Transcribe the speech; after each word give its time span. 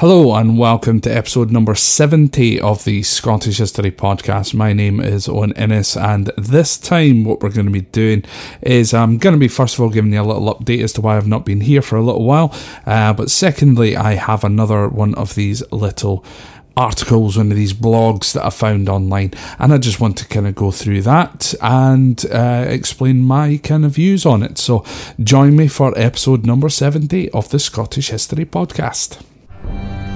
Hello 0.00 0.34
and 0.34 0.56
welcome 0.56 0.98
to 1.02 1.14
episode 1.14 1.50
number 1.50 1.74
70 1.74 2.58
of 2.58 2.84
the 2.84 3.02
Scottish 3.02 3.58
History 3.58 3.90
Podcast. 3.90 4.54
My 4.54 4.72
name 4.72 4.98
is 4.98 5.28
Owen 5.28 5.52
Innes, 5.52 5.94
and 5.94 6.28
this 6.38 6.78
time, 6.78 7.24
what 7.24 7.42
we're 7.42 7.50
going 7.50 7.66
to 7.66 7.70
be 7.70 7.82
doing 7.82 8.24
is 8.62 8.94
I'm 8.94 9.18
going 9.18 9.34
to 9.34 9.38
be, 9.38 9.46
first 9.46 9.74
of 9.74 9.82
all, 9.82 9.90
giving 9.90 10.14
you 10.14 10.22
a 10.22 10.24
little 10.24 10.54
update 10.54 10.82
as 10.82 10.94
to 10.94 11.02
why 11.02 11.18
I've 11.18 11.28
not 11.28 11.44
been 11.44 11.60
here 11.60 11.82
for 11.82 11.96
a 11.96 12.02
little 12.02 12.24
while. 12.24 12.50
Uh, 12.86 13.12
but 13.12 13.30
secondly, 13.30 13.94
I 13.94 14.14
have 14.14 14.42
another 14.42 14.88
one 14.88 15.14
of 15.16 15.34
these 15.34 15.62
little 15.70 16.24
articles, 16.78 17.36
one 17.36 17.50
of 17.50 17.58
these 17.58 17.74
blogs 17.74 18.32
that 18.32 18.46
I 18.46 18.48
found 18.48 18.88
online, 18.88 19.34
and 19.58 19.70
I 19.70 19.76
just 19.76 20.00
want 20.00 20.16
to 20.16 20.26
kind 20.28 20.46
of 20.46 20.54
go 20.54 20.70
through 20.70 21.02
that 21.02 21.52
and 21.60 22.24
uh, 22.32 22.64
explain 22.66 23.20
my 23.20 23.58
kind 23.58 23.84
of 23.84 23.96
views 23.96 24.24
on 24.24 24.42
it. 24.42 24.56
So 24.56 24.82
join 25.22 25.56
me 25.56 25.68
for 25.68 25.92
episode 25.98 26.46
number 26.46 26.70
70 26.70 27.28
of 27.32 27.50
the 27.50 27.58
Scottish 27.58 28.08
History 28.08 28.46
Podcast. 28.46 29.22
Thank 29.72 30.04
you. 30.04 30.09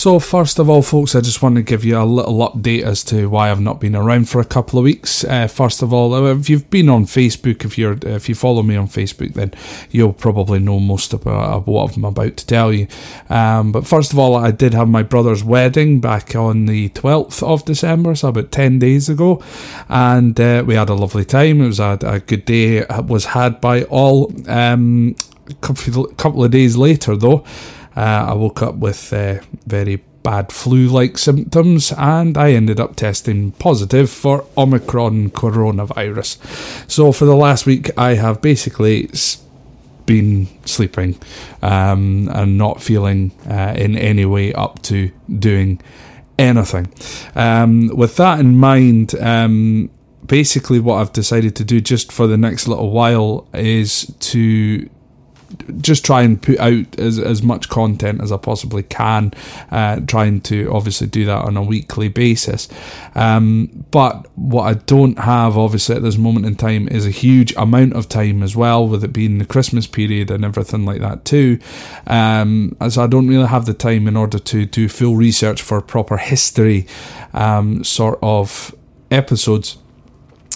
So, 0.00 0.18
first 0.18 0.58
of 0.58 0.70
all, 0.70 0.80
folks, 0.80 1.14
I 1.14 1.20
just 1.20 1.42
want 1.42 1.56
to 1.56 1.62
give 1.62 1.84
you 1.84 1.98
a 1.98 2.04
little 2.04 2.38
update 2.38 2.84
as 2.84 3.04
to 3.04 3.28
why 3.28 3.50
I've 3.50 3.60
not 3.60 3.82
been 3.82 3.94
around 3.94 4.30
for 4.30 4.40
a 4.40 4.46
couple 4.46 4.78
of 4.78 4.84
weeks. 4.84 5.24
Uh, 5.24 5.46
first 5.46 5.82
of 5.82 5.92
all, 5.92 6.26
if 6.26 6.48
you've 6.48 6.70
been 6.70 6.88
on 6.88 7.04
Facebook, 7.04 7.66
if 7.66 7.76
you're 7.76 7.98
if 8.04 8.26
you 8.26 8.34
follow 8.34 8.62
me 8.62 8.76
on 8.76 8.88
Facebook, 8.88 9.34
then 9.34 9.52
you'll 9.90 10.14
probably 10.14 10.58
know 10.58 10.80
most 10.80 11.12
about 11.12 11.66
what 11.66 11.94
I'm 11.94 12.06
about 12.06 12.38
to 12.38 12.46
tell 12.46 12.72
you. 12.72 12.86
Um, 13.28 13.72
but 13.72 13.86
first 13.86 14.14
of 14.14 14.18
all, 14.18 14.36
I 14.36 14.52
did 14.52 14.72
have 14.72 14.88
my 14.88 15.02
brother's 15.02 15.44
wedding 15.44 16.00
back 16.00 16.34
on 16.34 16.64
the 16.64 16.88
12th 16.88 17.42
of 17.42 17.66
December, 17.66 18.14
so 18.14 18.28
about 18.28 18.52
10 18.52 18.78
days 18.78 19.10
ago, 19.10 19.44
and 19.90 20.40
uh, 20.40 20.64
we 20.66 20.76
had 20.76 20.88
a 20.88 20.94
lovely 20.94 21.26
time. 21.26 21.60
It 21.60 21.66
was 21.66 21.78
a, 21.78 21.98
a 22.00 22.20
good 22.20 22.46
day. 22.46 22.78
It 22.78 23.04
was 23.04 23.26
had 23.26 23.60
by 23.60 23.82
all. 23.82 24.32
Um, 24.48 25.14
a 25.50 26.14
couple 26.14 26.44
of 26.44 26.50
days 26.52 26.76
later, 26.76 27.16
though. 27.16 27.44
Uh, 27.96 28.26
I 28.28 28.34
woke 28.34 28.62
up 28.62 28.76
with 28.76 29.12
uh, 29.12 29.40
very 29.66 30.02
bad 30.22 30.52
flu 30.52 30.86
like 30.88 31.16
symptoms 31.16 31.92
and 31.96 32.36
I 32.36 32.52
ended 32.52 32.78
up 32.78 32.96
testing 32.96 33.52
positive 33.52 34.10
for 34.10 34.44
Omicron 34.56 35.30
coronavirus. 35.30 36.90
So, 36.90 37.12
for 37.12 37.24
the 37.24 37.36
last 37.36 37.66
week, 37.66 37.90
I 37.98 38.14
have 38.14 38.42
basically 38.42 39.10
been 40.06 40.48
sleeping 40.64 41.18
um, 41.62 42.28
and 42.32 42.58
not 42.58 42.82
feeling 42.82 43.32
uh, 43.48 43.74
in 43.76 43.96
any 43.96 44.24
way 44.24 44.52
up 44.52 44.82
to 44.82 45.10
doing 45.38 45.80
anything. 46.38 46.92
Um, 47.34 47.88
with 47.94 48.16
that 48.16 48.40
in 48.40 48.56
mind, 48.56 49.14
um, 49.20 49.90
basically, 50.26 50.80
what 50.80 50.96
I've 50.96 51.12
decided 51.12 51.56
to 51.56 51.64
do 51.64 51.80
just 51.80 52.12
for 52.12 52.26
the 52.26 52.36
next 52.36 52.66
little 52.66 52.90
while 52.90 53.48
is 53.54 54.12
to 54.20 54.88
just 55.80 56.04
try 56.04 56.22
and 56.22 56.40
put 56.40 56.58
out 56.58 56.98
as, 56.98 57.18
as 57.18 57.42
much 57.42 57.68
content 57.68 58.20
as 58.20 58.32
I 58.32 58.36
possibly 58.36 58.82
can, 58.82 59.32
uh, 59.70 60.00
trying 60.00 60.40
to 60.42 60.70
obviously 60.72 61.06
do 61.06 61.24
that 61.24 61.44
on 61.44 61.56
a 61.56 61.62
weekly 61.62 62.08
basis. 62.08 62.68
Um, 63.14 63.86
but 63.90 64.26
what 64.36 64.64
I 64.64 64.74
don't 64.74 65.18
have, 65.18 65.56
obviously, 65.56 65.96
at 65.96 66.02
this 66.02 66.16
moment 66.16 66.46
in 66.46 66.56
time 66.56 66.88
is 66.88 67.06
a 67.06 67.10
huge 67.10 67.54
amount 67.56 67.94
of 67.94 68.08
time 68.08 68.42
as 68.42 68.56
well, 68.56 68.86
with 68.86 69.04
it 69.04 69.12
being 69.12 69.38
the 69.38 69.44
Christmas 69.44 69.86
period 69.86 70.30
and 70.30 70.44
everything 70.44 70.84
like 70.84 71.00
that, 71.00 71.24
too. 71.24 71.58
Um, 72.06 72.76
so 72.88 73.04
I 73.04 73.06
don't 73.06 73.28
really 73.28 73.48
have 73.48 73.66
the 73.66 73.74
time 73.74 74.06
in 74.06 74.16
order 74.16 74.38
to 74.38 74.66
do 74.66 74.88
full 74.88 75.16
research 75.16 75.62
for 75.62 75.80
proper 75.80 76.16
history 76.16 76.86
um, 77.32 77.84
sort 77.84 78.18
of 78.22 78.74
episodes 79.10 79.78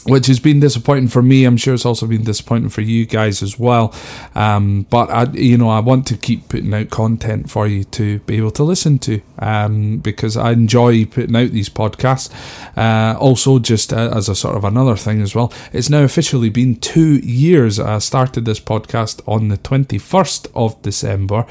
which 0.06 0.26
has 0.26 0.38
been 0.40 0.60
disappointing 0.60 1.08
for 1.08 1.22
me. 1.22 1.44
I'm 1.44 1.56
sure 1.56 1.74
it's 1.74 1.86
also 1.86 2.06
been 2.06 2.24
disappointing 2.24 2.68
for 2.68 2.82
you 2.82 3.06
guys 3.06 3.42
as 3.42 3.58
well. 3.58 3.94
Um, 4.34 4.86
but 4.90 5.10
I, 5.10 5.24
you 5.32 5.56
know, 5.56 5.70
I 5.70 5.80
want 5.80 6.06
to 6.08 6.16
keep 6.16 6.48
putting 6.48 6.74
out 6.74 6.90
content 6.90 7.50
for 7.50 7.66
you 7.66 7.84
to 7.84 8.18
be 8.20 8.36
able 8.36 8.50
to 8.52 8.64
listen 8.64 8.98
to 9.00 9.20
um, 9.38 9.98
because 9.98 10.36
I 10.36 10.52
enjoy 10.52 11.06
putting 11.06 11.36
out 11.36 11.50
these 11.50 11.68
podcasts. 11.68 12.30
Uh, 12.76 13.18
also, 13.18 13.58
just 13.58 13.92
uh, 13.92 14.10
as 14.14 14.28
a 14.28 14.34
sort 14.34 14.56
of 14.56 14.64
another 14.64 14.96
thing 14.96 15.22
as 15.22 15.34
well, 15.34 15.52
it's 15.72 15.90
now 15.90 16.02
officially 16.02 16.50
been 16.50 16.76
two 16.76 17.16
years. 17.18 17.80
I 17.80 17.98
started 17.98 18.44
this 18.44 18.60
podcast 18.60 19.26
on 19.26 19.48
the 19.48 19.58
21st 19.58 20.48
of 20.54 20.80
December. 20.82 21.46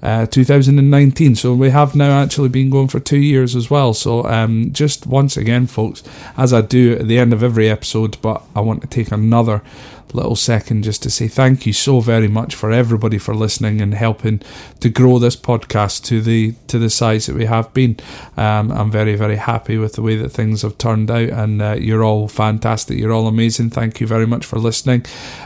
Uh, 0.00 0.26
2019. 0.26 1.34
So 1.34 1.54
we 1.54 1.70
have 1.70 1.96
now 1.96 2.22
actually 2.22 2.50
been 2.50 2.70
going 2.70 2.86
for 2.86 3.00
two 3.00 3.18
years 3.18 3.56
as 3.56 3.68
well. 3.68 3.92
So 3.94 4.24
um, 4.26 4.68
just 4.72 5.08
once 5.08 5.36
again, 5.36 5.66
folks, 5.66 6.04
as 6.36 6.52
I 6.52 6.60
do 6.60 6.92
at 6.92 7.08
the 7.08 7.18
end 7.18 7.32
of 7.32 7.42
every 7.42 7.68
episode, 7.68 7.97
but 8.06 8.42
I 8.54 8.60
want 8.60 8.82
to 8.82 8.86
take 8.88 9.10
another 9.12 9.62
little 10.14 10.36
second 10.36 10.82
just 10.84 11.02
to 11.02 11.10
say 11.10 11.28
thank 11.28 11.66
you 11.66 11.72
so 11.72 12.00
very 12.00 12.28
much 12.28 12.54
for 12.54 12.72
everybody 12.72 13.18
for 13.18 13.34
listening 13.34 13.80
and 13.80 13.94
helping 13.94 14.40
to 14.80 14.88
grow 14.88 15.18
this 15.18 15.36
podcast 15.36 16.04
to 16.04 16.20
the 16.20 16.54
to 16.66 16.78
the 16.78 16.90
size 16.90 17.26
that 17.26 17.36
we 17.36 17.46
have 17.46 17.72
been. 17.74 17.96
Um, 18.36 18.70
I'm 18.72 18.90
very 18.90 19.16
very 19.16 19.36
happy 19.36 19.78
with 19.78 19.94
the 19.94 20.02
way 20.02 20.16
that 20.16 20.30
things 20.30 20.62
have 20.62 20.78
turned 20.78 21.10
out, 21.10 21.28
and 21.28 21.60
uh, 21.60 21.76
you're 21.78 22.04
all 22.04 22.28
fantastic. 22.28 22.98
You're 22.98 23.12
all 23.12 23.26
amazing. 23.26 23.70
Thank 23.70 24.00
you 24.00 24.06
very 24.06 24.26
much 24.26 24.44
for 24.44 24.58
listening, 24.58 25.04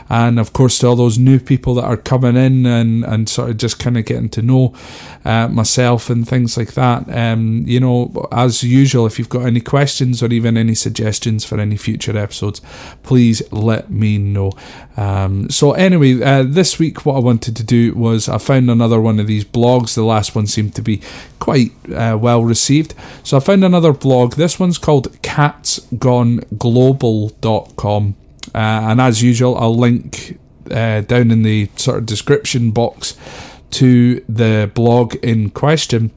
and 0.09 0.39
of 0.39 0.53
course 0.53 0.79
to 0.79 0.87
all 0.87 0.95
those 0.95 1.17
new 1.17 1.39
people 1.39 1.75
that 1.75 1.85
are 1.85 1.97
coming 1.97 2.35
in 2.35 2.65
and 2.65 3.03
and 3.03 3.29
sort 3.29 3.49
of 3.49 3.57
just 3.57 3.79
kind 3.79 3.97
of 3.97 4.05
getting 4.05 4.29
to 4.29 4.41
know 4.41 4.73
uh, 5.25 5.47
myself 5.47 6.09
and 6.09 6.27
things 6.27 6.57
like 6.57 6.73
that. 6.73 7.09
Um, 7.09 7.63
you 7.65 7.79
know, 7.79 8.27
as 8.31 8.63
usual, 8.63 9.05
if 9.05 9.17
you've 9.19 9.29
got 9.29 9.45
any 9.45 9.61
questions 9.61 10.21
or 10.21 10.31
even 10.31 10.57
any 10.57 10.75
suggestions 10.75 11.45
for 11.45 11.59
any 11.59 11.77
future 11.77 12.17
episodes, 12.17 12.61
please 13.03 13.41
let 13.51 13.89
me 13.89 14.17
know. 14.17 14.52
Um, 14.97 15.49
so 15.49 15.71
anyway, 15.73 16.21
uh, 16.21 16.43
this 16.43 16.77
week 16.79 17.05
what 17.05 17.15
I 17.15 17.19
wanted 17.19 17.55
to 17.57 17.63
do 17.63 17.93
was 17.95 18.29
I 18.29 18.37
found 18.37 18.69
another 18.69 19.01
one 19.01 19.19
of 19.19 19.25
these 19.27 19.45
blogs. 19.45 19.95
The 19.95 20.03
last 20.03 20.35
one 20.35 20.45
seemed 20.47 20.75
to 20.75 20.81
be 20.81 21.01
quite 21.39 21.71
uh, 21.91 22.17
well 22.19 22.43
received. 22.43 22.93
So 23.23 23.37
I 23.37 23.39
found 23.39 23.63
another 23.63 23.93
blog. 23.93 24.35
This 24.35 24.59
one's 24.59 24.77
called 24.77 25.11
katsgoneglobal.com. 25.21 28.15
Uh, 28.55 28.57
and 28.57 29.01
as 29.01 29.23
usual, 29.23 29.57
I'll 29.57 29.75
link 29.75 30.37
uh, 30.69 31.01
down 31.01 31.31
in 31.31 31.41
the 31.43 31.69
sort 31.75 31.99
of 31.99 32.05
description 32.05 32.71
box 32.71 33.15
to 33.71 34.23
the 34.29 34.69
blog 34.73 35.15
in 35.15 35.49
question. 35.49 36.11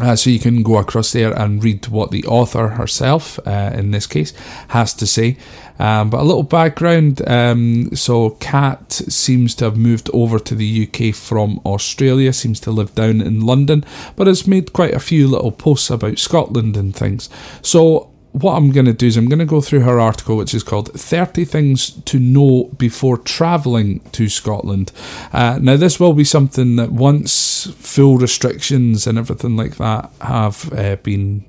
Uh, 0.00 0.16
so 0.16 0.30
you 0.30 0.38
can 0.38 0.62
go 0.62 0.78
across 0.78 1.12
there 1.12 1.32
and 1.32 1.62
read 1.62 1.86
what 1.88 2.10
the 2.10 2.24
author 2.24 2.68
herself, 2.68 3.38
uh, 3.46 3.72
in 3.74 3.90
this 3.90 4.06
case, 4.06 4.32
has 4.68 4.94
to 4.94 5.06
say. 5.06 5.36
Um, 5.78 6.10
but 6.10 6.20
a 6.20 6.24
little 6.24 6.42
background. 6.42 7.26
Um, 7.26 7.94
so 7.94 8.30
Kat 8.40 8.92
seems 8.92 9.54
to 9.56 9.64
have 9.64 9.76
moved 9.78 10.10
over 10.12 10.38
to 10.38 10.54
the 10.54 10.86
UK 10.86 11.14
from 11.14 11.60
Australia. 11.64 12.32
Seems 12.32 12.60
to 12.60 12.70
live 12.70 12.94
down 12.94 13.20
in 13.22 13.40
London, 13.40 13.84
but 14.14 14.26
has 14.26 14.46
made 14.46 14.74
quite 14.74 14.94
a 14.94 15.00
few 15.00 15.26
little 15.26 15.52
posts 15.52 15.88
about 15.88 16.18
Scotland 16.18 16.76
and 16.76 16.94
things. 16.94 17.30
So 17.62 18.09
what 18.32 18.56
I'm 18.56 18.70
going 18.70 18.86
to 18.86 18.92
do 18.92 19.06
is 19.06 19.16
I'm 19.16 19.28
going 19.28 19.40
to 19.40 19.44
go 19.44 19.60
through 19.60 19.80
her 19.80 19.98
article, 19.98 20.36
which 20.36 20.54
is 20.54 20.62
called 20.62 20.92
30 20.92 21.44
Things 21.44 21.90
to 21.90 22.18
Know 22.18 22.70
Before 22.76 23.18
Travelling 23.18 24.00
to 24.12 24.28
Scotland. 24.28 24.92
Uh, 25.32 25.58
now, 25.60 25.76
this 25.76 25.98
will 25.98 26.12
be 26.12 26.24
something 26.24 26.76
that 26.76 26.92
once 26.92 27.66
full 27.78 28.18
restrictions 28.18 29.06
and 29.06 29.18
everything 29.18 29.56
like 29.56 29.76
that 29.76 30.10
have 30.20 30.72
uh, 30.72 30.96
been 30.96 31.44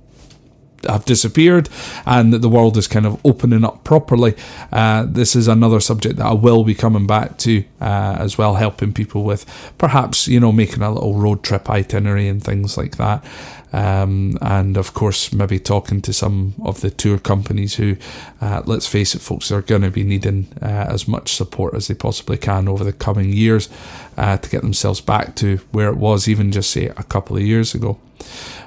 have 0.87 1.05
disappeared 1.05 1.69
and 2.05 2.33
that 2.33 2.39
the 2.39 2.49
world 2.49 2.77
is 2.77 2.87
kind 2.87 3.05
of 3.05 3.19
opening 3.25 3.63
up 3.63 3.83
properly. 3.83 4.35
Uh, 4.71 5.05
this 5.07 5.35
is 5.35 5.47
another 5.47 5.79
subject 5.79 6.17
that 6.17 6.25
I 6.25 6.33
will 6.33 6.63
be 6.63 6.73
coming 6.73 7.07
back 7.07 7.37
to 7.39 7.63
uh, 7.79 8.15
as 8.19 8.37
well, 8.37 8.55
helping 8.55 8.93
people 8.93 9.23
with 9.23 9.45
perhaps, 9.77 10.27
you 10.27 10.39
know, 10.39 10.51
making 10.51 10.81
a 10.81 10.91
little 10.91 11.15
road 11.15 11.43
trip 11.43 11.69
itinerary 11.69 12.27
and 12.27 12.43
things 12.43 12.77
like 12.77 12.97
that. 12.97 13.23
Um, 13.73 14.37
and 14.41 14.77
of 14.77 14.93
course, 14.93 15.31
maybe 15.31 15.59
talking 15.59 16.01
to 16.01 16.13
some 16.13 16.53
of 16.63 16.81
the 16.81 16.89
tour 16.89 17.17
companies 17.17 17.75
who, 17.75 17.95
uh, 18.41 18.61
let's 18.65 18.87
face 18.87 19.15
it, 19.15 19.21
folks, 19.21 19.51
are 19.51 19.61
going 19.61 19.81
to 19.83 19.89
be 19.89 20.03
needing 20.03 20.47
uh, 20.61 20.87
as 20.89 21.07
much 21.07 21.33
support 21.33 21.73
as 21.73 21.87
they 21.87 21.93
possibly 21.93 22.37
can 22.37 22.67
over 22.67 22.83
the 22.83 22.93
coming 22.93 23.31
years 23.31 23.69
uh, 24.17 24.37
to 24.37 24.49
get 24.49 24.61
themselves 24.61 25.01
back 25.01 25.35
to 25.35 25.57
where 25.71 25.89
it 25.89 25.97
was, 25.97 26.27
even 26.27 26.51
just 26.51 26.69
say 26.69 26.87
a 26.87 27.03
couple 27.03 27.37
of 27.37 27.43
years 27.43 27.73
ago. 27.73 27.97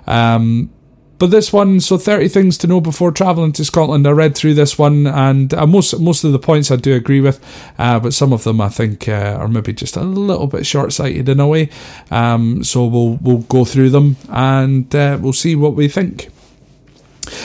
Um, 0.06 0.70
but 1.18 1.30
this 1.30 1.52
one, 1.52 1.80
so 1.80 1.96
30 1.96 2.28
things 2.28 2.58
to 2.58 2.66
know 2.66 2.80
before 2.80 3.12
travelling 3.12 3.52
to 3.52 3.64
Scotland. 3.64 4.06
I 4.06 4.10
read 4.10 4.34
through 4.34 4.54
this 4.54 4.78
one, 4.78 5.06
and 5.06 5.52
uh, 5.54 5.66
most 5.66 5.98
most 6.00 6.24
of 6.24 6.32
the 6.32 6.38
points 6.38 6.70
I 6.70 6.76
do 6.76 6.94
agree 6.94 7.20
with, 7.20 7.40
uh, 7.78 8.00
but 8.00 8.14
some 8.14 8.32
of 8.32 8.44
them 8.44 8.60
I 8.60 8.68
think 8.68 9.08
uh, 9.08 9.36
are 9.38 9.48
maybe 9.48 9.72
just 9.72 9.96
a 9.96 10.02
little 10.02 10.46
bit 10.46 10.66
short 10.66 10.92
sighted 10.92 11.28
in 11.28 11.40
a 11.40 11.46
way. 11.46 11.70
Um, 12.10 12.64
so 12.64 12.86
we'll 12.86 13.18
we'll 13.22 13.38
go 13.38 13.64
through 13.64 13.90
them 13.90 14.16
and 14.28 14.94
uh, 14.94 15.18
we'll 15.20 15.32
see 15.32 15.54
what 15.54 15.74
we 15.74 15.88
think. 15.88 16.30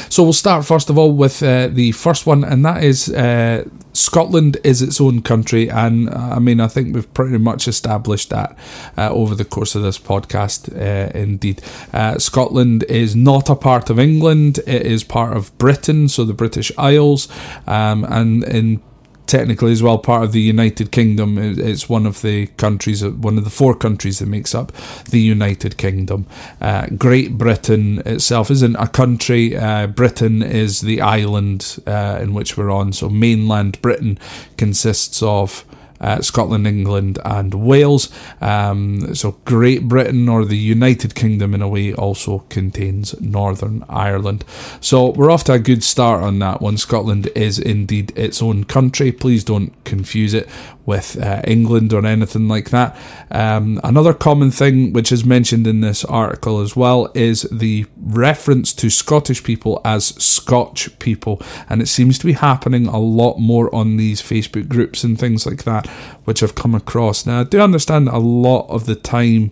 So 0.10 0.24
we'll 0.24 0.34
start 0.34 0.66
first 0.66 0.90
of 0.90 0.98
all 0.98 1.12
with 1.12 1.42
uh, 1.44 1.68
the 1.68 1.92
first 1.92 2.26
one, 2.26 2.44
and 2.44 2.66
that 2.66 2.84
is 2.84 3.10
uh, 3.10 3.66
Scotland 3.94 4.58
is 4.64 4.82
its 4.82 5.02
own 5.02 5.22
country, 5.22 5.70
and 5.70 6.10
uh, 6.10 6.36
I 6.36 6.40
mean 6.40 6.60
I 6.60 6.68
think 6.68 6.96
we've 6.96 7.14
pretty 7.14 7.38
much 7.38 7.68
established 7.68 8.30
that 8.30 8.58
uh, 8.98 9.10
over 9.10 9.36
the 9.36 9.46
course 9.46 9.76
of 9.76 9.84
this 9.84 9.98
podcast. 9.98 10.74
Uh, 10.76 11.18
indeed, 11.18 11.62
uh, 11.94 12.18
Scotland 12.18 12.84
is 12.90 13.16
not 13.16 13.50
a 13.50 13.56
part 13.56 13.90
of 13.90 14.00
England; 14.00 14.60
it 14.60 14.84
is 14.86 15.04
part 15.04 15.36
of 15.36 15.58
Britain, 15.58 16.08
so 16.08 16.24
the 16.24 16.34
British 16.34 16.72
Isles, 16.78 17.28
um, 17.68 18.04
and 18.06 18.44
in 18.44 18.82
technically 19.30 19.72
as 19.72 19.84
well 19.84 20.00
part 20.00 20.24
of 20.24 20.32
the 20.32 20.42
United 20.42 20.92
Kingdom. 20.92 21.38
It's 21.38 21.88
one 21.88 22.06
of 22.08 22.22
the 22.22 22.48
countries, 22.58 23.06
one 23.06 23.38
of 23.38 23.44
the 23.44 23.50
four 23.52 23.76
countries 23.76 24.20
that 24.20 24.26
makes 24.26 24.56
up 24.56 24.72
the 25.10 25.20
United 25.22 25.78
Kingdom. 25.78 26.26
Uh, 26.60 26.88
Great 26.98 27.38
Britain 27.38 28.02
itself 28.06 28.50
isn't 28.50 28.76
a 28.76 28.88
country. 28.88 29.56
Uh, 29.56 29.86
Britain 29.86 30.42
is 30.42 30.82
the 30.82 31.00
island 31.00 31.78
uh, 31.86 32.20
in 32.22 32.34
which 32.34 32.58
we're 32.58 32.72
on. 32.72 32.92
So 32.92 33.08
mainland 33.08 33.80
Britain 33.82 34.18
consists 34.58 35.22
of 35.22 35.64
uh, 36.00 36.22
Scotland, 36.22 36.68
England, 36.68 37.20
and 37.26 37.54
Wales. 37.54 38.10
Um, 38.42 39.14
so 39.16 39.32
Great 39.46 39.88
Britain 39.88 40.30
or 40.30 40.46
the 40.46 40.58
United 40.58 41.16
Kingdom, 41.16 41.54
in 41.54 41.62
a 41.62 41.68
way, 41.68 41.94
also 41.94 42.40
contains 42.50 43.20
Northern 43.20 43.84
Ireland. 43.90 44.46
So 44.82 45.12
we're 45.12 45.32
off 45.32 45.44
to 45.46 45.54
a 45.54 45.60
good 45.60 45.84
start 45.84 46.24
on 46.24 46.40
that 46.40 46.62
one. 46.62 46.78
Scotland 46.78 47.28
is 47.36 47.60
indeed 47.60 48.12
its 48.18 48.42
own 48.42 48.64
country. 48.64 49.12
Please 49.12 49.44
don't 49.44 49.74
confuse 49.84 50.34
it 50.34 50.48
with 50.86 51.22
uh, 51.22 51.42
England 51.46 51.94
or 51.94 52.04
anything 52.04 52.48
like 52.48 52.72
that. 52.72 52.98
Um, 53.30 53.80
another 53.84 54.14
common 54.14 54.50
thing, 54.50 54.92
which 54.92 55.12
is 55.12 55.24
mentioned 55.24 55.68
in 55.68 55.82
this 55.82 56.04
article 56.06 56.62
as 56.62 56.76
well, 56.76 57.12
is 57.14 57.44
the 57.52 57.86
reference 57.96 58.74
to 58.74 58.90
Scottish 58.90 59.44
people 59.44 59.82
as 59.86 60.06
Scotch 60.06 60.98
people, 60.98 61.42
and 61.70 61.82
it 61.82 61.88
seems 61.88 62.18
to 62.18 62.26
be 62.26 62.34
happening 62.34 62.88
a 62.88 62.98
lot 62.98 63.38
more 63.38 63.74
on 63.74 63.98
these 63.98 64.20
Facebook 64.22 64.68
groups 64.68 65.04
and 65.04 65.20
things 65.20 65.46
like 65.46 65.64
that, 65.64 65.88
which 66.26 66.44
I've 66.44 66.56
come 66.56 66.76
across. 66.76 67.26
Now, 67.26 67.42
I 67.42 67.44
do 67.44 67.60
understand 67.60 68.10
a 68.10 68.18
lot 68.18 68.68
of 68.70 68.86
the 68.86 68.96
time, 68.96 69.52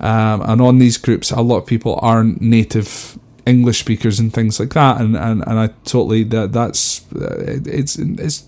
um, 0.00 0.42
and 0.42 0.60
on 0.60 0.78
these 0.78 0.96
groups, 0.96 1.30
a 1.30 1.40
lot 1.40 1.58
of 1.58 1.66
people 1.66 1.98
aren't 2.02 2.40
native 2.40 3.18
English 3.46 3.80
speakers 3.80 4.18
and 4.20 4.32
things 4.32 4.60
like 4.60 4.74
that, 4.74 5.00
and, 5.00 5.16
and, 5.16 5.42
and 5.46 5.58
I 5.58 5.68
totally 5.84 6.24
that 6.24 6.52
that's 6.52 7.10
uh, 7.12 7.58
it's 7.64 7.96
it's 7.96 8.44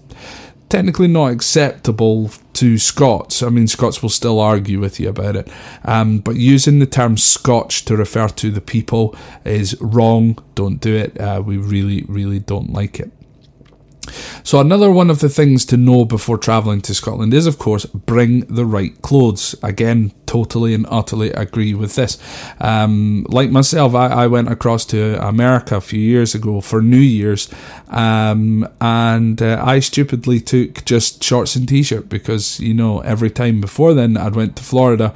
technically 0.72 1.08
not 1.08 1.26
acceptable 1.26 2.30
to 2.54 2.78
Scots. 2.78 3.42
I 3.42 3.50
mean, 3.50 3.68
Scots 3.68 4.00
will 4.00 4.08
still 4.08 4.40
argue 4.40 4.80
with 4.80 4.98
you 4.98 5.10
about 5.10 5.36
it. 5.36 5.48
Um, 5.84 6.20
but 6.20 6.36
using 6.36 6.78
the 6.78 6.86
term 6.86 7.18
Scotch 7.18 7.84
to 7.84 7.96
refer 7.96 8.28
to 8.28 8.50
the 8.50 8.62
people 8.62 9.14
is 9.44 9.78
wrong. 9.82 10.38
Don't 10.54 10.80
do 10.80 10.96
it. 10.96 11.20
Uh, 11.20 11.42
we 11.44 11.58
really, 11.58 12.04
really 12.08 12.38
don't 12.38 12.72
like 12.72 12.98
it. 13.00 13.10
So, 14.42 14.58
another 14.58 14.90
one 14.90 15.10
of 15.10 15.20
the 15.20 15.28
things 15.28 15.64
to 15.66 15.76
know 15.76 16.04
before 16.04 16.36
travelling 16.36 16.80
to 16.82 16.94
Scotland 16.94 17.32
is, 17.32 17.46
of 17.46 17.58
course, 17.58 17.84
bring 17.86 18.40
the 18.46 18.66
right 18.66 19.00
clothes. 19.02 19.54
Again, 19.62 20.12
totally 20.26 20.74
and 20.74 20.86
utterly 20.90 21.30
agree 21.30 21.72
with 21.74 21.94
this. 21.94 22.18
Um, 22.60 23.24
like 23.28 23.50
myself, 23.50 23.94
I, 23.94 24.08
I, 24.08 24.26
went 24.26 24.50
across 24.50 24.84
to 24.86 25.24
America 25.24 25.76
a 25.76 25.80
few 25.80 26.00
years 26.00 26.34
ago 26.34 26.60
for 26.60 26.82
New 26.82 26.96
Year's, 26.96 27.48
um, 27.88 28.68
and 28.80 29.40
uh, 29.40 29.62
I 29.64 29.78
stupidly 29.78 30.40
took 30.40 30.84
just 30.84 31.22
shorts 31.22 31.54
and 31.54 31.68
t 31.68 31.82
shirt 31.84 32.08
because, 32.08 32.58
you 32.58 32.74
know, 32.74 33.00
every 33.00 33.30
time 33.30 33.60
before 33.60 33.94
then 33.94 34.16
I'd 34.16 34.34
went 34.34 34.56
to 34.56 34.64
Florida, 34.64 35.14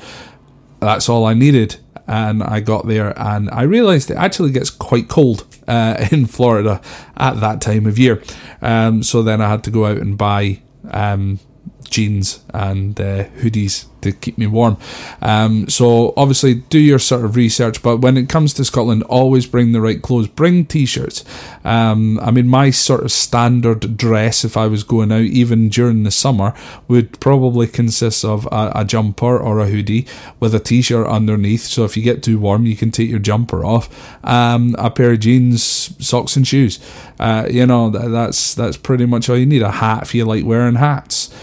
that's 0.80 1.08
all 1.08 1.24
I 1.24 1.34
needed 1.34 1.76
and 2.06 2.42
I 2.42 2.60
got 2.60 2.86
there 2.86 3.18
and 3.18 3.50
I 3.50 3.62
realised 3.62 4.10
it 4.10 4.16
actually 4.16 4.52
gets 4.52 4.70
quite 4.70 5.08
cold 5.08 5.44
uh, 5.68 6.06
in 6.12 6.26
Florida 6.26 6.80
at 7.16 7.40
that 7.40 7.60
time 7.60 7.86
of 7.86 7.98
year. 7.98 8.22
Um, 8.62 9.02
so 9.02 9.22
then 9.22 9.40
I 9.40 9.48
had 9.48 9.64
to 9.64 9.70
go 9.70 9.86
out 9.86 9.98
and 9.98 10.16
buy 10.16 10.60
um, 10.90 11.38
jeans 11.84 12.44
and 12.52 13.00
uh, 13.00 13.24
hoodies 13.40 13.86
to 14.02 14.12
keep 14.12 14.38
me 14.38 14.46
warm. 14.46 14.76
Um, 15.20 15.68
so 15.68 16.12
obviously 16.16 16.54
do 16.54 16.78
your 16.78 16.98
sort 16.98 17.24
of 17.24 17.36
research, 17.36 17.82
but 17.82 17.98
when 17.98 18.16
it 18.16 18.28
comes 18.28 18.54
to 18.54 18.64
Scotland, 18.64 19.02
always 19.04 19.46
bring 19.46 19.72
the 19.72 19.80
right 19.80 20.00
clothes. 20.00 20.28
Bring 20.28 20.66
t-shirts. 20.66 21.24
Um, 21.64 22.20
I 22.20 22.30
mean, 22.30 22.48
my 22.48 22.70
sort 22.70 23.02
of 23.02 23.12
standard 23.12 23.96
dress, 23.96 24.44
if 24.44 24.56
I 24.56 24.66
was 24.66 24.84
going 24.84 25.10
out, 25.10 25.22
even 25.22 25.68
during 25.68 26.02
the 26.02 26.10
summer, 26.10 26.54
would 26.88 27.18
probably 27.20 27.66
consist 27.66 28.24
of 28.24 28.46
a, 28.52 28.72
a 28.74 28.84
jumper 28.84 29.38
or 29.38 29.58
a 29.58 29.66
hoodie 29.66 30.06
with 30.38 30.54
a 30.54 30.60
t-shirt 30.60 31.06
underneath. 31.06 31.62
So 31.62 31.84
if 31.84 31.96
you 31.96 32.02
get 32.02 32.22
too 32.22 32.38
warm, 32.38 32.66
you 32.66 32.76
can 32.76 32.90
take 32.90 33.10
your 33.10 33.18
jumper 33.18 33.64
off. 33.64 33.88
Um, 34.24 34.76
a 34.78 34.90
pair 34.90 35.12
of 35.12 35.20
jeans, 35.20 35.62
socks, 36.04 36.36
and 36.36 36.46
shoes. 36.46 36.78
Uh, 37.18 37.46
you 37.50 37.66
know, 37.66 37.90
that's 37.90 38.54
that's 38.54 38.76
pretty 38.76 39.06
much 39.06 39.28
all 39.28 39.36
you 39.36 39.46
need. 39.46 39.62
A 39.62 39.70
hat 39.70 40.02
if 40.02 40.14
you 40.14 40.24
like 40.24 40.44
wearing 40.44 40.74
hats 40.76 41.34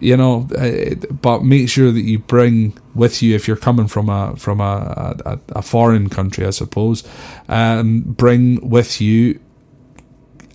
you 0.00 0.16
know 0.16 0.48
but 1.22 1.42
make 1.42 1.68
sure 1.68 1.90
that 1.90 2.02
you 2.02 2.18
bring 2.18 2.76
with 2.94 3.22
you 3.22 3.34
if 3.34 3.48
you're 3.48 3.56
coming 3.56 3.86
from 3.86 4.08
a 4.08 4.34
from 4.36 4.60
a, 4.60 5.16
a, 5.24 5.38
a 5.50 5.62
foreign 5.62 6.08
country 6.08 6.46
i 6.46 6.50
suppose 6.50 7.06
um, 7.48 8.02
bring 8.02 8.68
with 8.68 9.00
you 9.00 9.40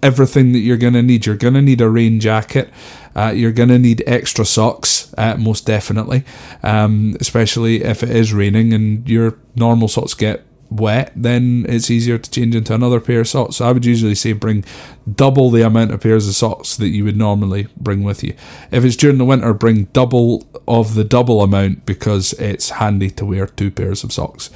everything 0.04 0.52
that 0.52 0.60
you're 0.60 0.78
going 0.78 0.94
to 0.94 1.02
need. 1.02 1.26
You're 1.26 1.38
going 1.38 1.54
to 1.56 1.62
need 1.62 1.82
a 1.82 1.90
rain 1.90 2.20
jacket. 2.20 2.70
Uh, 3.16 3.32
you're 3.34 3.52
going 3.52 3.70
to 3.70 3.80
need 3.80 4.04
extra 4.06 4.44
socks, 4.44 5.14
uh, 5.18 5.36
most 5.38 5.66
definitely, 5.66 6.24
um, 6.62 7.16
especially 7.20 7.84
if 7.84 8.04
it 8.04 8.10
is 8.10 8.34
raining 8.34 8.74
and 8.74 9.08
your 9.08 9.40
normal 9.56 9.88
socks 9.88 10.14
get 10.14 10.44
wet, 10.80 11.12
then 11.16 11.66
it's 11.70 11.92
easier 11.92 12.18
to 12.18 12.32
change 12.32 12.56
into 12.56 12.74
another 12.74 13.00
pair 13.00 13.22
of 13.22 13.28
socks. 13.28 13.58
So 13.58 13.68
I 13.68 13.72
would 13.72 13.86
usually 13.86 14.16
say 14.16 14.34
bring 14.34 14.64
double 15.12 15.50
the 15.50 15.66
amount 15.66 15.92
of 15.92 16.02
pairs 16.02 16.28
of 16.28 16.36
socks 16.36 16.78
that 16.78 16.90
you 16.90 17.04
would 17.04 17.18
normally 17.18 17.68
bring 17.78 18.04
with 18.04 18.24
you. 18.24 18.34
If 18.72 18.84
it's 18.84 18.96
during 18.96 19.18
the 19.18 19.26
winter, 19.26 19.54
bring 19.54 19.86
double 19.86 20.48
of 20.68 20.96
the 20.96 21.04
double 21.04 21.42
amount 21.42 21.86
because 21.86 22.34
it's 22.34 22.72
handy 22.72 23.10
to 23.12 23.26
wear 23.26 23.48
two 23.48 23.72
pairs 23.72 24.04
of 24.04 24.12
socks. 24.12 24.50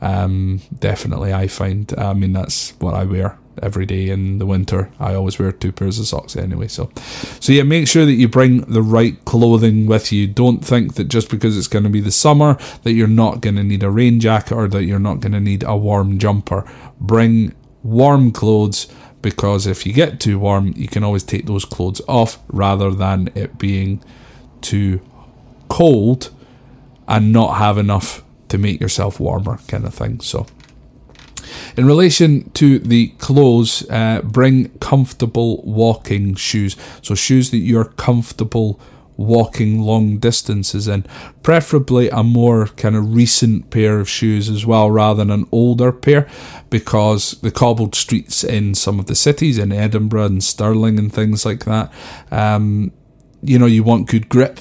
Um, 0.00 0.60
definitely, 0.78 1.32
I 1.32 1.46
find. 1.46 1.92
I 1.96 2.12
mean, 2.12 2.32
that's 2.32 2.70
what 2.80 2.94
I 2.94 3.04
wear 3.04 3.38
every 3.62 3.86
day 3.86 4.08
in 4.08 4.38
the 4.38 4.46
winter. 4.46 4.90
I 4.98 5.14
always 5.14 5.38
wear 5.38 5.52
two 5.52 5.72
pairs 5.72 5.98
of 5.98 6.06
socks 6.06 6.36
anyway. 6.36 6.68
So, 6.68 6.90
so 7.40 7.52
yeah, 7.52 7.62
make 7.62 7.88
sure 7.88 8.04
that 8.04 8.12
you 8.12 8.28
bring 8.28 8.58
the 8.62 8.82
right 8.82 9.22
clothing 9.24 9.86
with 9.86 10.12
you. 10.12 10.26
Don't 10.26 10.64
think 10.64 10.94
that 10.94 11.04
just 11.04 11.30
because 11.30 11.56
it's 11.56 11.68
going 11.68 11.84
to 11.84 11.90
be 11.90 12.00
the 12.00 12.10
summer 12.10 12.58
that 12.82 12.92
you're 12.92 13.06
not 13.08 13.40
going 13.40 13.56
to 13.56 13.64
need 13.64 13.82
a 13.82 13.90
rain 13.90 14.20
jacket 14.20 14.54
or 14.54 14.68
that 14.68 14.84
you're 14.84 14.98
not 14.98 15.20
going 15.20 15.32
to 15.32 15.40
need 15.40 15.62
a 15.62 15.76
warm 15.76 16.18
jumper. 16.18 16.64
Bring 17.00 17.54
warm 17.82 18.32
clothes 18.32 18.88
because 19.22 19.66
if 19.66 19.86
you 19.86 19.92
get 19.92 20.20
too 20.20 20.38
warm, 20.38 20.74
you 20.76 20.86
can 20.88 21.02
always 21.02 21.22
take 21.22 21.46
those 21.46 21.64
clothes 21.64 22.02
off 22.06 22.38
rather 22.48 22.90
than 22.90 23.30
it 23.34 23.58
being 23.58 24.02
too 24.60 25.00
cold 25.68 26.30
and 27.08 27.32
not 27.32 27.56
have 27.56 27.78
enough 27.78 28.22
to 28.48 28.58
make 28.58 28.80
yourself 28.80 29.18
warmer, 29.18 29.58
kind 29.68 29.84
of 29.84 29.94
thing. 29.94 30.20
So, 30.20 30.46
In 31.76 31.86
relation 31.86 32.50
to 32.50 32.78
the 32.78 33.08
clothes, 33.18 33.88
uh, 33.90 34.22
bring 34.22 34.68
comfortable 34.78 35.62
walking 35.62 36.36
shoes. 36.36 36.76
So, 37.02 37.14
shoes 37.14 37.50
that 37.50 37.58
you're 37.58 37.84
comfortable 37.84 38.80
walking 39.16 39.80
long 39.80 40.18
distances 40.18 40.88
in. 40.88 41.06
Preferably 41.42 42.08
a 42.08 42.22
more 42.22 42.66
kind 42.68 42.96
of 42.96 43.14
recent 43.14 43.70
pair 43.70 44.00
of 44.00 44.08
shoes 44.08 44.48
as 44.48 44.66
well, 44.66 44.90
rather 44.90 45.18
than 45.18 45.30
an 45.30 45.48
older 45.52 45.92
pair, 45.92 46.28
because 46.70 47.32
the 47.40 47.50
cobbled 47.50 47.94
streets 47.94 48.44
in 48.44 48.74
some 48.74 48.98
of 48.98 49.06
the 49.06 49.14
cities, 49.14 49.58
in 49.58 49.72
Edinburgh 49.72 50.26
and 50.26 50.44
Stirling 50.44 50.98
and 50.98 51.12
things 51.12 51.44
like 51.44 51.64
that, 51.64 51.92
um, 52.30 52.92
you 53.42 53.58
know, 53.58 53.66
you 53.66 53.82
want 53.82 54.08
good 54.08 54.28
grip. 54.28 54.60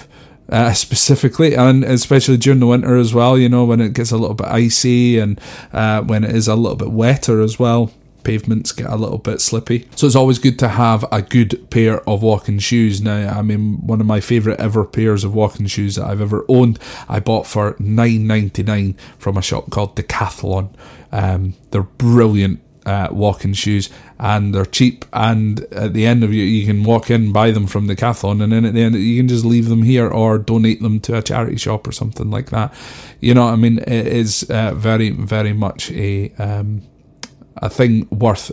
Uh, 0.50 0.73
specifically, 0.73 1.55
and 1.55 1.85
especially 1.85 2.35
during 2.38 2.59
the 2.59 2.67
winter 2.67 2.97
as 2.97 3.13
well, 3.13 3.38
you 3.38 3.47
know, 3.47 3.63
when 3.63 3.79
it 3.79 3.93
gets 3.93 4.12
a 4.12 4.17
little 4.17 4.35
bit 4.35 4.47
icy 4.47 5.17
and 5.17 5.39
uh, 5.71 6.01
when 6.01 6.23
it 6.23 6.35
is 6.35 6.50
a 6.50 6.55
little 6.55 6.75
bit 6.75 6.91
wetter 6.91 7.41
as 7.41 7.57
well 7.57 7.91
pavements 8.23 8.71
get 8.71 8.89
a 8.89 8.95
little 8.95 9.17
bit 9.17 9.41
slippy. 9.41 9.88
So 9.95 10.07
it's 10.07 10.15
always 10.15 10.39
good 10.39 10.57
to 10.59 10.69
have 10.69 11.05
a 11.12 11.21
good 11.21 11.69
pair 11.69 12.07
of 12.09 12.23
walking 12.23 12.59
shoes. 12.59 13.01
Now, 13.01 13.38
I 13.38 13.41
mean, 13.41 13.85
one 13.85 14.01
of 14.01 14.07
my 14.07 14.19
favourite 14.19 14.59
ever 14.59 14.85
pairs 14.85 15.23
of 15.23 15.35
walking 15.35 15.67
shoes 15.67 15.95
that 15.95 16.05
I've 16.05 16.21
ever 16.21 16.45
owned, 16.47 16.79
I 17.07 17.19
bought 17.19 17.47
for 17.47 17.75
nine 17.79 18.25
ninety 18.27 18.63
nine 18.63 18.95
from 19.17 19.38
a 19.38 19.41
shop 19.41 19.69
called 19.69 19.95
Decathlon. 19.95 20.73
Um, 21.12 21.53
they're 21.71 21.83
brilliant 21.83 22.62
uh, 22.85 23.07
walking 23.11 23.53
shoes 23.53 23.89
and 24.19 24.53
they're 24.53 24.65
cheap 24.65 25.05
and 25.13 25.61
at 25.73 25.93
the 25.93 26.05
end 26.05 26.23
of 26.23 26.33
you 26.33 26.43
you 26.43 26.65
can 26.65 26.83
walk 26.83 27.09
in 27.09 27.31
buy 27.31 27.51
them 27.51 27.67
from 27.67 27.87
the 27.87 27.95
Decathlon 27.95 28.43
and 28.43 28.51
then 28.51 28.65
at 28.65 28.73
the 28.73 28.81
end 28.81 28.95
you 28.95 29.19
can 29.19 29.27
just 29.27 29.45
leave 29.45 29.69
them 29.69 29.83
here 29.83 30.07
or 30.07 30.37
donate 30.37 30.81
them 30.81 30.99
to 30.99 31.17
a 31.17 31.21
charity 31.21 31.57
shop 31.57 31.87
or 31.87 31.91
something 31.91 32.29
like 32.29 32.49
that. 32.49 32.73
You 33.19 33.33
know 33.33 33.45
what 33.45 33.53
I 33.53 33.55
mean? 33.57 33.79
It 33.79 34.07
is 34.07 34.43
uh, 34.49 34.73
very 34.73 35.09
very 35.09 35.53
much 35.53 35.91
a 35.91 36.29
um, 36.37 36.81
a 37.57 37.69
thing 37.69 38.07
worth 38.09 38.51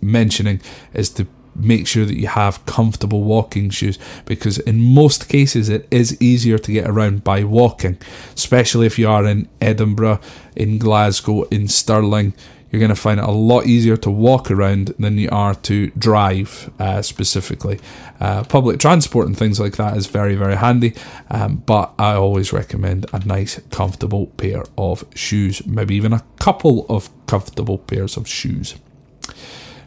mentioning 0.00 0.60
is 0.94 1.10
to 1.10 1.26
make 1.54 1.86
sure 1.86 2.04
that 2.04 2.16
you 2.16 2.28
have 2.28 2.64
comfortable 2.66 3.24
walking 3.24 3.68
shoes 3.68 3.98
because 4.24 4.58
in 4.60 4.80
most 4.80 5.28
cases 5.28 5.68
it 5.68 5.88
is 5.90 6.20
easier 6.22 6.56
to 6.56 6.72
get 6.72 6.88
around 6.88 7.24
by 7.24 7.42
walking 7.42 7.98
especially 8.34 8.86
if 8.86 8.98
you 8.98 9.08
are 9.08 9.26
in 9.26 9.48
Edinburgh 9.60 10.20
in 10.54 10.78
Glasgow 10.78 11.42
in 11.44 11.66
Stirling 11.66 12.32
you're 12.70 12.80
going 12.80 12.90
to 12.90 12.94
find 12.94 13.18
it 13.18 13.24
a 13.24 13.30
lot 13.30 13.66
easier 13.66 13.96
to 13.96 14.10
walk 14.10 14.50
around 14.50 14.88
than 14.98 15.16
you 15.16 15.28
are 15.30 15.54
to 15.54 15.88
drive 15.90 16.70
uh, 16.78 17.00
specifically. 17.02 17.80
Uh, 18.20 18.44
public 18.44 18.78
transport 18.78 19.26
and 19.26 19.36
things 19.36 19.58
like 19.58 19.76
that 19.76 19.96
is 19.96 20.06
very, 20.06 20.34
very 20.34 20.56
handy, 20.56 20.94
um, 21.30 21.56
but 21.66 21.92
I 21.98 22.14
always 22.14 22.52
recommend 22.52 23.06
a 23.12 23.24
nice, 23.24 23.60
comfortable 23.70 24.26
pair 24.26 24.64
of 24.76 25.04
shoes, 25.14 25.66
maybe 25.66 25.94
even 25.94 26.12
a 26.12 26.24
couple 26.38 26.84
of 26.88 27.08
comfortable 27.26 27.78
pairs 27.78 28.16
of 28.16 28.28
shoes. 28.28 28.74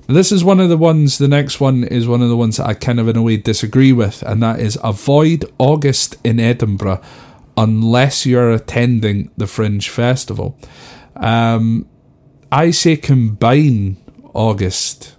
Now, 0.07 0.15
this 0.15 0.31
is 0.31 0.43
one 0.43 0.59
of 0.59 0.69
the 0.69 0.77
ones, 0.77 1.19
the 1.19 1.27
next 1.27 1.59
one 1.59 1.83
is 1.83 2.07
one 2.07 2.21
of 2.21 2.29
the 2.29 2.37
ones 2.37 2.57
that 2.57 2.67
I 2.67 2.73
kind 2.73 2.99
of 2.99 3.07
in 3.07 3.17
a 3.17 3.21
way 3.21 3.37
disagree 3.37 3.93
with, 3.93 4.23
and 4.23 4.41
that 4.41 4.59
is 4.59 4.79
avoid 4.83 5.45
August 5.59 6.17
in 6.23 6.39
Edinburgh 6.39 7.01
unless 7.57 8.25
you're 8.25 8.51
attending 8.51 9.29
the 9.37 9.45
Fringe 9.45 9.87
Festival. 9.87 10.57
Um, 11.15 11.87
I 12.51 12.71
say 12.71 12.97
combine 12.97 13.97
August 14.33 15.15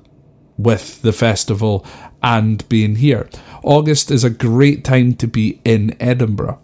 with 0.58 1.02
the 1.02 1.12
festival 1.12 1.86
and 2.22 2.68
being 2.68 2.96
here. 2.96 3.28
August 3.62 4.10
is 4.10 4.24
a 4.24 4.30
great 4.30 4.84
time 4.84 5.14
to 5.14 5.26
be 5.26 5.60
in 5.64 5.96
Edinburgh 6.00 6.60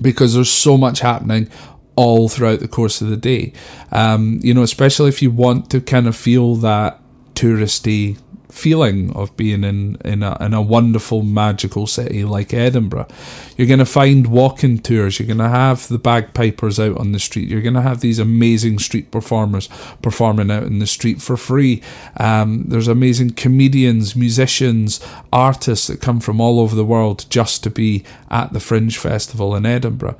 because 0.00 0.34
there's 0.34 0.50
so 0.50 0.76
much 0.76 1.00
happening 1.00 1.48
all 1.96 2.28
throughout 2.28 2.60
the 2.60 2.68
course 2.68 3.00
of 3.00 3.08
the 3.08 3.16
day. 3.16 3.52
Um, 3.92 4.40
you 4.42 4.54
know, 4.54 4.62
especially 4.62 5.08
if 5.08 5.22
you 5.22 5.30
want 5.30 5.70
to 5.70 5.80
kind 5.80 6.06
of 6.06 6.16
feel 6.16 6.56
that 6.56 7.00
touristy 7.34 8.18
feeling 8.50 9.14
of 9.16 9.36
being 9.36 9.64
in 9.64 9.96
in 10.04 10.22
a, 10.22 10.36
in 10.40 10.54
a 10.54 10.62
wonderful 10.62 11.22
magical 11.22 11.86
city 11.86 12.24
like 12.24 12.54
Edinburgh. 12.54 13.08
You're 13.56 13.66
going 13.68 13.78
to 13.78 13.84
find 13.84 14.26
walking 14.28 14.78
tours. 14.78 15.18
You're 15.18 15.26
going 15.26 15.38
to 15.38 15.48
have 15.48 15.88
the 15.88 15.98
bagpipers 15.98 16.78
out 16.78 16.96
on 16.98 17.12
the 17.12 17.18
street. 17.18 17.48
You're 17.48 17.62
going 17.62 17.74
to 17.74 17.80
have 17.80 18.00
these 18.00 18.18
amazing 18.18 18.78
street 18.78 19.10
performers 19.10 19.68
performing 20.02 20.50
out 20.50 20.64
in 20.64 20.78
the 20.78 20.86
street 20.86 21.20
for 21.20 21.36
free. 21.36 21.82
Um, 22.16 22.64
there's 22.68 22.88
amazing 22.88 23.30
comedians, 23.30 24.14
musicians, 24.14 25.04
artists 25.32 25.86
that 25.88 26.00
come 26.00 26.20
from 26.20 26.40
all 26.40 26.60
over 26.60 26.76
the 26.76 26.84
world 26.84 27.26
just 27.30 27.62
to 27.64 27.70
be 27.70 28.04
at 28.30 28.52
the 28.52 28.60
Fringe 28.60 28.96
Festival 28.96 29.54
in 29.54 29.66
Edinburgh. 29.66 30.16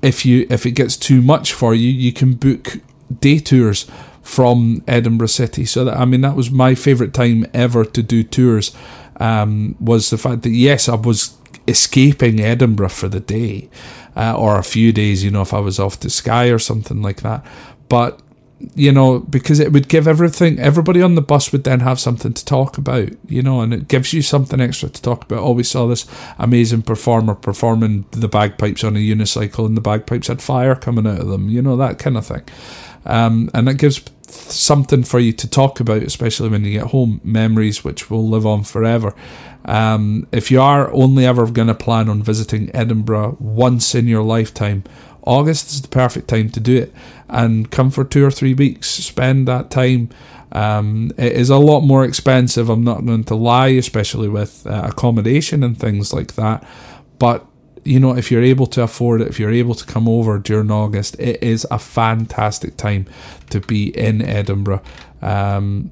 If 0.00 0.26
you 0.26 0.46
if 0.50 0.66
it 0.66 0.72
gets 0.72 0.96
too 0.96 1.22
much 1.22 1.52
for 1.52 1.74
you, 1.74 1.88
you 1.88 2.12
can 2.12 2.34
book 2.34 2.78
day 3.20 3.38
tours 3.38 3.86
from 4.22 4.82
Edinburgh 4.86 5.28
City. 5.28 5.64
So 5.64 5.84
that 5.84 5.96
I 5.96 6.04
mean 6.04 6.20
that 6.22 6.36
was 6.36 6.50
my 6.50 6.74
favourite 6.74 7.12
time 7.12 7.46
ever 7.52 7.84
to 7.84 8.02
do 8.02 8.22
tours. 8.22 8.74
Um, 9.16 9.76
was 9.78 10.10
the 10.10 10.18
fact 10.18 10.42
that 10.42 10.50
yes, 10.50 10.88
I 10.88 10.96
was 10.96 11.36
escaping 11.68 12.40
Edinburgh 12.40 12.88
for 12.88 13.08
the 13.08 13.20
day 13.20 13.68
uh, 14.16 14.36
or 14.36 14.58
a 14.58 14.64
few 14.64 14.92
days. 14.92 15.22
You 15.22 15.30
know, 15.30 15.42
if 15.42 15.54
I 15.54 15.60
was 15.60 15.78
off 15.78 16.00
to 16.00 16.10
Skye 16.10 16.46
or 16.46 16.58
something 16.58 17.02
like 17.02 17.20
that, 17.22 17.44
but 17.88 18.20
you 18.74 18.92
know, 18.92 19.18
because 19.18 19.58
it 19.58 19.72
would 19.72 19.88
give 19.88 20.06
everything, 20.06 20.58
everybody 20.58 21.02
on 21.02 21.14
the 21.14 21.22
bus 21.22 21.50
would 21.52 21.64
then 21.64 21.80
have 21.80 21.98
something 21.98 22.32
to 22.32 22.44
talk 22.44 22.78
about, 22.78 23.08
you 23.26 23.42
know, 23.42 23.60
and 23.60 23.74
it 23.74 23.88
gives 23.88 24.12
you 24.12 24.22
something 24.22 24.60
extra 24.60 24.88
to 24.88 25.02
talk 25.02 25.24
about. 25.24 25.40
Oh, 25.40 25.52
we 25.52 25.64
saw 25.64 25.86
this 25.86 26.06
amazing 26.38 26.82
performer 26.82 27.34
performing 27.34 28.04
the 28.12 28.28
bagpipes 28.28 28.84
on 28.84 28.96
a 28.96 29.00
unicycle, 29.00 29.66
and 29.66 29.76
the 29.76 29.80
bagpipes 29.80 30.28
had 30.28 30.40
fire 30.40 30.76
coming 30.76 31.06
out 31.06 31.20
of 31.20 31.28
them, 31.28 31.48
you 31.48 31.60
know, 31.60 31.76
that 31.76 31.98
kind 31.98 32.16
of 32.16 32.26
thing. 32.26 32.42
Um, 33.04 33.50
and 33.52 33.66
that 33.66 33.74
gives 33.74 34.00
something 34.32 35.02
for 35.02 35.18
you 35.18 35.32
to 35.32 35.48
talk 35.48 35.80
about, 35.80 36.02
especially 36.02 36.48
when 36.48 36.64
you 36.64 36.72
get 36.72 36.90
home, 36.90 37.20
memories 37.24 37.84
which 37.84 38.10
will 38.10 38.28
live 38.28 38.46
on 38.46 38.64
forever. 38.64 39.14
Um, 39.64 40.26
if 40.32 40.50
you 40.50 40.60
are 40.60 40.92
only 40.92 41.24
ever 41.24 41.46
going 41.50 41.68
to 41.68 41.74
plan 41.74 42.08
on 42.08 42.22
visiting 42.22 42.74
Edinburgh 42.74 43.36
once 43.38 43.94
in 43.94 44.06
your 44.06 44.22
lifetime, 44.22 44.84
August 45.24 45.70
is 45.70 45.82
the 45.82 45.88
perfect 45.88 46.28
time 46.28 46.50
to 46.50 46.60
do 46.60 46.76
it 46.76 46.92
and 47.28 47.70
come 47.70 47.90
for 47.90 48.04
two 48.04 48.24
or 48.24 48.30
three 48.30 48.54
weeks. 48.54 48.88
Spend 48.88 49.46
that 49.48 49.70
time. 49.70 50.10
Um, 50.50 51.12
it 51.16 51.32
is 51.32 51.48
a 51.48 51.56
lot 51.56 51.80
more 51.80 52.04
expensive, 52.04 52.68
I'm 52.68 52.84
not 52.84 53.06
going 53.06 53.24
to 53.24 53.34
lie, 53.34 53.68
especially 53.68 54.28
with 54.28 54.66
uh, 54.66 54.88
accommodation 54.90 55.62
and 55.62 55.78
things 55.78 56.12
like 56.12 56.34
that. 56.34 56.66
But 57.18 57.46
you 57.84 57.98
know, 57.98 58.16
if 58.16 58.30
you're 58.30 58.42
able 58.42 58.66
to 58.68 58.82
afford 58.82 59.20
it, 59.20 59.28
if 59.28 59.40
you're 59.40 59.50
able 59.50 59.74
to 59.74 59.84
come 59.86 60.08
over 60.08 60.38
during 60.38 60.70
August, 60.70 61.16
it 61.18 61.42
is 61.42 61.66
a 61.70 61.78
fantastic 61.78 62.76
time 62.76 63.06
to 63.50 63.60
be 63.60 63.88
in 63.96 64.22
Edinburgh. 64.22 64.82
Um, 65.20 65.90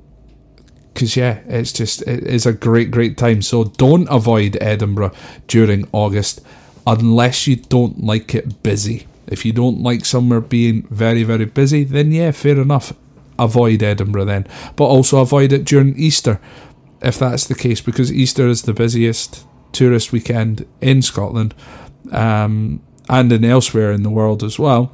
because 0.92 1.16
yeah, 1.16 1.40
it's 1.46 1.72
just 1.72 2.02
it 2.02 2.24
is 2.24 2.46
a 2.46 2.52
great, 2.52 2.90
great 2.90 3.16
time. 3.16 3.42
So 3.42 3.64
don't 3.64 4.08
avoid 4.10 4.58
Edinburgh 4.60 5.12
during 5.46 5.88
August 5.92 6.40
unless 6.86 7.46
you 7.46 7.56
don't 7.56 8.04
like 8.04 8.34
it 8.34 8.62
busy. 8.62 9.06
If 9.26 9.44
you 9.46 9.52
don't 9.52 9.82
like 9.82 10.04
somewhere 10.04 10.40
being 10.40 10.82
very, 10.90 11.22
very 11.22 11.44
busy, 11.44 11.84
then 11.84 12.12
yeah, 12.12 12.32
fair 12.32 12.60
enough. 12.60 12.92
Avoid 13.38 13.82
Edinburgh 13.82 14.26
then, 14.26 14.46
but 14.76 14.84
also 14.84 15.20
avoid 15.20 15.52
it 15.52 15.64
during 15.64 15.96
Easter, 15.96 16.38
if 17.00 17.18
that's 17.18 17.46
the 17.46 17.54
case, 17.54 17.80
because 17.80 18.12
Easter 18.12 18.48
is 18.48 18.62
the 18.62 18.74
busiest 18.74 19.46
tourist 19.72 20.12
weekend 20.12 20.66
in 20.80 21.02
Scotland 21.02 21.54
um, 22.12 22.80
and 23.08 23.32
in 23.32 23.44
elsewhere 23.44 23.92
in 23.92 24.02
the 24.02 24.10
world 24.10 24.42
as 24.42 24.58
well. 24.58 24.92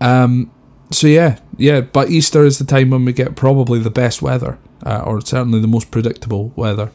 Um, 0.00 0.50
so 0.90 1.06
yeah, 1.06 1.38
yeah, 1.56 1.80
but 1.80 2.10
Easter 2.10 2.44
is 2.44 2.58
the 2.58 2.64
time 2.64 2.90
when 2.90 3.04
we 3.04 3.12
get 3.12 3.36
probably 3.36 3.78
the 3.78 3.90
best 3.90 4.22
weather, 4.22 4.58
uh, 4.84 5.02
or 5.04 5.20
certainly 5.20 5.60
the 5.60 5.66
most 5.66 5.90
predictable 5.90 6.52
weather 6.56 6.90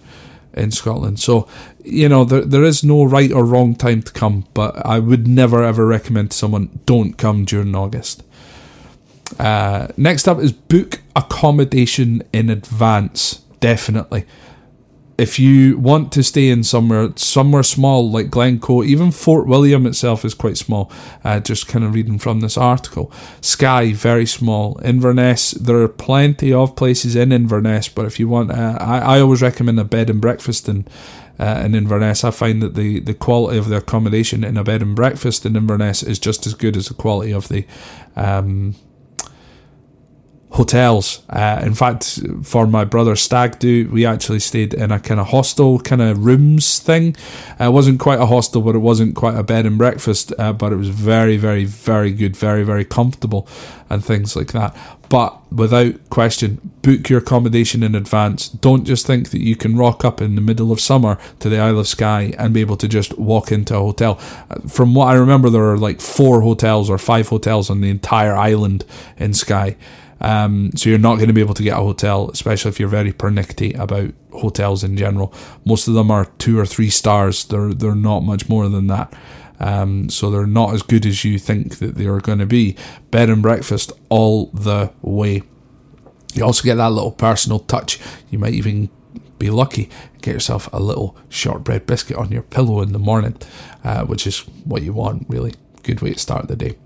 in 0.53 0.71
Scotland. 0.71 1.19
So 1.19 1.47
you 1.83 2.09
know 2.09 2.23
there 2.23 2.41
there 2.41 2.63
is 2.63 2.83
no 2.83 3.03
right 3.03 3.31
or 3.31 3.45
wrong 3.45 3.75
time 3.75 4.01
to 4.03 4.11
come, 4.11 4.45
but 4.53 4.83
I 4.85 4.99
would 4.99 5.27
never 5.27 5.63
ever 5.63 5.85
recommend 5.85 6.31
to 6.31 6.37
someone 6.37 6.79
don't 6.85 7.17
come 7.17 7.45
during 7.45 7.75
August. 7.75 8.23
Uh, 9.39 9.87
next 9.97 10.27
up 10.27 10.39
is 10.39 10.51
book 10.51 11.01
accommodation 11.15 12.23
in 12.31 12.49
advance. 12.49 13.41
Definitely 13.59 14.25
if 15.17 15.37
you 15.37 15.77
want 15.77 16.11
to 16.13 16.23
stay 16.23 16.49
in 16.49 16.63
somewhere 16.63 17.09
somewhere 17.15 17.63
small 17.63 18.09
like 18.09 18.29
Glencoe, 18.29 18.83
even 18.83 19.11
Fort 19.11 19.47
William 19.47 19.85
itself 19.85 20.25
is 20.25 20.33
quite 20.33 20.57
small. 20.57 20.91
Uh, 21.23 21.39
just 21.39 21.67
kind 21.67 21.85
of 21.85 21.93
reading 21.93 22.19
from 22.19 22.39
this 22.39 22.57
article, 22.57 23.11
Skye 23.41 23.93
very 23.93 24.25
small. 24.25 24.79
Inverness, 24.83 25.51
there 25.51 25.77
are 25.77 25.87
plenty 25.87 26.51
of 26.51 26.75
places 26.75 27.15
in 27.15 27.31
Inverness, 27.31 27.89
but 27.89 28.05
if 28.05 28.19
you 28.19 28.27
want, 28.27 28.51
uh, 28.51 28.77
I 28.79 28.99
I 28.99 29.19
always 29.19 29.41
recommend 29.41 29.79
a 29.79 29.83
bed 29.83 30.09
and 30.09 30.21
breakfast 30.21 30.67
in. 30.67 30.87
Uh, 31.39 31.63
in 31.65 31.73
Inverness, 31.73 32.23
I 32.23 32.29
find 32.29 32.61
that 32.61 32.75
the, 32.75 32.99
the 32.99 33.15
quality 33.15 33.57
of 33.57 33.67
the 33.67 33.77
accommodation 33.77 34.43
in 34.43 34.55
a 34.55 34.63
bed 34.63 34.83
and 34.83 34.95
breakfast 34.95 35.47
in 35.47 35.55
Inverness 35.55 36.03
is 36.03 36.19
just 36.19 36.45
as 36.45 36.53
good 36.53 36.77
as 36.77 36.89
the 36.89 36.93
quality 36.93 37.31
of 37.31 37.49
the 37.49 37.65
um, 38.15 38.75
hotels. 40.53 41.23
Uh, 41.29 41.59
in 41.63 41.73
fact, 41.73 42.19
for 42.43 42.67
my 42.67 42.85
brother's 42.85 43.21
stag 43.21 43.57
do, 43.57 43.89
we 43.89 44.05
actually 44.05 44.39
stayed 44.39 44.73
in 44.73 44.91
a 44.91 44.99
kind 44.99 45.19
of 45.19 45.27
hostel 45.27 45.79
kind 45.79 46.01
of 46.01 46.23
rooms 46.23 46.77
thing. 46.79 47.15
Uh, 47.59 47.65
it 47.65 47.71
wasn't 47.71 47.99
quite 47.99 48.19
a 48.19 48.27
hostel, 48.27 48.61
but 48.61 48.75
it 48.75 48.79
wasn't 48.79 49.15
quite 49.15 49.35
a 49.35 49.43
bed 49.43 49.65
and 49.65 49.79
breakfast, 49.79 50.31
uh, 50.37 50.53
but 50.53 50.71
it 50.71 50.75
was 50.75 50.89
very, 50.89 51.37
very, 51.37 51.65
very 51.65 52.11
good, 52.11 52.37
very, 52.37 52.63
very 52.63 52.85
comfortable, 52.85 53.47
and 53.89 54.05
things 54.05 54.35
like 54.35 54.51
that. 54.51 54.75
But 55.09 55.51
without 55.51 56.09
question, 56.11 56.71
book 56.83 57.09
your 57.09 57.19
accommodation 57.19 57.81
in 57.81 57.95
advance. 57.95 58.47
Don't 58.47 58.85
just 58.85 59.07
think 59.07 59.31
that 59.31 59.41
you 59.41 59.55
can 59.55 59.75
rock 59.75 60.05
up 60.05 60.21
in 60.21 60.35
the 60.35 60.41
middle 60.41 60.71
of 60.71 60.79
summer 60.79 61.17
to 61.39 61.49
the 61.49 61.59
Isle 61.59 61.79
of 61.79 61.87
Skye 61.87 62.33
and 62.37 62.53
be 62.53 62.61
able 62.61 62.77
to 62.77 62.87
just 62.87 63.17
walk 63.17 63.51
into 63.51 63.75
a 63.75 63.79
hotel. 63.79 64.19
Uh, 64.51 64.59
from 64.67 64.93
what 64.93 65.07
I 65.07 65.13
remember, 65.13 65.49
there 65.49 65.63
are 65.63 65.77
like 65.77 65.99
four 65.99 66.41
hotels 66.41 66.91
or 66.91 66.99
five 66.99 67.29
hotels 67.29 67.71
on 67.71 67.81
the 67.81 67.89
entire 67.89 68.35
island 68.35 68.85
in 69.17 69.33
Skye. 69.33 69.77
Um, 70.23 70.71
so 70.75 70.89
you're 70.89 70.99
not 70.99 71.15
going 71.15 71.27
to 71.27 71.33
be 71.33 71.41
able 71.41 71.53
to 71.53 71.63
get 71.63 71.77
a 71.77 71.81
hotel, 71.81 72.29
especially 72.31 72.69
if 72.69 72.79
you're 72.79 72.89
very 72.89 73.11
pernickety 73.11 73.73
about 73.73 74.13
hotels 74.31 74.83
in 74.83 74.95
general. 74.97 75.33
Most 75.65 75.87
of 75.87 75.93
them 75.93 76.09
are 76.09 76.25
two 76.37 76.57
or 76.57 76.65
three 76.65 76.89
stars. 76.89 77.45
They're 77.45 77.73
they're 77.73 77.95
not 77.95 78.21
much 78.21 78.49
more 78.49 78.69
than 78.69 78.87
that. 78.87 79.13
Um, 79.59 80.09
so 80.09 80.31
they're 80.31 80.47
not 80.47 80.73
as 80.73 80.81
good 80.81 81.05
as 81.05 81.23
you 81.23 81.37
think 81.37 81.77
that 81.77 81.95
they 81.95 82.05
are 82.05 82.19
going 82.19 82.39
to 82.39 82.45
be. 82.45 82.75
Bed 83.11 83.29
and 83.29 83.41
breakfast 83.41 83.91
all 84.09 84.47
the 84.47 84.91
way. 85.01 85.43
You 86.33 86.43
also 86.43 86.63
get 86.63 86.75
that 86.75 86.91
little 86.91 87.11
personal 87.11 87.59
touch. 87.59 87.99
You 88.31 88.39
might 88.39 88.53
even 88.53 88.89
be 89.37 89.49
lucky 89.49 89.89
get 90.23 90.33
yourself 90.33 90.69
a 90.73 90.79
little 90.79 91.15
shortbread 91.29 91.85
biscuit 91.85 92.17
on 92.17 92.31
your 92.31 92.41
pillow 92.41 92.81
in 92.81 92.93
the 92.93 92.99
morning, 92.99 93.37
uh, 93.83 94.05
which 94.05 94.25
is 94.25 94.39
what 94.63 94.81
you 94.81 94.93
want, 94.93 95.25
really. 95.29 95.53
Good 95.83 96.01
way 96.01 96.13
to 96.13 96.19
start 96.19 96.47
the 96.47 96.55
day. 96.55 96.77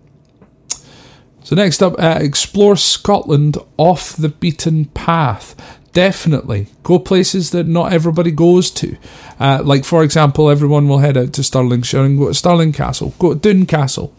So, 1.48 1.56
next 1.56 1.82
up, 1.82 1.94
uh, 1.98 2.18
explore 2.20 2.76
Scotland 2.76 3.58
off 3.78 4.18
the 4.18 4.28
beaten 4.28 4.84
path. 4.88 5.56
Definitely 5.94 6.68
go 6.84 7.00
places 7.00 7.52
that 7.52 7.66
not 7.66 7.94
everybody 7.94 8.32
goes 8.32 8.70
to. 8.72 8.98
Uh, 9.40 9.62
like, 9.64 9.86
for 9.86 10.04
example, 10.04 10.50
everyone 10.50 10.90
will 10.90 10.98
head 10.98 11.16
out 11.16 11.32
to 11.32 11.42
Stirlingshire 11.44 12.06
and 12.06 12.20
go 12.20 12.28
to 12.28 12.34
Stirling 12.34 12.74
Castle, 12.74 13.14
go 13.18 13.34
to 13.34 13.40
Doune 13.40 13.66
Castle. 13.66 14.14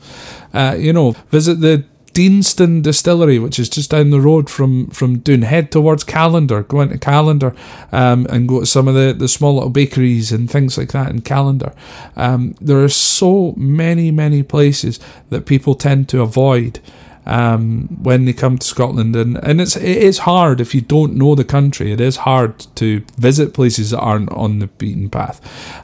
Uh, 0.55 0.75
you 0.79 0.91
know, 0.91 1.11
visit 1.29 1.61
the 1.61 1.85
Deanston 2.15 2.81
Distillery, 2.81 3.39
which 3.39 3.59
is 3.59 3.69
just 3.69 3.91
down 3.91 4.09
the 4.09 4.23
road 4.23 4.49
from, 4.49 4.87
from 4.87 5.19
Doune. 5.19 5.43
Head 5.43 5.71
towards 5.71 6.05
Callander, 6.05 6.63
go 6.63 6.81
into 6.81 6.97
Callander 6.97 7.55
um, 7.93 8.27
and 8.31 8.49
go 8.49 8.61
to 8.61 8.67
some 8.67 8.89
of 8.89 8.95
the, 8.95 9.13
the 9.13 9.29
small 9.29 9.57
little 9.57 9.69
bakeries 9.69 10.33
and 10.33 10.51
things 10.51 10.79
like 10.79 10.93
that 10.93 11.11
in 11.11 11.21
Callander. 11.21 11.75
Um, 12.17 12.55
there 12.59 12.83
are 12.83 12.89
so 12.89 13.53
many, 13.59 14.11
many 14.11 14.43
places 14.43 14.99
that 15.29 15.45
people 15.45 15.75
tend 15.75 16.09
to 16.09 16.23
avoid 16.23 16.81
um, 17.29 17.89
when 18.03 18.25
they 18.25 18.33
come 18.33 18.59
to 18.59 18.67
Scotland, 18.67 19.15
and, 19.15 19.37
and 19.45 19.61
it's 19.61 19.77
it 19.77 19.99
is 19.99 20.19
hard 20.19 20.61
if 20.61 20.75
you 20.75 20.81
don't 20.81 21.15
know 21.15 21.35
the 21.35 21.45
country. 21.45 21.93
It 21.93 22.01
is 22.01 22.17
hard 22.17 22.59
to 22.77 23.05
visit 23.19 23.55
places 23.55 23.91
that 23.91 24.01
aren't 24.01 24.33
on 24.33 24.59
the 24.59 24.67
beaten 24.67 25.11
path, 25.11 25.41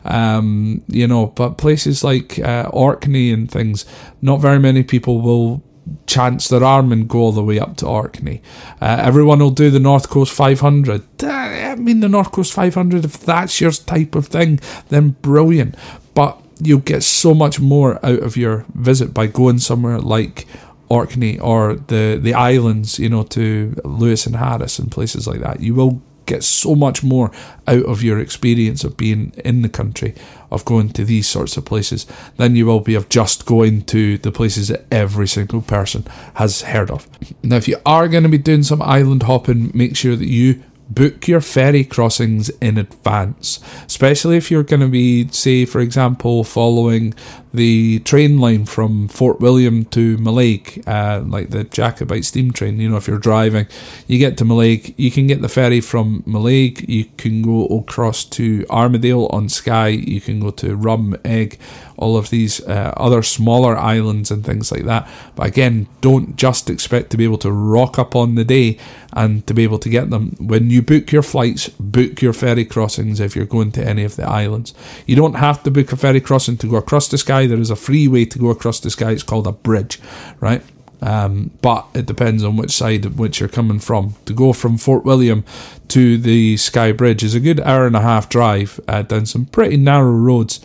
um, 0.06 0.82
you 0.88 1.06
know. 1.06 1.26
But 1.26 1.58
places 1.58 2.02
like 2.02 2.38
uh, 2.38 2.70
Orkney 2.72 3.30
and 3.30 3.50
things, 3.50 3.84
not 4.22 4.40
very 4.40 4.58
many 4.58 4.82
people 4.82 5.20
will 5.20 5.62
chance 6.06 6.48
their 6.48 6.64
arm 6.64 6.92
and 6.92 7.08
go 7.08 7.18
all 7.18 7.32
the 7.32 7.44
way 7.44 7.58
up 7.58 7.76
to 7.76 7.86
Orkney. 7.86 8.40
Uh, 8.80 8.96
everyone 9.00 9.40
will 9.40 9.50
do 9.50 9.70
the 9.70 9.78
North 9.78 10.08
Coast 10.08 10.32
500. 10.32 11.02
Uh, 11.22 11.28
I 11.28 11.74
mean, 11.74 12.00
the 12.00 12.08
North 12.08 12.32
Coast 12.32 12.54
500, 12.54 13.04
if 13.04 13.20
that's 13.20 13.60
your 13.60 13.70
type 13.70 14.14
of 14.14 14.28
thing, 14.28 14.60
then 14.88 15.10
brilliant. 15.20 15.74
But 16.14 16.40
you'll 16.58 16.78
get 16.78 17.02
so 17.02 17.34
much 17.34 17.60
more 17.60 17.96
out 18.04 18.20
of 18.20 18.36
your 18.36 18.64
visit 18.74 19.12
by 19.12 19.26
going 19.26 19.58
somewhere 19.58 19.98
like 19.98 20.46
Orkney 20.88 21.38
or 21.38 21.74
the 21.74 22.18
the 22.20 22.34
islands, 22.34 22.98
you 22.98 23.08
know, 23.08 23.22
to 23.24 23.74
Lewis 23.84 24.26
and 24.26 24.36
Harris 24.36 24.78
and 24.78 24.90
places 24.90 25.26
like 25.26 25.40
that. 25.40 25.60
You 25.60 25.74
will 25.74 26.02
get 26.26 26.42
so 26.42 26.74
much 26.74 27.02
more 27.02 27.30
out 27.66 27.84
of 27.84 28.02
your 28.02 28.18
experience 28.18 28.84
of 28.84 28.96
being 28.96 29.32
in 29.44 29.62
the 29.62 29.68
country, 29.68 30.14
of 30.50 30.64
going 30.64 30.88
to 30.90 31.04
these 31.04 31.28
sorts 31.28 31.56
of 31.56 31.64
places, 31.64 32.06
than 32.36 32.56
you 32.56 32.66
will 32.66 32.80
be 32.80 32.94
of 32.94 33.08
just 33.08 33.46
going 33.46 33.82
to 33.82 34.18
the 34.18 34.32
places 34.32 34.68
that 34.68 34.86
every 34.90 35.28
single 35.28 35.62
person 35.62 36.04
has 36.34 36.62
heard 36.62 36.90
of. 36.90 37.06
Now, 37.42 37.56
if 37.56 37.68
you 37.68 37.76
are 37.84 38.08
going 38.08 38.22
to 38.22 38.28
be 38.28 38.38
doing 38.38 38.62
some 38.62 38.82
island 38.82 39.24
hopping, 39.24 39.70
make 39.74 39.96
sure 39.96 40.16
that 40.16 40.28
you 40.28 40.62
book 40.88 41.26
your 41.26 41.40
ferry 41.40 41.84
crossings 41.84 42.50
in 42.60 42.78
advance, 42.78 43.60
especially 43.86 44.36
if 44.36 44.50
you're 44.50 44.62
going 44.62 44.80
to 44.80 44.88
be, 44.88 45.28
say, 45.28 45.64
for 45.64 45.80
example, 45.80 46.44
following 46.44 47.14
the 47.54 48.00
train 48.00 48.40
line 48.40 48.66
from 48.66 49.06
Fort 49.06 49.38
William 49.40 49.84
to 49.86 50.18
Mallaig, 50.18 50.86
uh, 50.88 51.22
like 51.24 51.50
the 51.50 51.62
Jacobite 51.62 52.24
steam 52.24 52.50
train. 52.50 52.80
You 52.80 52.88
know, 52.90 52.96
if 52.96 53.06
you're 53.06 53.18
driving, 53.18 53.68
you 54.08 54.18
get 54.18 54.36
to 54.38 54.44
Mallaig, 54.44 54.92
you 54.96 55.12
can 55.12 55.28
get 55.28 55.40
the 55.40 55.48
ferry 55.48 55.80
from 55.80 56.22
Mallaig, 56.24 56.86
you 56.88 57.04
can 57.16 57.42
go 57.42 57.66
across 57.66 58.24
to 58.24 58.66
Armadale 58.68 59.26
on 59.26 59.48
Skye, 59.48 59.88
you 59.88 60.20
can 60.20 60.40
go 60.40 60.50
to 60.50 60.74
Rum, 60.74 61.14
Eigg, 61.24 61.58
all 61.96 62.16
of 62.16 62.30
these 62.30 62.60
uh, 62.66 62.92
other 62.96 63.22
smaller 63.22 63.76
islands 63.76 64.30
and 64.30 64.44
things 64.44 64.72
like 64.72 64.84
that. 64.84 65.08
But 65.36 65.46
again, 65.46 65.86
don't 66.00 66.36
just 66.36 66.68
expect 66.68 67.10
to 67.10 67.16
be 67.16 67.24
able 67.24 67.38
to 67.38 67.52
rock 67.52 67.98
up 67.98 68.16
on 68.16 68.34
the 68.34 68.44
day 68.44 68.78
and 69.12 69.46
to 69.46 69.54
be 69.54 69.62
able 69.62 69.78
to 69.78 69.88
get 69.88 70.10
them. 70.10 70.34
When 70.40 70.70
you 70.70 70.82
book 70.82 71.12
your 71.12 71.22
flights, 71.22 71.68
book 71.68 72.20
your 72.20 72.32
ferry 72.32 72.64
crossings 72.64 73.20
if 73.20 73.36
you're 73.36 73.46
going 73.46 73.70
to 73.72 73.86
any 73.86 74.02
of 74.02 74.16
the 74.16 74.24
islands. 74.24 74.74
You 75.06 75.14
don't 75.14 75.34
have 75.34 75.62
to 75.62 75.70
book 75.70 75.92
a 75.92 75.96
ferry 75.96 76.20
crossing 76.20 76.56
to 76.58 76.66
go 76.66 76.76
across 76.76 77.08
the 77.08 77.18
Skye. 77.44 77.48
There 77.48 77.60
is 77.60 77.70
a 77.70 77.76
free 77.76 78.08
way 78.08 78.24
to 78.24 78.38
go 78.38 78.50
across 78.50 78.80
the 78.80 78.90
Skye. 78.90 79.12
It's 79.12 79.22
called 79.22 79.46
a 79.46 79.52
bridge, 79.52 80.00
right? 80.40 80.62
Um, 81.00 81.50
but 81.60 81.86
it 81.94 82.06
depends 82.06 82.42
on 82.42 82.56
which 82.56 82.70
side 82.70 83.04
of 83.04 83.18
which 83.18 83.40
you're 83.40 83.48
coming 83.48 83.78
from. 83.78 84.14
To 84.26 84.32
go 84.32 84.52
from 84.52 84.78
Fort 84.78 85.04
William 85.04 85.44
to 85.88 86.16
the 86.16 86.56
Skye 86.56 86.92
Bridge 86.92 87.22
is 87.22 87.34
a 87.34 87.40
good 87.40 87.60
hour 87.60 87.86
and 87.86 87.96
a 87.96 88.00
half 88.00 88.28
drive 88.28 88.80
uh, 88.88 89.02
down 89.02 89.26
some 89.26 89.46
pretty 89.46 89.76
narrow 89.76 90.12
roads 90.12 90.60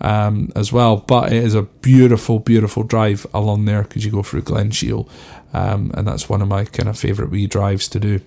um, 0.00 0.50
as 0.56 0.72
well. 0.72 0.96
But 0.96 1.32
it 1.32 1.44
is 1.44 1.54
a 1.54 1.62
beautiful, 1.62 2.40
beautiful 2.40 2.82
drive 2.82 3.26
along 3.32 3.66
there 3.66 3.82
because 3.82 4.04
you 4.04 4.10
go 4.10 4.22
through 4.22 4.42
Glen 4.42 4.70
Shiel, 4.70 5.08
um, 5.52 5.92
and 5.94 6.08
that's 6.08 6.28
one 6.28 6.42
of 6.42 6.48
my 6.48 6.64
kind 6.64 6.88
of 6.88 6.98
favourite 6.98 7.30
wee 7.30 7.46
drives 7.46 7.88
to 7.88 8.00
do. 8.00 8.20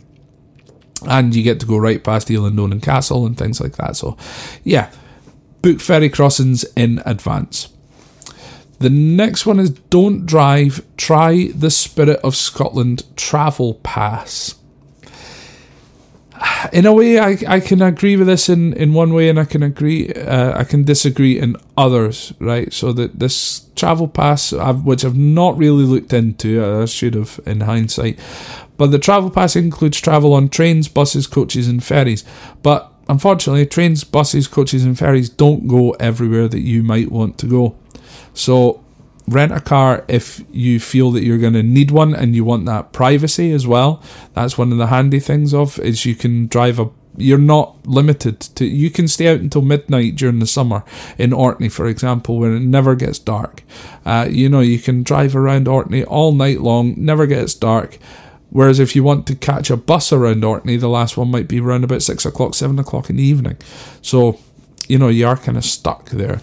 And 1.08 1.36
you 1.36 1.44
get 1.44 1.60
to 1.60 1.68
go 1.68 1.78
right 1.78 2.04
past 2.04 2.30
Eilean 2.30 2.82
Castle 2.82 3.28
and 3.28 3.38
things 3.38 3.62
like 3.62 3.76
that. 3.76 3.96
So, 3.96 4.18
yeah, 4.64 4.92
book 5.62 5.80
ferry 5.80 6.10
crossings 6.10 6.66
in 6.76 7.04
advance. 7.06 7.70
The 8.80 8.90
next 8.90 9.46
one 9.46 9.60
is 9.60 9.72
Don't 9.72 10.26
Drive, 10.26 10.86
Try 10.98 11.48
the 11.48 11.72
Spirit 11.72 12.20
of 12.24 12.36
Scotland 12.36 13.04
Travel 13.16 13.76
Pass 13.76 14.56
in 16.72 16.86
a 16.86 16.94
way, 16.94 17.20
I, 17.20 17.38
I 17.48 17.60
can 17.60 17.82
agree 17.82 18.16
with 18.16 18.28
this 18.28 18.50
in, 18.50 18.74
in 18.74 18.94
one 18.94 19.14
way, 19.14 19.30
and 19.30 19.40
I 19.40 19.46
can 19.46 19.64
agree, 19.64 20.12
uh, 20.14 20.58
I 20.58 20.64
can 20.64 20.84
disagree 20.84 21.40
in 21.40 21.56
others, 21.76 22.34
right? 22.40 22.72
So 22.72 22.92
that 22.94 23.20
this 23.20 23.68
travel 23.76 24.08
pass, 24.08 24.54
I've, 24.54 24.84
which 24.84 25.06
I've 25.06 25.18
not 25.18 25.58
really 25.58 25.84
looked 25.84 26.14
into, 26.14 26.64
I 26.64 26.86
should 26.86 27.14
have 27.16 27.40
in 27.46 27.62
hindsight, 27.62 28.20
but 28.78 28.92
the 28.92 29.00
travel 29.00 29.30
pass 29.30 29.56
includes 29.56 30.00
travel 30.00 30.34
on 30.34 30.50
trains, 30.50 30.88
buses, 30.88 31.28
coaches, 31.28 31.68
and 31.68 31.84
ferries. 31.84 32.24
But 32.62 32.92
unfortunately, 33.10 33.66
trains, 33.66 34.04
buses, 34.04 34.48
coaches, 34.48 34.84
and 34.84 34.98
ferries 34.98 35.30
don't 35.30 35.68
go 35.68 35.92
everywhere 35.94 36.48
that 36.48 36.62
you 36.62 36.84
might 36.84 37.12
want 37.12 37.38
to 37.40 37.48
go. 37.48 37.76
So 38.34 38.84
rent 39.28 39.52
a 39.52 39.60
car 39.60 40.06
if 40.08 40.44
you 40.52 40.80
feel 40.80 41.12
that 41.12 41.24
you're 41.24 41.38
going 41.38 41.54
to 41.54 41.64
need 41.64 41.92
one 41.92 42.16
and 42.16 42.34
you 42.34 42.46
want 42.46 42.66
that 42.66 42.94
privacy 42.94 43.52
as 43.52 43.68
well. 43.68 44.02
That's 44.34 44.58
one 44.58 44.72
of 44.72 44.78
the 44.78 44.88
handy 44.88 45.20
things 45.20 45.54
of 45.54 45.78
is 45.80 46.06
you 46.06 46.16
can 46.16 46.48
drive 46.48 46.80
a 46.80 46.90
you're 47.20 47.40
not 47.40 47.76
limited 47.88 48.40
to 48.40 48.64
you 48.64 48.92
can 48.92 49.08
stay 49.08 49.28
out 49.28 49.40
until 49.40 49.64
midnight 49.64 50.16
during 50.16 50.38
the 50.38 50.46
summer 50.46 50.84
in 51.18 51.34
Orkney 51.34 51.68
for 51.68 51.88
example 51.88 52.38
when 52.38 52.56
it 52.56 52.62
never 52.62 52.96
gets 52.96 53.20
dark. 53.20 53.64
Uh, 54.06 54.28
you 54.30 54.48
know 54.48 54.60
you 54.60 54.80
can 54.80 55.04
drive 55.04 55.36
around 55.36 55.68
Orkney 55.68 56.04
all 56.04 56.32
night 56.32 56.62
long 56.62 56.94
never 56.96 57.26
gets 57.26 57.54
dark. 57.54 57.98
Whereas 58.50 58.80
if 58.80 58.96
you 58.96 59.04
want 59.04 59.28
to 59.28 59.36
catch 59.36 59.70
a 59.70 59.78
bus 59.78 60.14
around 60.14 60.46
Orkney 60.46 60.78
the 60.78 60.88
last 60.88 61.18
one 61.18 61.32
might 61.32 61.48
be 61.48 61.60
around 61.60 61.84
about 61.84 62.04
six 62.04 62.26
o'clock 62.26 62.54
seven 62.54 62.78
o'clock 62.80 63.10
in 63.10 63.18
the 63.18 63.24
evening. 63.24 63.58
So 64.02 64.40
you 64.88 65.00
know 65.00 65.10
you 65.10 65.28
are 65.28 65.38
kind 65.38 65.58
of 65.58 65.66
stuck 65.66 66.12
there 66.12 66.40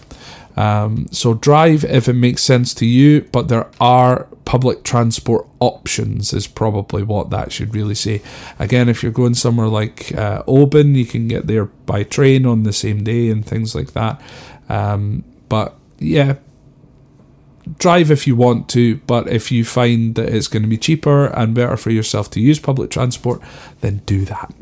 um, 0.55 1.07
so 1.11 1.33
drive 1.33 1.83
if 1.83 2.07
it 2.07 2.13
makes 2.13 2.41
sense 2.43 2.73
to 2.75 2.85
you, 2.85 3.21
but 3.31 3.47
there 3.47 3.69
are 3.79 4.27
public 4.45 4.83
transport 4.83 5.47
options, 5.59 6.33
is 6.33 6.47
probably 6.47 7.03
what 7.03 7.29
that 7.31 7.51
should 7.51 7.75
really 7.75 7.95
say. 7.95 8.21
Again, 8.59 8.87
if 8.87 9.03
you're 9.03 9.11
going 9.11 9.33
somewhere 9.35 9.67
like 9.67 10.15
uh, 10.15 10.43
Oban, 10.47 10.95
you 10.95 11.05
can 11.05 11.27
get 11.27 11.47
there 11.47 11.65
by 11.65 12.03
train 12.03 12.45
on 12.45 12.63
the 12.63 12.73
same 12.73 13.03
day 13.03 13.29
and 13.29 13.45
things 13.45 13.75
like 13.75 13.93
that. 13.93 14.21
Um, 14.69 15.23
but 15.49 15.75
yeah, 15.99 16.35
drive 17.77 18.11
if 18.11 18.27
you 18.27 18.35
want 18.35 18.69
to, 18.69 18.97
but 19.07 19.27
if 19.27 19.51
you 19.51 19.65
find 19.65 20.15
that 20.15 20.29
it's 20.29 20.47
going 20.47 20.63
to 20.63 20.69
be 20.69 20.77
cheaper 20.77 21.25
and 21.25 21.53
better 21.53 21.77
for 21.77 21.89
yourself 21.89 22.29
to 22.31 22.39
use 22.39 22.59
public 22.59 22.89
transport, 22.91 23.41
then 23.81 24.01
do 24.05 24.25
that. 24.25 24.53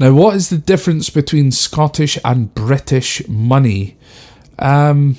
Now, 0.00 0.14
what 0.14 0.34
is 0.34 0.48
the 0.48 0.56
difference 0.56 1.10
between 1.10 1.50
Scottish 1.50 2.18
and 2.24 2.54
British 2.54 3.28
money? 3.28 3.98
Um, 4.58 5.16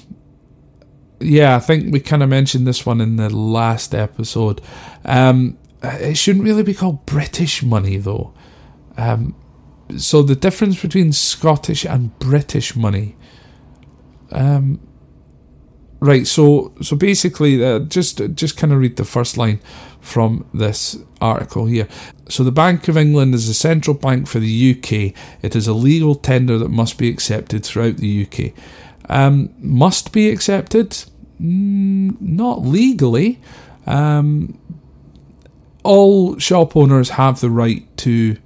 yeah, 1.19 1.55
I 1.55 1.59
think 1.59 1.93
we 1.93 1.99
kind 1.99 2.23
of 2.23 2.29
mentioned 2.29 2.65
this 2.65 2.83
one 2.83 2.99
in 2.99 3.17
the 3.17 3.29
last 3.29 3.93
episode. 3.93 4.59
Um, 5.05 5.59
it 5.83 6.17
shouldn't 6.17 6.45
really 6.45 6.63
be 6.63 6.73
called 6.73 7.05
British 7.05 7.61
money 7.61 7.97
though. 7.97 8.33
Um, 8.97 9.35
so 9.97 10.23
the 10.23 10.35
difference 10.35 10.81
between 10.81 11.11
Scottish 11.11 11.85
and 11.85 12.17
British 12.17 12.75
money. 12.75 13.15
Um, 14.31 14.79
right. 15.99 16.25
So 16.25 16.73
so 16.81 16.95
basically, 16.95 17.63
uh, 17.63 17.79
just 17.81 18.19
just 18.33 18.57
kind 18.57 18.73
of 18.73 18.79
read 18.79 18.95
the 18.95 19.05
first 19.05 19.37
line 19.37 19.59
from 20.01 20.45
this 20.53 20.97
article 21.21 21.65
here. 21.65 21.87
So 22.27 22.43
the 22.43 22.51
Bank 22.51 22.87
of 22.87 22.97
England 22.97 23.33
is 23.35 23.47
the 23.47 23.53
central 23.53 23.95
bank 23.95 24.27
for 24.27 24.39
the 24.39 24.71
UK. 24.75 25.15
It 25.41 25.55
is 25.55 25.67
a 25.67 25.73
legal 25.73 26.15
tender 26.15 26.57
that 26.57 26.69
must 26.69 26.97
be 26.97 27.09
accepted 27.09 27.63
throughout 27.63 27.97
the 27.97 28.27
UK. 28.27 28.53
Um, 29.09 29.53
must 29.59 30.11
be 30.11 30.29
accepted? 30.29 30.91
Mm, 31.41 32.19
not 32.19 32.61
legally. 32.61 33.39
Um, 33.85 34.57
all 35.83 36.37
shop 36.37 36.75
owners 36.75 37.11
have 37.11 37.39
the 37.39 37.49
right 37.49 37.85
to 37.97 38.37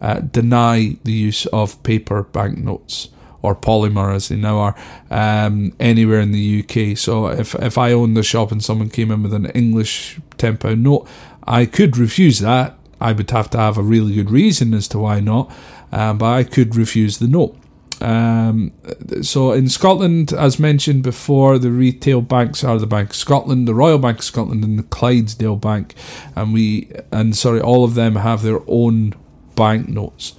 uh, 0.00 0.20
deny 0.20 0.96
the 1.04 1.12
use 1.12 1.46
of 1.46 1.82
paper 1.82 2.22
banknotes 2.22 3.08
or 3.42 3.54
polymer 3.54 4.14
as 4.14 4.28
they 4.28 4.36
now 4.36 4.58
are 4.58 4.76
um, 5.10 5.72
anywhere 5.80 6.20
in 6.20 6.32
the 6.32 6.64
UK. 6.64 6.96
So 6.96 7.28
if 7.28 7.54
if 7.56 7.78
I 7.78 7.92
owned 7.92 8.16
the 8.16 8.22
shop 8.22 8.52
and 8.52 8.62
someone 8.62 8.90
came 8.90 9.10
in 9.10 9.22
with 9.22 9.34
an 9.34 9.46
English 9.46 10.18
ten 10.38 10.56
pound 10.56 10.82
note, 10.82 11.08
I 11.46 11.66
could 11.66 11.96
refuse 11.96 12.38
that. 12.40 12.76
I 13.00 13.12
would 13.12 13.30
have 13.30 13.48
to 13.50 13.58
have 13.58 13.78
a 13.78 13.82
really 13.82 14.14
good 14.14 14.30
reason 14.30 14.74
as 14.74 14.86
to 14.88 14.98
why 14.98 15.20
not, 15.20 15.50
uh, 15.90 16.12
but 16.12 16.32
I 16.32 16.44
could 16.44 16.76
refuse 16.76 17.18
the 17.18 17.28
note. 17.28 17.56
Um, 18.00 18.72
so 19.22 19.52
in 19.52 19.68
Scotland, 19.68 20.32
as 20.32 20.58
mentioned 20.58 21.02
before, 21.02 21.58
the 21.58 21.70
retail 21.70 22.22
banks 22.22 22.64
are 22.64 22.78
the 22.78 22.86
Bank 22.86 23.10
of 23.10 23.16
Scotland, 23.16 23.68
the 23.68 23.74
Royal 23.74 23.98
Bank 23.98 24.18
of 24.18 24.24
Scotland, 24.24 24.64
and 24.64 24.78
the 24.78 24.84
Clydesdale 24.84 25.56
Bank, 25.56 25.94
and 26.34 26.52
we 26.52 26.90
and 27.12 27.36
sorry, 27.36 27.60
all 27.60 27.84
of 27.84 27.94
them 27.94 28.16
have 28.16 28.42
their 28.42 28.60
own 28.66 29.14
banknotes. 29.54 30.34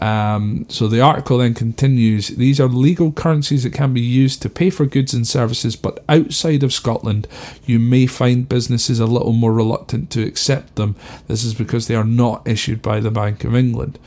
Um, 0.00 0.64
so 0.68 0.86
the 0.86 1.00
article 1.00 1.38
then 1.38 1.54
continues 1.54 2.28
these 2.28 2.60
are 2.60 2.68
legal 2.68 3.10
currencies 3.10 3.64
that 3.64 3.72
can 3.72 3.92
be 3.92 4.00
used 4.00 4.40
to 4.42 4.48
pay 4.48 4.70
for 4.70 4.86
goods 4.86 5.12
and 5.12 5.26
services, 5.26 5.74
but 5.74 6.04
outside 6.08 6.62
of 6.62 6.72
Scotland, 6.72 7.26
you 7.66 7.78
may 7.78 8.06
find 8.06 8.48
businesses 8.48 9.00
a 9.00 9.06
little 9.06 9.32
more 9.32 9.52
reluctant 9.52 10.10
to 10.10 10.22
accept 10.22 10.76
them. 10.76 10.94
This 11.26 11.42
is 11.42 11.54
because 11.54 11.88
they 11.88 11.96
are 11.96 12.04
not 12.04 12.46
issued 12.46 12.80
by 12.80 13.00
the 13.00 13.10
Bank 13.10 13.42
of 13.44 13.56
England. 13.56 13.98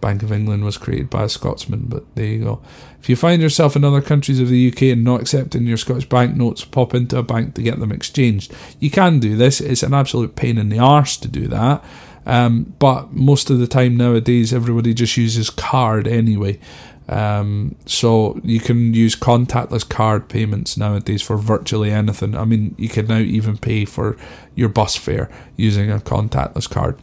Bank 0.00 0.22
of 0.22 0.30
England 0.30 0.64
was 0.64 0.78
created 0.78 1.10
by 1.10 1.24
a 1.24 1.28
Scotsman, 1.28 1.86
but 1.86 2.04
there 2.14 2.26
you 2.26 2.44
go. 2.44 2.60
If 3.00 3.08
you 3.08 3.16
find 3.16 3.40
yourself 3.40 3.74
in 3.74 3.84
other 3.84 4.00
countries 4.00 4.38
of 4.38 4.48
the 4.48 4.68
UK 4.68 4.82
and 4.82 5.02
not 5.02 5.20
accepting 5.20 5.66
your 5.66 5.76
Scottish 5.76 6.08
banknotes, 6.08 6.64
pop 6.64 6.94
into 6.94 7.18
a 7.18 7.22
bank 7.22 7.54
to 7.54 7.62
get 7.62 7.80
them 7.80 7.90
exchanged. 7.90 8.54
You 8.78 8.90
can 8.90 9.18
do 9.18 9.36
this, 9.36 9.60
it's 9.60 9.82
an 9.82 9.94
absolute 9.94 10.36
pain 10.36 10.58
in 10.58 10.68
the 10.68 10.78
arse 10.78 11.16
to 11.18 11.28
do 11.28 11.48
that. 11.48 11.82
Um, 12.28 12.74
but 12.78 13.12
most 13.14 13.48
of 13.48 13.58
the 13.58 13.66
time 13.66 13.96
nowadays, 13.96 14.52
everybody 14.52 14.92
just 14.94 15.16
uses 15.16 15.48
card 15.50 16.06
anyway. 16.06 16.60
Um, 17.08 17.74
so 17.86 18.38
you 18.44 18.60
can 18.60 18.92
use 18.92 19.16
contactless 19.16 19.88
card 19.88 20.28
payments 20.28 20.76
nowadays 20.76 21.22
for 21.22 21.38
virtually 21.38 21.90
anything. 21.90 22.36
I 22.36 22.44
mean, 22.44 22.74
you 22.76 22.90
can 22.90 23.06
now 23.06 23.18
even 23.18 23.56
pay 23.56 23.86
for 23.86 24.18
your 24.54 24.68
bus 24.68 24.94
fare 24.94 25.30
using 25.56 25.90
a 25.90 25.98
contactless 25.98 26.68
card. 26.68 26.98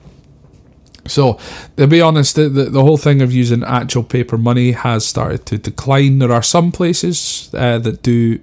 So, 1.08 1.40
to 1.78 1.88
be 1.88 2.02
honest, 2.02 2.36
the, 2.36 2.50
the, 2.50 2.82
whole 2.82 2.98
thing 2.98 3.22
of 3.22 3.32
using 3.32 3.64
actual 3.64 4.04
paper 4.04 4.38
money 4.38 4.72
has 4.72 5.06
started 5.06 5.46
to 5.48 5.58
decline. 5.58 6.18
There 6.20 6.32
are 6.32 6.42
some 6.42 6.72
places 6.72 7.50
uh, 7.54 7.78
that 7.80 8.02
do 8.02 8.40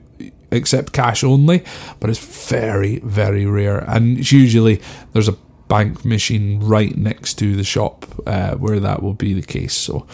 accept 0.52 0.92
cash 0.92 1.24
only, 1.24 1.64
but 1.98 2.10
it's 2.10 2.48
very, 2.48 3.00
very 3.00 3.46
rare. 3.46 3.78
And 3.78 4.18
it's 4.18 4.30
usually 4.30 4.80
there's 5.12 5.28
a 5.28 5.36
bank 5.72 6.04
machine 6.04 6.60
right 6.60 6.98
next 6.98 7.38
to 7.38 7.56
the 7.56 7.64
shop 7.64 8.04
uh, 8.26 8.54
where 8.56 8.78
that 8.78 9.02
will 9.02 9.14
be 9.14 9.32
the 9.32 9.46
case. 9.58 9.72
So, 9.72 10.06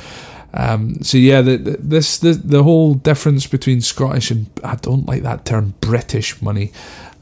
um, 0.55 1.03
so 1.03 1.19
yeah, 1.19 1.43
the, 1.43 1.57
the, 1.57 1.77
this 1.95 2.19
the 2.19 2.33
the 2.33 2.63
whole 2.63 2.95
difference 2.95 3.49
between 3.49 3.81
Scottish 3.81 4.31
and 4.31 4.47
I 4.63 4.77
don't 4.77 5.07
like 5.07 5.25
that 5.25 5.45
term 5.45 5.75
British 5.81 6.41
money, 6.41 6.71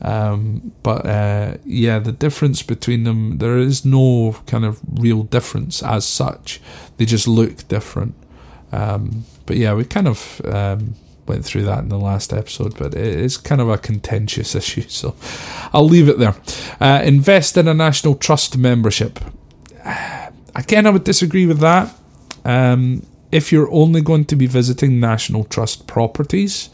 um, 0.03 0.73
but 0.83 1.07
uh, 1.07 1.57
yeah, 1.65 1.99
the 1.99 2.13
difference 2.13 2.63
between 2.63 3.05
them 3.05 3.39
there 3.39 3.57
is 3.57 3.87
no 3.87 4.37
kind 4.47 4.67
of 4.67 4.81
real 5.01 5.23
difference 5.23 5.83
as 5.83 6.05
such. 6.05 6.61
They 6.99 7.07
just 7.07 7.27
look 7.27 7.67
different. 7.69 8.15
Um, 8.71 9.25
but 9.47 9.57
yeah, 9.57 9.73
we 9.73 9.85
kind 9.85 10.09
of 10.09 10.43
um, 10.45 10.95
went 11.27 11.45
through 11.45 11.65
that 11.65 11.81
in 11.81 11.89
the 11.89 11.99
last 11.99 12.33
episode, 12.33 12.77
but 12.79 12.95
it 12.95 13.07
is 13.07 13.37
kind 13.37 13.61
of 13.61 13.69
a 13.69 13.79
contentious 13.79 14.55
issue, 14.61 14.83
so 14.83 15.15
I'll 15.73 15.89
leave 15.89 16.09
it 16.09 16.19
there. 16.19 16.35
Uh, 16.81 17.03
invest 17.05 17.57
in 17.57 17.69
a 17.69 17.75
national 17.75 18.15
trust 18.15 18.57
membership. 18.57 19.21
Again, 20.55 20.87
I 20.87 20.91
would 20.91 21.05
disagree 21.05 21.47
with 21.47 21.59
that. 21.59 21.95
Um, 22.45 23.05
if 23.31 23.53
you're 23.53 23.71
only 23.71 24.01
going 24.01 24.25
to 24.27 24.37
be 24.37 24.47
visiting 24.47 25.01
national 25.01 25.45
trust 25.45 25.87
properties, 25.87 26.71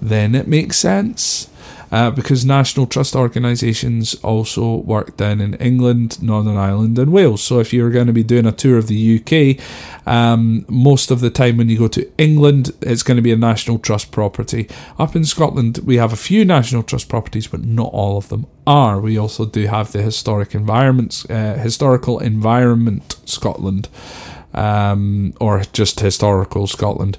then 0.00 0.34
it 0.34 0.46
makes 0.46 0.76
sense 0.76 1.48
uh, 1.90 2.10
because 2.10 2.44
national 2.44 2.86
trust 2.86 3.16
organisations 3.16 4.14
also 4.16 4.76
work 4.76 5.16
down 5.16 5.40
in 5.40 5.54
England, 5.54 6.22
Northern 6.22 6.56
Ireland, 6.56 6.98
and 6.98 7.12
Wales. 7.12 7.42
So 7.42 7.60
if 7.60 7.72
you're 7.72 7.90
going 7.90 8.06
to 8.06 8.12
be 8.12 8.22
doing 8.22 8.46
a 8.46 8.52
tour 8.52 8.76
of 8.76 8.88
the 8.88 9.20
UK, 9.20 9.64
um, 10.06 10.64
most 10.68 11.10
of 11.10 11.20
the 11.20 11.30
time 11.30 11.56
when 11.56 11.68
you 11.68 11.78
go 11.78 11.88
to 11.88 12.10
England, 12.18 12.72
it's 12.82 13.02
going 13.02 13.16
to 13.16 13.22
be 13.22 13.32
a 13.32 13.36
national 13.36 13.78
trust 13.78 14.10
property. 14.10 14.68
Up 14.98 15.16
in 15.16 15.24
Scotland, 15.24 15.78
we 15.84 15.96
have 15.96 16.12
a 16.12 16.16
few 16.16 16.44
national 16.44 16.82
trust 16.82 17.08
properties, 17.08 17.46
but 17.46 17.64
not 17.64 17.92
all 17.92 18.18
of 18.18 18.28
them 18.28 18.46
are. 18.66 19.00
We 19.00 19.18
also 19.18 19.46
do 19.46 19.66
have 19.66 19.92
the 19.92 20.02
historic 20.02 20.54
environments, 20.54 21.28
uh, 21.30 21.54
historical 21.54 22.18
environment 22.18 23.16
Scotland, 23.24 23.88
um, 24.52 25.34
or 25.40 25.62
just 25.72 26.00
historical 26.00 26.66
Scotland 26.66 27.18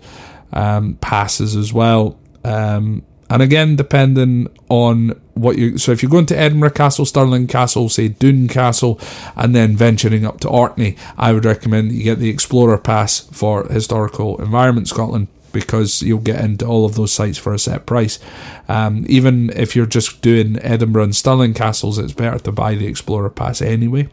um, 0.54 0.96
passes 0.96 1.56
as 1.56 1.74
well. 1.74 2.20
Um, 2.44 3.04
and 3.30 3.42
again, 3.42 3.76
depending 3.76 4.48
on 4.70 5.10
what 5.36 5.58
you. 5.58 5.78
So 5.78 5.92
if 5.92 6.02
you're 6.02 6.10
going 6.10 6.26
to 6.28 6.38
Edinburgh 6.38 6.72
Castle, 6.72 7.06
Stirling 7.06 7.48
Castle, 7.48 7.89
say 7.89 8.08
Doune 8.08 8.48
Castle, 8.48 9.00
and 9.36 9.56
then 9.56 9.76
venturing 9.76 10.26
up 10.26 10.39
to 10.42 10.50
Orkney, 10.50 10.96
I 11.18 11.34
would 11.34 11.46
recommend 11.46 11.92
you 11.92 12.04
get 12.04 12.20
the 12.20 12.30
Explorer 12.30 12.78
Pass 12.78 13.22
for 13.32 13.65
Historical 13.65 14.42
Environment 14.42 14.88
Scotland 14.88 15.28
because 15.52 16.04
you'll 16.04 16.20
get 16.20 16.44
into 16.44 16.65
all 16.65 16.86
of 16.86 16.96
those 16.96 17.12
sites 17.12 17.38
for 17.38 17.54
a 17.54 17.60
set 17.60 17.86
price. 17.86 18.20
Um, 18.68 19.06
even 19.08 19.50
if 19.56 19.76
you're 19.76 19.88
just 19.88 20.22
doing 20.22 20.60
Edinburgh 20.60 21.06
and 21.06 21.15
Stirling 21.15 21.54
castles, 21.54 21.98
it's 21.98 22.13
better 22.13 22.39
to 22.39 22.52
buy 22.52 22.76
the 22.76 22.88
Explorer 22.88 23.30
Pass 23.30 23.62
anyway 23.62 24.10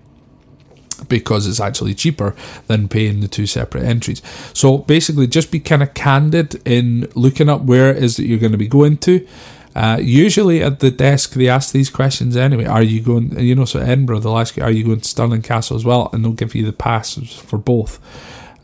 because 1.09 1.46
it's 1.46 1.61
actually 1.61 1.94
cheaper 1.94 2.35
than 2.66 2.88
paying 2.88 3.20
the 3.20 3.28
two 3.28 3.46
separate 3.46 3.85
entries. 3.85 4.22
So 4.52 4.78
basically, 4.78 5.26
just 5.26 5.50
be 5.50 5.61
kind 5.61 5.82
of 5.82 5.94
candid 5.94 6.61
in 6.66 7.09
looking 7.14 7.48
up 7.48 7.62
where 7.62 7.90
it 7.90 8.02
is 8.02 8.16
that 8.16 8.26
you're 8.26 8.38
going 8.38 8.52
to 8.52 8.59
be 8.59 8.68
going 8.68 8.98
to. 8.98 9.26
Uh, 9.74 9.98
usually 10.00 10.62
at 10.62 10.80
the 10.80 10.90
desk, 10.90 11.32
they 11.32 11.48
ask 11.48 11.72
these 11.72 11.90
questions 11.90 12.35
anyway. 12.35 12.64
Are 12.64 12.82
you 12.82 13.02
going, 13.02 13.38
you 13.38 13.54
know, 13.54 13.66
so 13.66 13.78
Edinburgh, 13.78 14.20
they'll 14.20 14.38
ask 14.38 14.56
you, 14.56 14.62
are 14.62 14.70
you 14.70 14.82
going 14.82 15.00
to 15.00 15.09
Stirling 15.09 15.42
Castle 15.42 15.76
as 15.76 15.85
well? 15.85 16.09
And 16.14 16.24
they'll 16.24 16.32
give 16.32 16.54
you 16.54 16.64
the 16.64 16.72
passes 16.72 17.35
for 17.35 17.59
both. 17.59 18.00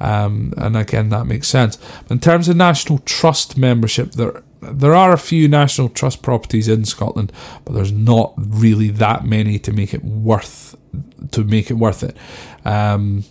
Um, 0.01 0.55
and 0.57 0.75
again, 0.75 1.11
that 1.11 1.27
makes 1.27 1.49
sense. 1.49 1.79
in 2.09 2.19
terms 2.19 2.49
of 2.49 2.57
National 2.57 2.99
Trust 3.01 3.59
membership, 3.59 4.13
there 4.13 4.43
there 4.63 4.95
are 4.95 5.13
a 5.13 5.19
few 5.19 5.49
National 5.49 5.89
Trust 5.89 6.23
properties 6.23 6.69
in 6.69 6.85
Scotland, 6.85 7.33
but 7.65 7.75
there's 7.75 7.93
not 7.93 8.35
really 8.37 8.89
that 8.89 9.25
many 9.25 9.59
to 9.59 9.73
make 9.73 9.93
it 9.93 10.05
worth 10.05 10.77
to 11.33 11.45
make 11.45 11.71
it 11.71 11.75
worth 11.75 12.03
it. 12.03 12.17
Um, 12.65 13.25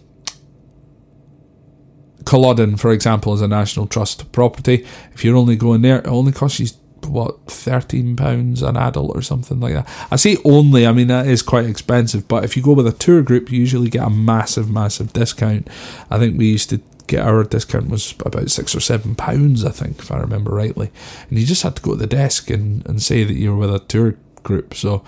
Culloden, 2.25 2.77
for 2.77 2.91
example, 2.91 3.33
is 3.33 3.41
a 3.41 3.47
National 3.47 3.87
Trust 3.87 4.31
property. 4.31 4.85
If 5.13 5.23
you're 5.23 5.37
only 5.37 5.55
going 5.55 5.81
there, 5.81 5.99
it 5.99 6.07
only 6.07 6.31
costs 6.31 6.59
you 6.59 6.67
what 7.07 7.47
thirteen 7.47 8.15
pounds 8.15 8.61
an 8.61 8.77
adult 8.77 9.15
or 9.15 9.23
something 9.23 9.59
like 9.59 9.73
that. 9.73 9.89
I 10.11 10.17
say 10.17 10.37
only, 10.45 10.85
I 10.85 10.91
mean 10.91 11.07
that 11.07 11.25
is 11.27 11.41
quite 11.41 11.65
expensive, 11.65 12.27
but 12.27 12.43
if 12.43 12.55
you 12.55 12.61
go 12.61 12.73
with 12.73 12.85
a 12.85 12.91
tour 12.91 13.23
group, 13.23 13.51
you 13.51 13.59
usually 13.59 13.89
get 13.89 14.05
a 14.05 14.09
massive, 14.09 14.69
massive 14.69 15.11
discount. 15.11 15.67
I 16.11 16.19
think 16.19 16.37
we 16.37 16.45
used 16.45 16.69
to 16.69 16.77
get 17.07 17.25
our 17.25 17.43
discount 17.43 17.89
was 17.89 18.13
about 18.25 18.49
six 18.49 18.75
or 18.75 18.79
seven 18.79 19.15
pounds, 19.15 19.65
I 19.65 19.71
think, 19.71 19.99
if 19.99 20.11
I 20.11 20.17
remember 20.17 20.51
rightly. 20.51 20.91
And 21.29 21.39
you 21.39 21.45
just 21.45 21.63
had 21.63 21.75
to 21.75 21.81
go 21.81 21.91
to 21.91 21.97
the 21.97 22.07
desk 22.07 22.49
and, 22.49 22.85
and 22.85 23.01
say 23.01 23.23
that 23.23 23.33
you 23.33 23.51
were 23.51 23.67
with 23.67 23.75
a 23.75 23.79
tour 23.79 24.17
group. 24.43 24.73
So 24.73 25.03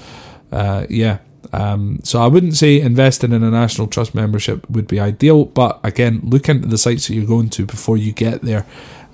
uh, 0.51 0.85
yeah, 0.89 1.19
um, 1.51 1.99
so 2.03 2.21
I 2.21 2.27
wouldn't 2.27 2.55
say 2.55 2.79
investing 2.79 3.31
in 3.31 3.43
a 3.43 3.51
national 3.51 3.87
trust 3.87 4.15
membership 4.15 4.69
would 4.69 4.87
be 4.87 4.99
ideal, 4.99 5.45
but 5.45 5.79
again, 5.83 6.21
look 6.23 6.47
into 6.47 6.67
the 6.67 6.77
sites 6.77 7.07
that 7.07 7.15
you're 7.15 7.25
going 7.25 7.49
to 7.51 7.65
before 7.65 7.97
you 7.97 8.11
get 8.11 8.41
there, 8.41 8.65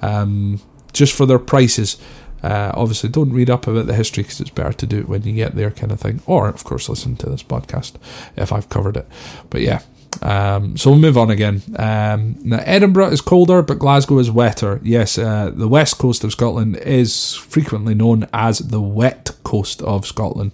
um, 0.02 0.62
just 0.94 1.16
for 1.16 1.26
their 1.26 1.40
prices. 1.40 1.98
Uh, 2.42 2.72
obviously, 2.74 3.10
don't 3.10 3.34
read 3.34 3.50
up 3.50 3.68
about 3.68 3.88
the 3.88 3.94
history 3.94 4.24
because 4.24 4.40
it's 4.40 4.50
better 4.50 4.72
to 4.72 4.86
do 4.86 5.00
it 5.00 5.10
when 5.10 5.24
you 5.24 5.34
get 5.34 5.56
there, 5.56 5.72
kind 5.72 5.92
of 5.92 6.00
thing. 6.00 6.22
Or, 6.26 6.48
of 6.48 6.64
course, 6.64 6.88
listen 6.88 7.18
to 7.18 7.30
this 7.30 7.44
podcast 7.44 7.96
if 8.38 8.54
I've 8.54 8.70
covered 8.70 8.96
it. 8.96 9.08
But 9.50 9.62
yeah, 9.62 9.82
um, 10.22 10.78
so 10.78 10.92
we'll 10.92 11.00
move 11.00 11.18
on 11.18 11.30
again. 11.30 11.62
Um, 11.78 12.38
now, 12.44 12.62
Edinburgh 12.66 13.10
is 13.10 13.22
colder, 13.22 13.62
but 13.62 13.80
Glasgow 13.80 14.20
is 14.20 14.30
wetter. 14.30 14.80
Yes, 14.84 15.18
uh, 15.18 15.52
the 15.54 15.68
west 15.68 15.98
coast 15.98 16.24
of 16.24 16.32
Scotland 16.32 16.78
is 16.78 17.36
frequently 17.36 17.94
known 17.94 18.28
as 18.34 18.60
the 18.60 18.82
wet 18.82 19.32
coast 19.44 19.82
of 19.82 20.06
Scotland. 20.06 20.52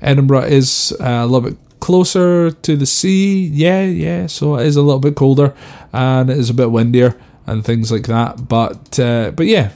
Edinburgh 0.00 0.44
is 0.44 0.96
uh, 1.00 1.04
a 1.04 1.26
little 1.26 1.50
bit 1.50 1.58
closer 1.80 2.52
to 2.52 2.76
the 2.76 2.86
sea. 2.86 3.46
Yeah, 3.46 3.84
yeah. 3.84 4.26
So 4.26 4.56
it 4.56 4.66
is 4.66 4.76
a 4.76 4.82
little 4.82 5.00
bit 5.00 5.16
colder 5.16 5.54
and 5.92 6.30
it 6.30 6.38
is 6.38 6.48
a 6.48 6.54
bit 6.54 6.70
windier 6.70 7.20
and 7.46 7.64
things 7.64 7.90
like 7.90 8.06
that. 8.06 8.48
But 8.48 8.98
uh, 8.98 9.32
but 9.32 9.46
yeah, 9.46 9.72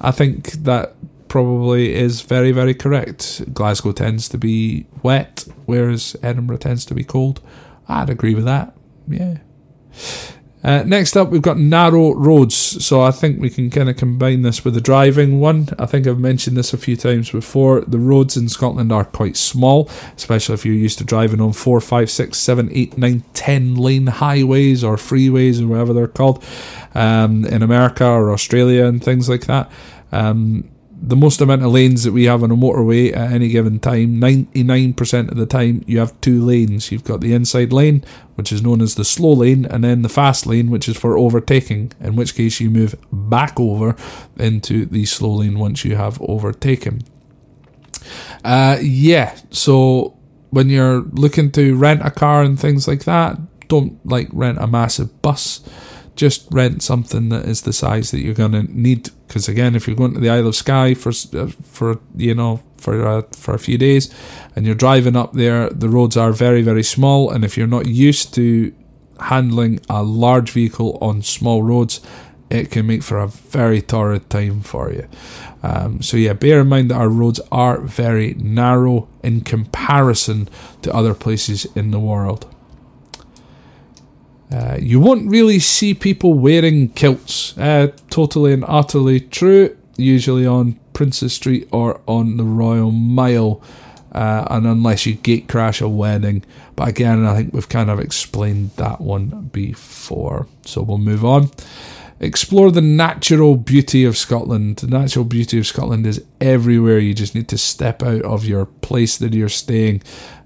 I 0.00 0.10
think 0.10 0.52
that 0.64 0.94
probably 1.28 1.94
is 1.94 2.20
very 2.22 2.52
very 2.52 2.74
correct. 2.74 3.54
Glasgow 3.54 3.92
tends 3.92 4.28
to 4.28 4.38
be 4.38 4.86
wet, 5.02 5.46
whereas 5.66 6.16
Edinburgh 6.22 6.58
tends 6.58 6.84
to 6.86 6.94
be 6.94 7.04
cold. 7.04 7.40
I'd 7.88 8.10
agree 8.10 8.34
with 8.34 8.44
that. 8.44 8.76
Yeah. 9.08 9.38
Uh, 10.64 10.82
next 10.86 11.14
up, 11.14 11.28
we've 11.28 11.42
got 11.42 11.58
narrow 11.58 12.14
roads. 12.14 12.54
So 12.84 13.02
I 13.02 13.10
think 13.10 13.38
we 13.38 13.50
can 13.50 13.68
kind 13.68 13.90
of 13.90 13.98
combine 13.98 14.40
this 14.40 14.64
with 14.64 14.72
the 14.72 14.80
driving 14.80 15.38
one. 15.38 15.68
I 15.78 15.84
think 15.84 16.06
I've 16.06 16.18
mentioned 16.18 16.56
this 16.56 16.72
a 16.72 16.78
few 16.78 16.96
times 16.96 17.30
before. 17.30 17.82
The 17.82 17.98
roads 17.98 18.34
in 18.34 18.48
Scotland 18.48 18.90
are 18.90 19.04
quite 19.04 19.36
small, 19.36 19.90
especially 20.16 20.54
if 20.54 20.64
you're 20.64 20.74
used 20.74 20.96
to 20.98 21.04
driving 21.04 21.42
on 21.42 21.52
4, 21.52 21.82
5, 21.82 22.10
6, 22.10 22.38
7, 22.38 22.70
8, 22.72 22.96
9, 22.96 23.24
10 23.34 23.74
lane 23.74 24.06
highways 24.06 24.82
or 24.82 24.96
freeways 24.96 25.62
or 25.62 25.66
whatever 25.66 25.92
they're 25.92 26.08
called 26.08 26.42
um, 26.94 27.44
in 27.44 27.62
America 27.62 28.06
or 28.06 28.32
Australia 28.32 28.86
and 28.86 29.04
things 29.04 29.28
like 29.28 29.44
that. 29.44 29.70
Um, 30.12 30.70
the 31.06 31.16
most 31.16 31.40
amount 31.42 31.62
of 31.62 31.70
lanes 31.70 32.02
that 32.04 32.12
we 32.12 32.24
have 32.24 32.42
on 32.42 32.50
a 32.50 32.56
motorway 32.56 33.14
at 33.14 33.30
any 33.30 33.48
given 33.48 33.78
time, 33.78 34.16
99% 34.16 35.30
of 35.30 35.36
the 35.36 35.44
time, 35.44 35.84
you 35.86 35.98
have 35.98 36.18
two 36.22 36.42
lanes. 36.42 36.90
You've 36.90 37.04
got 37.04 37.20
the 37.20 37.34
inside 37.34 37.74
lane, 37.74 38.02
which 38.36 38.50
is 38.50 38.62
known 38.62 38.80
as 38.80 38.94
the 38.94 39.04
slow 39.04 39.34
lane, 39.34 39.66
and 39.66 39.84
then 39.84 40.00
the 40.00 40.08
fast 40.08 40.46
lane, 40.46 40.70
which 40.70 40.88
is 40.88 40.96
for 40.96 41.18
overtaking, 41.18 41.92
in 42.00 42.16
which 42.16 42.34
case 42.34 42.58
you 42.58 42.70
move 42.70 42.94
back 43.12 43.60
over 43.60 43.94
into 44.38 44.86
the 44.86 45.04
slow 45.04 45.34
lane 45.34 45.58
once 45.58 45.84
you 45.84 45.94
have 45.94 46.20
overtaken. 46.22 47.02
Uh, 48.42 48.78
yeah, 48.80 49.36
so 49.50 50.16
when 50.50 50.70
you're 50.70 51.02
looking 51.12 51.50
to 51.52 51.76
rent 51.76 52.00
a 52.02 52.10
car 52.10 52.42
and 52.42 52.58
things 52.58 52.88
like 52.88 53.04
that, 53.04 53.38
don't 53.68 54.04
like 54.06 54.28
rent 54.32 54.56
a 54.58 54.66
massive 54.66 55.20
bus 55.20 55.60
just 56.16 56.46
rent 56.50 56.82
something 56.82 57.28
that 57.30 57.46
is 57.46 57.62
the 57.62 57.72
size 57.72 58.10
that 58.10 58.20
you're 58.20 58.34
going 58.34 58.52
to 58.52 58.62
need. 58.62 59.10
Because 59.26 59.48
again, 59.48 59.74
if 59.74 59.86
you're 59.86 59.96
going 59.96 60.14
to 60.14 60.20
the 60.20 60.30
Isle 60.30 60.48
of 60.48 60.56
Skye 60.56 60.94
for 60.94 61.10
uh, 61.10 61.48
for 61.62 62.00
you 62.16 62.34
know 62.34 62.62
for 62.76 63.06
uh, 63.06 63.22
for 63.32 63.54
a 63.54 63.58
few 63.58 63.78
days, 63.78 64.12
and 64.54 64.66
you're 64.66 64.74
driving 64.74 65.16
up 65.16 65.32
there, 65.32 65.70
the 65.70 65.88
roads 65.88 66.16
are 66.16 66.32
very 66.32 66.62
very 66.62 66.82
small, 66.82 67.30
and 67.30 67.44
if 67.44 67.56
you're 67.56 67.66
not 67.66 67.86
used 67.86 68.34
to 68.34 68.72
handling 69.20 69.80
a 69.88 70.02
large 70.02 70.50
vehicle 70.50 70.98
on 71.00 71.22
small 71.22 71.62
roads, 71.62 72.00
it 72.50 72.70
can 72.70 72.86
make 72.86 73.02
for 73.02 73.18
a 73.18 73.28
very 73.28 73.80
torrid 73.80 74.28
time 74.30 74.60
for 74.60 74.92
you. 74.92 75.08
Um, 75.62 76.02
so 76.02 76.16
yeah, 76.16 76.34
bear 76.34 76.60
in 76.60 76.68
mind 76.68 76.90
that 76.90 76.96
our 76.96 77.08
roads 77.08 77.40
are 77.50 77.80
very 77.80 78.34
narrow 78.34 79.08
in 79.22 79.40
comparison 79.40 80.48
to 80.82 80.94
other 80.94 81.14
places 81.14 81.64
in 81.74 81.90
the 81.90 82.00
world. 82.00 82.53
Uh, 84.52 84.76
you 84.80 85.00
won't 85.00 85.30
really 85.30 85.58
see 85.58 85.94
people 85.94 86.34
wearing 86.34 86.88
kilts. 86.90 87.56
Uh, 87.58 87.88
totally 88.10 88.52
and 88.52 88.64
utterly 88.68 89.20
true. 89.20 89.76
Usually 89.96 90.46
on 90.46 90.78
Princes 90.92 91.32
Street 91.34 91.68
or 91.72 92.00
on 92.06 92.36
the 92.36 92.44
Royal 92.44 92.90
Mile. 92.90 93.62
Uh, 94.12 94.46
and 94.50 94.66
unless 94.66 95.06
you 95.06 95.14
gate 95.14 95.48
crash 95.48 95.80
a 95.80 95.88
wedding. 95.88 96.44
But 96.76 96.88
again, 96.88 97.24
I 97.24 97.34
think 97.36 97.52
we've 97.52 97.68
kind 97.68 97.90
of 97.90 97.98
explained 97.98 98.70
that 98.76 99.00
one 99.00 99.50
before. 99.52 100.46
So 100.64 100.82
we'll 100.82 100.98
move 100.98 101.24
on. 101.24 101.50
Explore 102.20 102.70
the 102.70 102.80
natural 102.80 103.56
beauty 103.56 104.04
of 104.04 104.16
Scotland. 104.16 104.76
The 104.76 104.86
natural 104.86 105.24
beauty 105.24 105.58
of 105.58 105.66
Scotland 105.66 106.06
is 106.06 106.24
everywhere. 106.40 106.98
You 107.00 107.12
just 107.12 107.34
need 107.34 107.48
to 107.48 107.58
step 107.58 108.02
out 108.02 108.22
of 108.22 108.44
your 108.44 108.66
place 108.66 109.16
that 109.16 109.34
you're 109.34 109.48
staying 109.48 110.02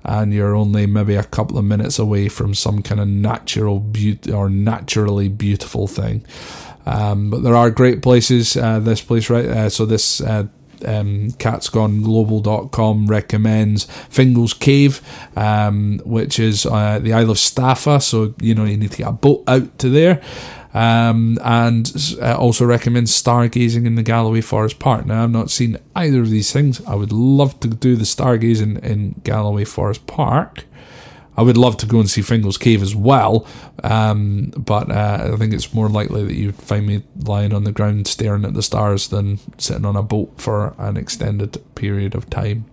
and 0.09 0.33
you're 0.33 0.57
only 0.57 0.87
maybe 0.87 1.15
a 1.15 1.23
couple 1.23 1.59
of 1.59 1.65
minutes 1.65 1.99
away 1.99 2.29
from 2.29 2.55
some 2.55 2.83
kind 2.83 3.01
of 3.01 3.07
natural 3.07 3.79
beauty 3.79 4.33
or 4.33 4.49
naturally 4.49 5.29
beautiful 5.29 5.87
thing. 5.87 6.25
Um, 6.87 7.29
but 7.31 7.43
there 7.43 7.55
are 7.55 7.71
great 7.71 8.01
places. 8.01 8.57
Uh, 8.57 8.79
this 8.79 9.03
place, 9.03 9.29
right? 9.29 9.45
Uh, 9.45 9.69
so 9.69 9.85
this 9.85 10.23
uh, 10.23 10.47
um, 10.87 11.31
katsgoneglobal.com 11.33 13.07
recommends 13.07 13.85
Fingal's 14.09 14.55
Cave, 14.55 15.03
um, 15.37 16.01
which 16.05 16.39
is 16.39 16.65
uh, 16.65 16.99
the 17.01 17.13
Isle 17.13 17.33
of 17.33 17.37
Staffa. 17.37 18.03
So, 18.03 18.35
you 18.41 18.55
know, 18.55 18.65
you 18.65 18.79
need 18.79 18.93
to 18.93 18.97
get 18.99 19.09
a 19.09 19.13
boat 19.13 19.45
out 19.47 19.79
to 19.81 19.91
there. 19.91 20.23
Um, 20.79 21.41
and 21.43 21.91
uh, 22.23 22.37
also 22.37 22.65
recommends 22.65 23.11
stargazing 23.11 23.85
in 23.85 23.97
the 23.97 24.03
Galloway 24.05 24.41
Forest 24.41 24.79
Park. 24.79 25.07
Now, 25.07 25.25
I've 25.25 25.31
not 25.31 25.51
seen 25.51 25.77
either 25.97 26.21
of 26.21 26.31
these 26.31 26.53
things. 26.53 26.81
I 26.87 26.95
would 26.95 27.11
love 27.11 27.59
to 27.61 27.69
do 27.69 27.97
the 27.97 28.05
stargazing 28.05 28.79
in 28.85 29.21
Galloway 29.25 29.65
Forest 29.65 30.07
Park. 30.07 30.67
I 31.37 31.43
would 31.43 31.57
love 31.57 31.79
to 31.79 31.87
go 31.87 31.99
and 31.99 32.09
see 32.09 32.23
Fingal's 32.23 32.59
Cave 32.59 32.81
as 32.81 32.95
well, 32.95 33.45
um, 33.83 34.53
but 34.57 34.89
uh, 34.91 35.31
I 35.33 35.37
think 35.37 35.53
it's 35.53 35.75
more 35.75 35.89
likely 35.89 36.25
that 36.25 36.35
you'd 36.35 36.55
find 36.55 36.87
me 36.87 37.03
lying 37.17 37.53
on 37.53 37.65
the 37.65 37.73
ground 37.73 38.07
staring 38.07 38.45
at 38.45 38.55
the 38.55 38.63
stars 38.63 39.09
than 39.09 39.39
sitting 39.59 39.85
on 39.85 39.97
a 39.97 40.03
boat 40.03 40.33
for 40.37 40.75
an 40.79 40.97
extended 40.97 41.61
period 41.75 42.15
of 42.15 42.31
time. 42.31 42.67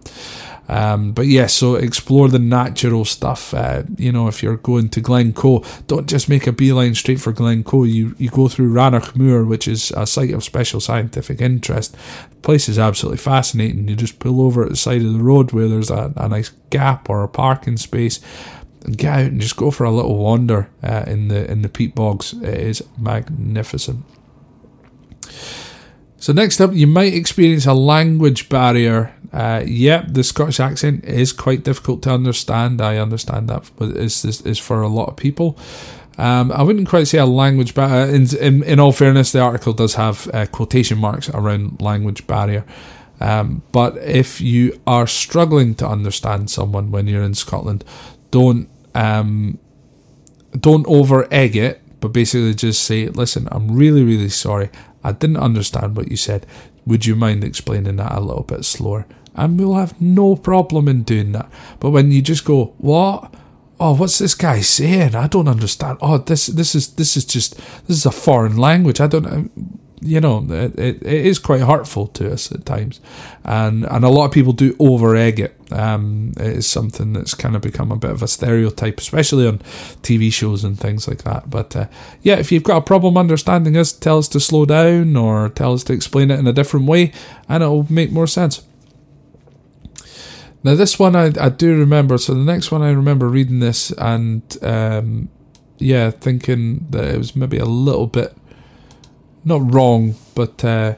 Um, 0.68 1.12
but 1.12 1.28
yes, 1.28 1.34
yeah, 1.34 1.48
so 1.48 1.76
explore 1.76 2.28
the 2.28 2.40
natural 2.40 3.06
stuff. 3.06 3.54
Uh, 3.54 3.84
you 3.98 4.12
know, 4.12 4.28
if 4.28 4.42
you're 4.42 4.58
going 4.58 4.90
to 4.90 5.02
Glencoe, 5.02 5.64
don't 5.88 6.10
just 6.10 6.28
make 6.28 6.48
a 6.48 6.52
beeline 6.52 6.96
straight 6.96 7.22
for 7.22 7.32
Glencoe. 7.32 7.84
You 7.84 8.16
you 8.18 8.30
go 8.30 8.48
through 8.48 8.74
Rannoch 8.74 9.16
Moor, 9.16 9.46
which 9.46 9.68
is 9.68 9.92
a 9.92 10.08
site 10.08 10.34
of 10.34 10.44
special 10.44 10.80
scientific 10.80 11.40
interest. 11.40 11.96
The 12.30 12.36
place 12.42 12.68
is 12.68 12.80
absolutely 12.80 13.20
fascinating. 13.20 13.88
You 13.88 13.96
just 13.96 14.20
pull 14.20 14.42
over 14.42 14.64
at 14.64 14.70
the 14.70 14.76
side 14.76 15.02
of 15.02 15.14
the 15.14 15.24
road 15.24 15.52
where 15.52 15.68
there's 15.68 15.92
a, 15.92 16.12
a 16.18 16.28
nice 16.30 16.50
gap 16.72 17.10
or 17.10 17.24
a 17.24 17.28
parking 17.28 17.78
space, 17.78 18.20
and 18.84 18.98
get 18.98 19.14
out 19.14 19.26
and 19.26 19.42
just 19.42 19.58
go 19.58 19.70
for 19.70 19.84
a 19.84 19.92
little 19.92 20.18
wander 20.18 20.70
uh, 20.82 21.04
in 21.06 21.28
the 21.28 21.50
in 21.52 21.62
the 21.62 21.70
peat 21.70 21.94
bogs. 21.94 22.34
It 22.34 22.58
is 22.60 22.84
magnificent. 22.98 24.04
So 26.18 26.34
next 26.34 26.60
up, 26.60 26.74
you 26.74 26.88
might 26.88 27.14
experience 27.14 27.68
a 27.68 27.76
language 27.76 28.50
barrier. 28.50 29.14
Uh, 29.36 29.62
yep, 29.66 30.06
the 30.08 30.24
Scottish 30.24 30.62
accent 30.62 31.04
is 31.04 31.34
quite 31.34 31.66
difficult 31.66 32.02
to 32.04 32.10
understand. 32.10 32.82
I 32.82 32.98
understand 32.98 33.50
that, 33.50 33.70
it's, 33.82 34.24
it's 34.24 34.60
for 34.60 34.82
a 34.82 34.88
lot 34.88 35.10
of 35.10 35.18
people. 35.18 35.58
Um, 36.18 36.54
I 36.54 36.64
wouldn't 36.64 36.88
quite 36.88 37.10
say 37.10 37.18
a 37.18 37.26
language 37.26 37.74
barrier. 37.74 38.16
In, 38.16 38.34
in, 38.38 38.64
in, 38.64 38.80
all 38.80 38.94
fairness, 38.94 39.34
the 39.34 39.42
article 39.42 39.74
does 39.74 39.96
have 39.96 40.30
uh, 40.34 40.46
quotation 40.46 40.98
marks 40.98 41.28
around 41.30 41.82
language 41.82 42.26
barrier. 42.28 42.64
Um, 43.20 43.62
but 43.74 43.98
if 43.98 44.40
you 44.40 44.80
are 44.88 45.06
struggling 45.06 45.76
to 45.76 45.88
understand 45.88 46.50
someone 46.50 46.92
when 46.92 47.08
you're 47.08 47.24
in 47.24 47.34
Scotland, 47.34 47.84
don't 48.32 48.70
um, 48.94 49.60
don't 50.58 50.88
over 50.88 51.28
egg 51.30 51.58
it. 51.58 51.82
But 52.00 52.14
basically, 52.14 52.54
just 52.54 52.84
say, 52.84 53.08
"Listen, 53.08 53.50
I'm 53.52 53.76
really, 53.76 54.04
really 54.04 54.30
sorry. 54.30 54.70
I 55.04 55.12
didn't 55.12 55.38
understand 55.38 55.98
what 55.98 56.10
you 56.10 56.18
said. 56.18 56.46
Would 56.86 57.06
you 57.06 57.16
mind 57.16 57.44
explaining 57.44 57.98
that 57.98 58.14
a 58.14 58.22
little 58.22 58.44
bit 58.44 58.64
slower? 58.64 59.06
And 59.36 59.60
we'll 59.60 59.76
have 59.76 60.00
no 60.02 60.36
problem 60.36 60.88
in 60.88 61.04
doing 61.04 61.34
that. 61.34 61.50
But 61.80 61.92
when 61.92 62.12
you 62.12 62.22
just 62.22 62.46
go, 62.46 62.74
what? 62.78 63.34
Oh, 63.80 63.94
what's 63.94 64.20
this 64.20 64.36
guy 64.36 64.62
saying? 64.62 65.16
I 65.16 65.28
don't 65.28 65.50
understand. 65.50 65.98
Oh, 66.02 66.18
this 66.18 66.48
this 66.48 66.76
is 66.76 66.94
this 66.96 67.18
is 67.18 67.26
just 67.26 67.58
this 67.88 67.98
is 67.98 68.06
a 68.06 68.12
foreign 68.12 68.56
language. 68.56 69.02
I 69.02 69.08
don't 69.08 69.52
you 70.06 70.22
know, 70.22 70.46
it, 70.50 70.78
it, 70.78 71.02
it 71.02 71.26
is 71.26 71.40
quite 71.40 71.62
hurtful 71.62 72.08
to 72.08 72.32
us 72.32 72.52
at 72.52 72.66
times, 72.66 73.02
and 73.44 73.86
and 73.86 74.06
a 74.06 74.10
lot 74.10 74.26
of 74.26 74.32
people 74.32 74.54
do 74.54 74.76
over 74.80 75.16
egg 75.16 75.40
it. 75.40 75.56
Um, 75.72 76.34
it 76.38 76.58
is 76.58 76.68
something 76.68 77.14
that's 77.14 77.34
kind 77.34 77.56
of 77.56 77.62
become 77.64 77.92
a 77.92 77.96
bit 77.96 78.12
of 78.12 78.22
a 78.22 78.28
stereotype, 78.28 79.00
especially 79.00 79.48
on 79.48 79.60
TV 80.04 80.32
shows 80.32 80.64
and 80.64 80.80
things 80.80 81.08
like 81.08 81.24
that. 81.24 81.50
But 81.50 81.76
uh, 81.76 81.88
yeah, 82.22 82.36
if 82.36 82.52
you've 82.52 82.64
got 82.64 82.78
a 82.78 82.82
problem 82.82 83.18
understanding 83.18 83.76
us, 83.76 83.92
tell 83.92 84.20
us 84.20 84.28
to 84.30 84.40
slow 84.40 84.66
down 84.66 85.16
or 85.16 85.50
tell 85.50 85.74
us 85.74 85.84
to 85.86 85.94
explain 85.94 86.30
it 86.30 86.40
in 86.40 86.46
a 86.46 86.54
different 86.54 86.86
way, 86.86 87.12
and 87.50 87.64
it'll 87.64 87.92
make 87.92 88.12
more 88.12 88.28
sense. 88.28 88.64
Now, 90.66 90.74
this 90.74 90.98
one 90.98 91.16
I, 91.16 91.32
I 91.40 91.50
do 91.50 91.78
remember. 91.78 92.18
So 92.18 92.34
the 92.34 92.40
next 92.40 92.72
one 92.72 92.82
I 92.82 92.90
remember 92.90 93.30
reading 93.30 93.60
this 93.60 93.92
and 93.92 94.42
um, 94.64 95.30
yeah, 95.78 96.10
thinking 96.10 96.88
that 96.90 97.06
it 97.06 97.20
was 97.20 97.36
maybe 97.36 97.60
a 97.60 97.66
little 97.66 98.08
bit 98.08 98.36
not 99.44 99.72
wrong, 99.72 100.16
but 100.34 100.66
uh, 100.66 100.96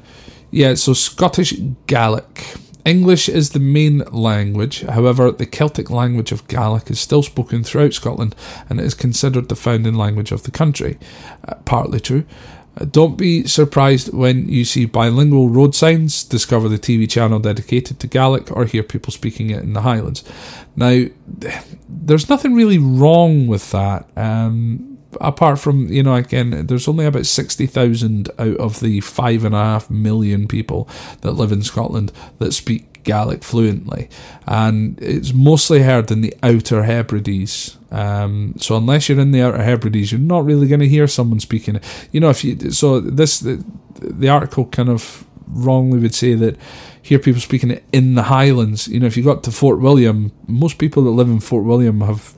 yeah, 0.51 0.75
so 0.75 0.93
Scottish 0.93 1.53
Gaelic. 1.85 2.55
English 2.85 3.27
is 3.27 3.49
the 3.49 3.59
main 3.59 3.97
language, 4.13 4.83
however, 4.83 5.29
the 5.29 5.45
Celtic 5.45 5.89
language 5.89 6.31
of 6.31 6.47
Gaelic 6.47 6.89
is 6.89 7.01
still 7.01 7.21
spoken 7.21 7.61
throughout 7.61 7.91
Scotland 7.91 8.33
and 8.69 8.79
it 8.79 8.85
is 8.85 8.93
considered 8.93 9.49
the 9.49 9.57
founding 9.57 9.95
language 9.95 10.31
of 10.31 10.43
the 10.43 10.51
country. 10.51 10.97
Uh, 11.45 11.55
partly 11.65 11.99
true. 11.99 12.23
Don't 12.85 13.17
be 13.17 13.45
surprised 13.47 14.13
when 14.13 14.47
you 14.49 14.65
see 14.65 14.85
bilingual 14.85 15.49
road 15.49 15.75
signs, 15.75 16.23
discover 16.23 16.69
the 16.69 16.77
TV 16.77 17.09
channel 17.09 17.39
dedicated 17.39 17.99
to 17.99 18.07
Gaelic, 18.07 18.51
or 18.51 18.65
hear 18.65 18.83
people 18.83 19.11
speaking 19.11 19.49
it 19.49 19.63
in 19.63 19.73
the 19.73 19.81
Highlands. 19.81 20.23
Now, 20.75 21.05
there's 21.89 22.29
nothing 22.29 22.53
really 22.53 22.77
wrong 22.77 23.47
with 23.47 23.71
that. 23.71 24.07
Um, 24.15 24.97
apart 25.21 25.59
from 25.59 25.87
you 25.87 26.03
know 26.03 26.15
again 26.15 26.67
there's 26.67 26.87
only 26.87 27.05
about 27.05 27.25
60,000 27.25 28.29
out 28.37 28.57
of 28.57 28.81
the 28.81 28.99
five 29.01 29.43
and 29.45 29.55
a 29.55 29.57
half 29.57 29.89
million 29.89 30.47
people 30.47 30.87
that 31.21 31.31
live 31.31 31.51
in 31.51 31.63
Scotland 31.63 32.11
that 32.39 32.53
speak 32.53 32.96
Gaelic 33.07 33.43
fluently, 33.43 34.09
and 34.45 35.01
it's 35.01 35.33
mostly 35.33 35.81
heard 35.81 36.11
in 36.11 36.21
the 36.21 36.33
Outer 36.43 36.83
Hebrides. 36.83 37.77
Um, 37.89 38.53
so 38.57 38.75
unless 38.75 39.07
you're 39.07 39.19
in 39.19 39.31
the 39.31 39.41
Outer 39.41 39.63
Hebrides, 39.63 40.11
you're 40.11 40.21
not 40.21 40.45
really 40.45 40.67
going 40.67 40.81
to 40.81 40.87
hear 40.87 41.07
someone 41.07 41.39
speaking. 41.39 41.79
You 42.11 42.19
know, 42.19 42.29
if 42.29 42.43
you 42.43 42.71
so 42.71 42.99
this 42.99 43.39
the, 43.39 43.63
the 43.95 44.29
article 44.29 44.65
kind 44.65 44.89
of 44.89 45.25
wrongly 45.47 45.99
would 45.99 46.13
say 46.13 46.35
that 46.35 46.57
hear 47.07 47.19
people 47.19 47.39
speaking 47.39 47.79
in 47.93 48.15
the 48.15 48.23
Highlands. 48.23 48.89
You 48.89 48.99
know, 48.99 49.05
if 49.05 49.15
you 49.15 49.23
go 49.23 49.31
up 49.31 49.43
to 49.43 49.51
Fort 49.51 49.79
William, 49.79 50.33
most 50.45 50.77
people 50.77 51.03
that 51.05 51.11
live 51.11 51.29
in 51.29 51.39
Fort 51.39 51.63
William 51.63 52.01
have, 52.01 52.35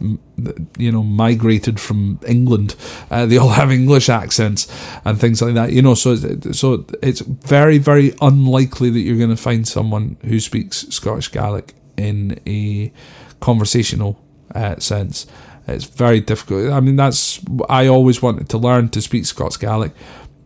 you 0.77 0.91
know, 0.91 1.01
migrated 1.01 1.79
from 1.79 2.19
England. 2.27 2.75
Uh, 3.09 3.25
they 3.25 3.37
all 3.37 3.49
have 3.61 3.71
English 3.71 4.09
accents 4.09 4.67
and 5.05 5.19
things 5.19 5.41
like 5.41 5.55
that. 5.55 5.73
You 5.73 5.81
know, 5.81 5.95
so 5.95 6.15
so 6.51 6.85
it's 7.01 7.21
very 7.21 7.79
very 7.79 8.13
unlikely 8.21 8.91
that 8.91 8.99
you're 8.99 9.17
going 9.17 9.31
to 9.31 9.41
find 9.41 9.67
someone 9.67 10.17
who 10.25 10.39
speaks 10.39 10.87
Scottish 10.89 11.31
Gaelic 11.31 11.73
in 11.97 12.39
a 12.45 12.93
conversational 13.39 14.21
uh, 14.53 14.77
sense. 14.77 15.25
It's 15.67 15.85
very 15.85 16.19
difficult. 16.19 16.71
I 16.71 16.79
mean, 16.79 16.95
that's 16.95 17.39
I 17.69 17.87
always 17.87 18.21
wanted 18.21 18.49
to 18.49 18.59
learn 18.59 18.89
to 18.89 19.01
speak 19.01 19.25
Scots 19.25 19.57
Gaelic, 19.57 19.93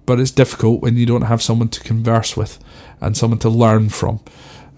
but 0.05 0.19
it's 0.19 0.31
difficult 0.31 0.81
when 0.81 0.97
you 0.97 1.05
don't 1.05 1.23
have 1.23 1.41
someone 1.41 1.69
to 1.69 1.79
converse 1.81 2.35
with 2.35 2.59
and 3.01 3.15
someone 3.15 3.39
to 3.39 3.49
learn 3.49 3.89
from. 3.89 4.19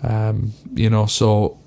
Um, 0.04 0.54
you 0.74 0.90
know, 0.90 1.06
so 1.06 1.58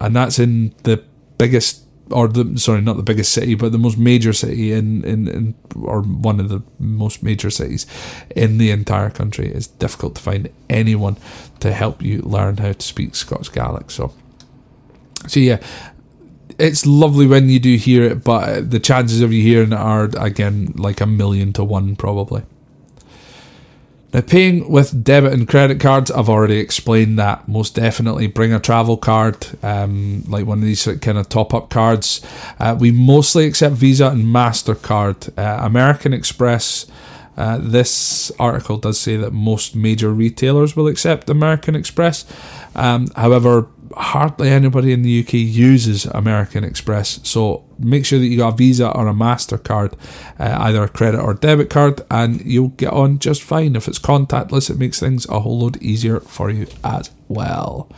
and 0.00 0.16
that's 0.16 0.38
in 0.38 0.74
the 0.84 1.04
biggest 1.38 1.84
or 2.10 2.26
the 2.26 2.58
sorry, 2.58 2.80
not 2.80 2.96
the 2.96 3.02
biggest 3.02 3.32
city, 3.32 3.54
but 3.54 3.72
the 3.72 3.78
most 3.78 3.96
major 3.96 4.32
city 4.32 4.72
in, 4.72 5.04
in, 5.04 5.28
in 5.28 5.54
or 5.80 6.02
one 6.02 6.40
of 6.40 6.48
the 6.48 6.62
most 6.78 7.22
major 7.22 7.50
cities 7.50 7.86
in 8.34 8.58
the 8.58 8.70
entire 8.70 9.10
country. 9.10 9.48
It's 9.48 9.68
difficult 9.68 10.16
to 10.16 10.22
find 10.22 10.48
anyone 10.68 11.16
to 11.60 11.72
help 11.72 12.02
you 12.02 12.22
learn 12.22 12.56
how 12.56 12.72
to 12.72 12.82
speak 12.82 13.14
Scots 13.14 13.48
Gaelic. 13.48 13.90
So, 13.90 14.12
so 15.28 15.38
yeah, 15.38 15.58
it's 16.58 16.84
lovely 16.84 17.26
when 17.26 17.48
you 17.48 17.60
do 17.60 17.76
hear 17.76 18.04
it, 18.04 18.24
but 18.24 18.70
the 18.70 18.80
chances 18.80 19.20
of 19.20 19.32
you 19.32 19.42
hearing 19.42 19.72
it 19.72 19.78
are 19.78 20.10
again 20.18 20.72
like 20.76 21.00
a 21.00 21.06
million 21.06 21.52
to 21.54 21.64
one 21.64 21.94
probably. 21.94 22.42
Now, 24.12 24.22
paying 24.22 24.68
with 24.68 25.04
debit 25.04 25.32
and 25.32 25.46
credit 25.46 25.78
cards, 25.78 26.10
I've 26.10 26.28
already 26.28 26.58
explained 26.58 27.16
that. 27.20 27.46
Most 27.46 27.76
definitely 27.76 28.26
bring 28.26 28.52
a 28.52 28.58
travel 28.58 28.96
card, 28.96 29.46
um, 29.62 30.24
like 30.26 30.46
one 30.46 30.58
of 30.58 30.64
these 30.64 30.84
kind 31.00 31.16
of 31.16 31.28
top 31.28 31.54
up 31.54 31.70
cards. 31.70 32.20
Uh, 32.58 32.76
we 32.78 32.90
mostly 32.90 33.46
accept 33.46 33.76
Visa 33.76 34.08
and 34.08 34.24
MasterCard. 34.24 35.38
Uh, 35.38 35.64
American 35.64 36.12
Express, 36.12 36.86
uh, 37.36 37.58
this 37.60 38.32
article 38.38 38.78
does 38.78 38.98
say 38.98 39.16
that 39.16 39.32
most 39.32 39.76
major 39.76 40.10
retailers 40.10 40.74
will 40.74 40.88
accept 40.88 41.30
American 41.30 41.76
Express. 41.76 42.24
Um, 42.74 43.08
however, 43.14 43.68
hardly 43.96 44.50
anybody 44.50 44.92
in 44.92 45.02
the 45.02 45.20
UK 45.20 45.34
uses 45.34 46.06
American 46.06 46.64
Express. 46.64 47.20
So 47.24 47.64
make 47.78 48.06
sure 48.06 48.18
that 48.18 48.26
you 48.26 48.38
got 48.38 48.54
a 48.54 48.56
Visa 48.56 48.90
or 48.90 49.08
a 49.08 49.12
MasterCard, 49.12 49.94
uh, 50.38 50.56
either 50.60 50.84
a 50.84 50.88
credit 50.88 51.20
or 51.20 51.34
debit 51.34 51.70
card, 51.70 52.00
and 52.10 52.44
you'll 52.44 52.68
get 52.68 52.92
on 52.92 53.18
just 53.18 53.42
fine. 53.42 53.76
If 53.76 53.88
it's 53.88 53.98
contactless, 53.98 54.70
it 54.70 54.78
makes 54.78 55.00
things 55.00 55.28
a 55.28 55.40
whole 55.40 55.60
lot 55.60 55.82
easier 55.82 56.20
for 56.20 56.50
you 56.50 56.66
as 56.84 57.10
well. 57.28 57.90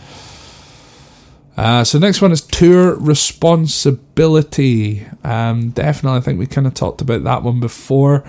Uh, 1.56 1.84
so 1.84 1.98
next 1.98 2.22
one 2.22 2.32
is 2.32 2.40
tour 2.40 2.96
responsibility. 2.96 5.06
Um, 5.22 5.70
definitely, 5.70 6.18
I 6.18 6.22
think 6.22 6.38
we 6.38 6.46
kind 6.46 6.66
of 6.66 6.74
talked 6.74 7.02
about 7.02 7.24
that 7.24 7.42
one 7.42 7.60
before 7.60 8.24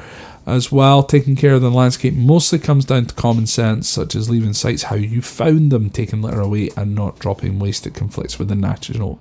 as 0.45 0.71
well. 0.71 1.03
Taking 1.03 1.35
care 1.35 1.53
of 1.53 1.61
the 1.61 1.71
landscape 1.71 2.13
mostly 2.13 2.59
comes 2.59 2.85
down 2.85 3.05
to 3.05 3.15
common 3.15 3.47
sense, 3.47 3.87
such 3.87 4.15
as 4.15 4.29
leaving 4.29 4.53
sites 4.53 4.83
how 4.83 4.95
you 4.95 5.21
found 5.21 5.71
them, 5.71 5.89
taking 5.89 6.21
litter 6.21 6.41
away, 6.41 6.69
and 6.75 6.95
not 6.95 7.19
dropping 7.19 7.59
waste 7.59 7.83
that 7.83 7.93
conflicts 7.93 8.39
with 8.39 8.49
the 8.49 8.55
natural 8.55 9.19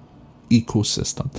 ecosystem. 0.53 1.31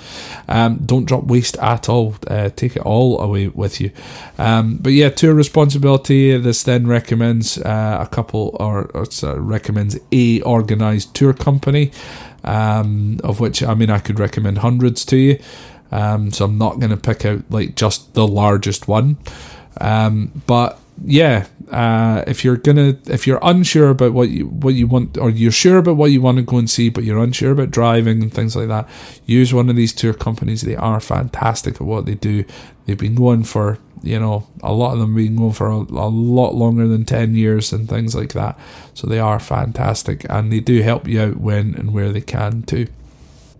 Um, 0.47 0.79
don't 0.85 1.05
drop 1.05 1.25
waste 1.25 1.57
at 1.57 1.87
all. 1.87 2.15
Uh, 2.27 2.49
take 2.49 2.75
it 2.75 2.81
all 2.81 3.21
away 3.21 3.47
with 3.47 3.79
you. 3.79 3.91
Um, 4.37 4.77
but 4.77 4.91
yeah, 4.91 5.09
tour 5.09 5.33
responsibility. 5.33 6.35
This 6.37 6.63
then 6.63 6.87
recommends 6.87 7.57
uh, 7.59 7.99
a 8.01 8.07
couple, 8.07 8.55
or, 8.59 8.85
or 8.93 9.05
recommends 9.39 9.97
a 10.11 10.41
organised 10.41 11.13
tour 11.13 11.33
company, 11.33 11.91
um, 12.43 13.19
of 13.23 13.39
which 13.39 13.63
I 13.63 13.73
mean 13.75 13.89
I 13.89 13.99
could 13.99 14.19
recommend 14.19 14.59
hundreds 14.59 15.05
to 15.05 15.17
you. 15.17 15.39
Um, 15.91 16.31
so 16.31 16.45
I'm 16.45 16.57
not 16.57 16.79
going 16.79 16.89
to 16.89 16.97
pick 16.97 17.23
out 17.23 17.43
like 17.51 17.75
just 17.75 18.15
the 18.15 18.27
largest 18.27 18.87
one. 18.87 19.17
Um, 19.79 20.41
but 20.47 20.79
yeah, 21.05 21.47
uh, 21.71 22.23
if 22.27 22.43
you're 22.45 22.57
gonna, 22.57 22.97
if 23.07 23.25
you're 23.25 23.39
unsure 23.41 23.89
about 23.89 24.13
what 24.13 24.29
you 24.29 24.47
what 24.47 24.75
you 24.75 24.87
want, 24.87 25.17
or 25.17 25.29
you're 25.29 25.51
sure 25.51 25.77
about 25.77 25.97
what 25.97 26.11
you 26.11 26.21
want 26.21 26.37
to 26.37 26.43
go 26.43 26.57
and 26.57 26.69
see, 26.69 26.89
but 26.89 27.03
you're 27.03 27.23
unsure 27.23 27.51
about 27.51 27.71
driving 27.71 28.21
and 28.21 28.33
things 28.33 28.55
like 28.55 28.67
that, 28.67 28.87
use 29.25 29.53
one 29.53 29.69
of 29.69 29.75
these 29.75 29.93
tour 29.93 30.13
companies. 30.13 30.61
They 30.61 30.75
are 30.75 30.99
fantastic 30.99 31.75
at 31.75 31.81
what 31.81 32.05
they 32.05 32.15
do. 32.15 32.45
They've 32.85 32.97
been 32.97 33.15
going 33.15 33.43
for 33.43 33.79
you 34.03 34.19
know 34.19 34.45
a 34.61 34.73
lot 34.73 34.93
of 34.93 34.99
them 34.99 35.15
been 35.15 35.37
going 35.37 35.53
for 35.53 35.67
a, 35.67 35.77
a 35.77 36.09
lot 36.09 36.53
longer 36.53 36.87
than 36.87 37.05
ten 37.05 37.35
years 37.35 37.73
and 37.73 37.89
things 37.89 38.13
like 38.13 38.33
that. 38.33 38.59
So 38.93 39.07
they 39.07 39.19
are 39.19 39.39
fantastic, 39.39 40.25
and 40.29 40.51
they 40.51 40.59
do 40.59 40.81
help 40.81 41.07
you 41.07 41.21
out 41.21 41.37
when 41.37 41.73
and 41.75 41.93
where 41.93 42.11
they 42.11 42.21
can 42.21 42.63
too. 42.63 42.87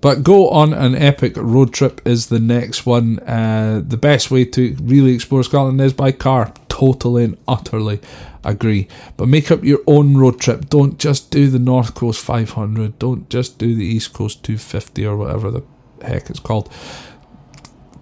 But 0.03 0.21
go 0.21 0.49
on 0.49 0.73
an 0.73 0.95
epic 0.95 1.37
road 1.37 1.73
trip 1.73 2.01
is 2.05 2.27
the 2.27 2.37
next 2.37 2.85
one. 2.85 3.19
Uh, 3.19 3.81
the 3.87 3.95
best 3.95 4.29
way 4.29 4.43
to 4.43 4.75
really 4.81 5.13
explore 5.15 5.43
Scotland 5.43 5.79
is 5.79 5.93
by 5.93 6.11
car. 6.11 6.53
Totally 6.67 7.23
and 7.23 7.37
utterly 7.47 8.01
agree. 8.43 8.89
But 9.15 9.29
make 9.29 9.49
up 9.49 9.63
your 9.63 9.79
own 9.87 10.17
road 10.17 10.41
trip. 10.41 10.67
Don't 10.67 10.99
just 10.99 11.31
do 11.31 11.47
the 11.47 11.57
North 11.57 11.95
Coast 11.95 12.19
500. 12.19 12.99
Don't 12.99 13.29
just 13.29 13.57
do 13.57 13.75
the 13.75 13.85
East 13.85 14.11
Coast 14.11 14.43
250 14.43 15.05
or 15.05 15.15
whatever 15.15 15.49
the 15.49 15.63
heck 16.01 16.29
it's 16.29 16.37
called 16.37 16.69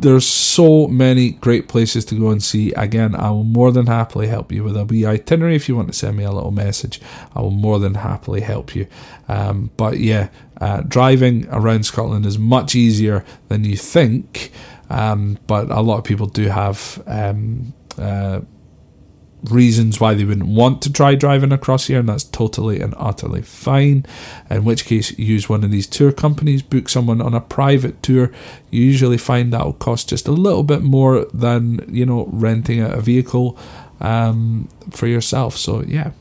there's 0.02 0.26
so 0.26 0.88
many 0.88 1.32
great 1.32 1.68
places 1.68 2.06
to 2.06 2.16
go 2.16 2.30
and 2.30 2.42
see. 2.42 2.74
Again, 2.74 3.16
I 3.16 3.30
will 3.30 3.44
more 3.44 3.72
than 3.72 3.86
happily 3.86 4.28
help 4.28 4.52
you 4.52 4.64
with 4.64 4.76
a 4.76 4.84
wee 4.84 5.06
itinerary. 5.06 5.56
If 5.56 5.70
you 5.70 5.76
want 5.76 5.90
to 5.90 5.94
send 5.94 6.18
me 6.18 6.24
a 6.24 6.32
little 6.32 6.52
message, 6.52 7.00
I 7.36 7.42
will 7.42 7.52
more 7.52 7.78
than 7.78 7.94
happily 7.96 8.42
help 8.42 8.76
you. 8.76 8.88
Um, 9.28 9.70
but 9.78 10.00
yeah, 10.00 10.30
uh, 10.60 10.82
driving 10.82 11.48
around 11.50 11.86
Scotland 11.86 12.26
is 12.26 12.40
much 12.40 12.74
easier 12.76 13.24
than 13.48 13.64
you 13.64 13.78
think. 13.78 14.52
Um, 14.90 15.38
but 15.46 15.70
a 15.70 15.82
lot 15.82 16.00
of 16.00 16.04
people 16.04 16.26
do 16.26 16.48
have 16.48 17.02
um, 17.06 17.74
uh, 17.98 18.42
reasons 19.44 20.00
why 20.00 20.14
they 20.14 20.24
wouldn't 20.24 20.48
want 20.48 20.82
to 20.84 20.92
try 20.92 21.16
driving 21.16 21.52
across 21.52 21.88
here, 21.88 22.00
and 22.00 22.10
that's 22.10 22.24
totally 22.24 22.82
and 22.82 22.94
utterly 22.98 23.42
fine. 23.42 24.06
In 24.50 24.64
which 24.64 24.86
case, 24.86 25.18
use 25.18 25.50
one 25.50 25.64
of 25.64 25.72
these 25.72 25.88
tour 25.88 26.12
companies, 26.12 26.62
book 26.62 26.90
someone 26.90 27.22
on 27.22 27.34
a 27.34 27.42
private 27.42 28.02
tour. 28.04 28.32
You 28.70 28.84
usually 28.84 29.18
find 29.18 29.52
that 29.54 29.66
will 29.66 29.74
cost 29.74 30.10
just 30.10 30.28
a 30.28 30.32
little 30.32 30.64
bit 30.64 30.82
more 30.82 31.26
than 31.34 31.86
you 31.90 32.06
know 32.06 32.30
renting 32.32 32.82
a 32.82 33.02
vehicle 33.02 33.58
um, 34.00 34.70
for 34.92 35.08
yourself. 35.08 35.58
So 35.58 35.84
yeah. 35.84 36.12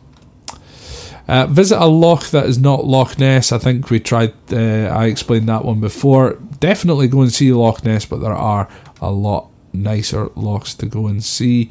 Uh, 1.29 1.47
visit 1.47 1.79
a 1.81 1.87
loch 1.87 2.31
that 2.31 2.45
is 2.47 2.59
not 2.59 2.85
Loch 2.85 3.17
Ness. 3.17 3.53
I 3.53 3.59
think 3.59 3.89
we 3.89 4.01
tried. 4.01 4.33
Uh, 4.53 4.89
I 4.89 5.07
explained 5.07 5.49
that 5.49 5.65
one 5.65 5.79
before. 5.79 6.33
Definitely 6.59 7.07
go 7.07 7.21
and 7.21 7.33
see 7.33 7.53
Loch 7.53 7.85
Ness, 7.85 8.05
but 8.05 8.21
there 8.21 8.35
are 8.35 8.69
a 9.01 9.13
lot 9.13 9.49
nicer 9.73 10.29
lochs 10.35 10.75
to 10.75 10.87
go 10.87 11.07
and 11.07 11.23
see 11.23 11.71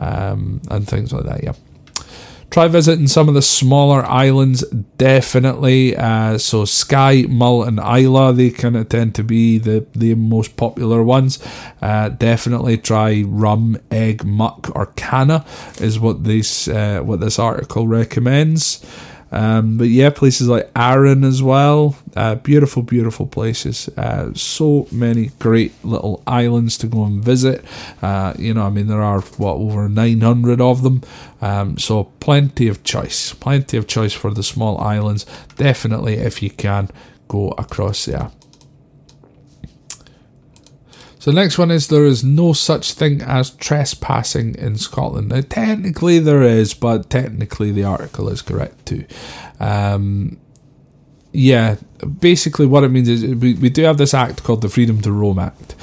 um, 0.00 0.60
and 0.70 0.88
things 0.88 1.12
like 1.12 1.24
that. 1.26 1.44
Yeah. 1.44 1.52
Try 2.50 2.66
visiting 2.66 3.06
some 3.06 3.28
of 3.28 3.34
the 3.34 3.42
smaller 3.42 4.04
islands, 4.04 4.62
definitely. 4.98 5.96
Uh, 5.96 6.36
so 6.36 6.64
Skye, 6.64 7.26
Mull, 7.28 7.62
and 7.62 7.78
Islay, 7.78 8.32
they 8.32 8.50
kind 8.50 8.76
of 8.76 8.88
tend 8.88 9.14
to 9.14 9.22
be 9.22 9.58
the, 9.58 9.86
the 9.94 10.16
most 10.16 10.56
popular 10.56 11.04
ones. 11.04 11.38
Uh, 11.80 12.08
definitely 12.08 12.76
try 12.76 13.22
rum, 13.24 13.76
Eigg, 13.90 14.24
muck, 14.24 14.72
or 14.74 14.86
canna 14.96 15.44
is 15.80 16.00
what 16.00 16.24
this 16.24 16.66
uh, 16.66 17.02
what 17.02 17.20
this 17.20 17.38
article 17.38 17.86
recommends. 17.86 18.84
Um, 19.32 19.78
but 19.78 19.88
yeah, 19.88 20.10
places 20.10 20.48
like 20.48 20.70
Arran 20.74 21.24
as 21.24 21.42
well. 21.42 21.96
Uh, 22.16 22.34
beautiful, 22.36 22.82
beautiful 22.82 23.26
places. 23.26 23.88
Uh, 23.96 24.32
so 24.34 24.88
many 24.90 25.30
great 25.38 25.72
little 25.84 26.22
islands 26.26 26.76
to 26.78 26.86
go 26.86 27.04
and 27.04 27.22
visit. 27.22 27.64
Uh, 28.02 28.34
you 28.38 28.54
know, 28.54 28.62
I 28.62 28.70
mean, 28.70 28.88
there 28.88 29.02
are, 29.02 29.20
what, 29.20 29.54
over 29.54 29.88
900 29.88 30.60
of 30.60 30.82
them. 30.82 31.02
Um, 31.40 31.78
so 31.78 32.04
plenty 32.20 32.68
of 32.68 32.82
choice. 32.82 33.32
Plenty 33.34 33.76
of 33.76 33.86
choice 33.86 34.12
for 34.12 34.32
the 34.32 34.42
small 34.42 34.78
islands. 34.78 35.26
Definitely, 35.56 36.14
if 36.14 36.42
you 36.42 36.50
can, 36.50 36.88
go 37.28 37.50
across 37.56 38.06
there. 38.06 38.30
So 41.20 41.30
the 41.30 41.38
next 41.38 41.58
one 41.58 41.70
is 41.70 41.88
there 41.88 42.06
is 42.06 42.24
no 42.24 42.54
such 42.54 42.94
thing 42.94 43.20
as 43.20 43.50
trespassing 43.50 44.54
in 44.54 44.78
Scotland. 44.78 45.28
Now 45.28 45.42
technically 45.42 46.18
there 46.18 46.42
is, 46.42 46.72
but 46.72 47.10
technically 47.10 47.72
the 47.72 47.84
article 47.84 48.30
is 48.30 48.40
correct 48.40 48.86
too. 48.86 49.04
Um, 49.60 50.38
yeah, 51.32 51.76
basically 52.18 52.64
what 52.64 52.84
it 52.84 52.88
means 52.88 53.10
is 53.10 53.22
we, 53.34 53.52
we 53.52 53.68
do 53.68 53.82
have 53.82 53.98
this 53.98 54.14
act 54.14 54.42
called 54.42 54.62
the 54.62 54.70
Freedom 54.70 55.02
to 55.02 55.12
Roam 55.12 55.38
Act. 55.38 55.74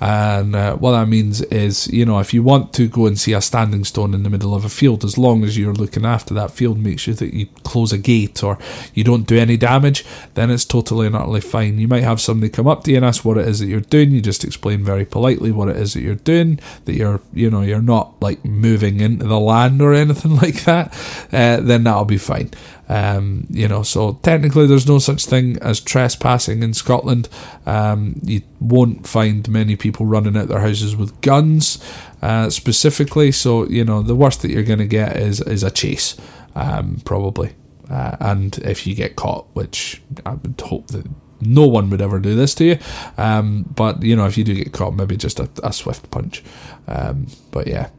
And 0.00 0.54
uh, 0.54 0.76
what 0.76 0.92
that 0.92 1.08
means 1.08 1.40
is, 1.42 1.88
you 1.88 2.04
know, 2.04 2.18
if 2.18 2.34
you 2.34 2.42
want 2.42 2.72
to 2.74 2.88
go 2.88 3.06
and 3.06 3.18
see 3.18 3.32
a 3.32 3.40
standing 3.40 3.84
stone 3.84 4.14
in 4.14 4.22
the 4.22 4.30
middle 4.30 4.54
of 4.54 4.64
a 4.64 4.68
field, 4.68 5.04
as 5.04 5.16
long 5.16 5.44
as 5.44 5.56
you're 5.56 5.72
looking 5.74 6.04
after 6.04 6.34
that 6.34 6.50
field, 6.50 6.78
make 6.78 6.98
sure 6.98 7.14
that 7.14 7.34
you 7.34 7.46
close 7.64 7.92
a 7.92 7.98
gate 7.98 8.42
or 8.42 8.58
you 8.94 9.04
don't 9.04 9.26
do 9.26 9.38
any 9.38 9.56
damage, 9.56 10.04
then 10.34 10.50
it's 10.50 10.64
totally 10.64 11.06
and 11.06 11.16
utterly 11.16 11.40
fine. 11.40 11.78
You 11.78 11.88
might 11.88 12.04
have 12.04 12.20
somebody 12.20 12.50
come 12.50 12.66
up 12.66 12.84
to 12.84 12.90
you 12.90 12.98
and 12.98 13.06
ask 13.06 13.24
what 13.24 13.38
it 13.38 13.48
is 13.48 13.60
that 13.60 13.66
you're 13.66 13.80
doing. 13.80 14.10
You 14.10 14.20
just 14.20 14.44
explain 14.44 14.84
very 14.84 15.04
politely 15.04 15.50
what 15.50 15.68
it 15.68 15.76
is 15.76 15.94
that 15.94 16.02
you're 16.02 16.14
doing, 16.14 16.60
that 16.84 16.94
you're, 16.94 17.20
you 17.32 17.50
know, 17.50 17.62
you're 17.62 17.80
not 17.80 18.20
like 18.20 18.44
moving 18.44 19.00
into 19.00 19.26
the 19.26 19.40
land 19.40 19.80
or 19.80 19.94
anything 19.94 20.36
like 20.42 20.64
that. 20.64 20.92
Uh, 21.32 21.60
then 21.60 21.84
that'll 21.84 22.04
be 22.04 22.18
fine. 22.18 22.50
Um, 22.88 23.46
you 23.50 23.66
know, 23.66 23.82
so 23.82 24.14
technically 24.22 24.66
there's 24.66 24.86
no 24.86 24.98
such 24.98 25.26
thing 25.26 25.58
as 25.60 25.80
trespassing 25.80 26.62
in 26.62 26.72
Scotland. 26.72 27.28
Um, 27.66 28.20
you 28.22 28.42
won't 28.60 29.06
find 29.06 29.48
many 29.48 29.76
people 29.76 30.06
running 30.06 30.36
out 30.36 30.48
their 30.48 30.60
houses 30.60 30.94
with 30.94 31.20
guns, 31.20 31.82
uh, 32.22 32.50
specifically. 32.50 33.32
So 33.32 33.66
you 33.66 33.84
know, 33.84 34.02
the 34.02 34.14
worst 34.14 34.42
that 34.42 34.50
you're 34.50 34.62
going 34.62 34.78
to 34.78 34.86
get 34.86 35.16
is 35.16 35.40
is 35.40 35.62
a 35.62 35.70
chase, 35.70 36.16
um, 36.54 37.00
probably. 37.04 37.54
Uh, 37.90 38.16
and 38.20 38.58
if 38.58 38.86
you 38.86 38.94
get 38.94 39.16
caught, 39.16 39.46
which 39.52 40.02
I 40.24 40.34
would 40.34 40.60
hope 40.60 40.88
that 40.88 41.06
no 41.40 41.66
one 41.66 41.90
would 41.90 42.00
ever 42.00 42.18
do 42.18 42.34
this 42.34 42.54
to 42.56 42.64
you. 42.64 42.78
Um, 43.18 43.64
but 43.74 44.02
you 44.02 44.16
know, 44.16 44.26
if 44.26 44.38
you 44.38 44.44
do 44.44 44.54
get 44.54 44.72
caught, 44.72 44.94
maybe 44.94 45.16
just 45.16 45.40
a, 45.40 45.48
a 45.62 45.72
swift 45.72 46.10
punch. 46.10 46.42
Um, 46.88 47.26
but 47.50 47.66
yeah, 47.66 47.90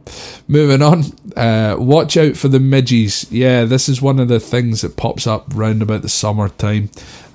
moving 0.46 0.82
on. 0.82 1.04
Uh, 1.36 1.76
watch 1.78 2.16
out 2.16 2.36
for 2.36 2.48
the 2.48 2.60
midges. 2.60 3.30
Yeah, 3.30 3.64
this 3.64 3.88
is 3.88 4.00
one 4.00 4.18
of 4.18 4.28
the 4.28 4.40
things 4.40 4.80
that 4.80 4.96
pops 4.96 5.26
up 5.26 5.46
round 5.54 5.82
about 5.82 6.02
the 6.02 6.08
summertime. 6.08 6.90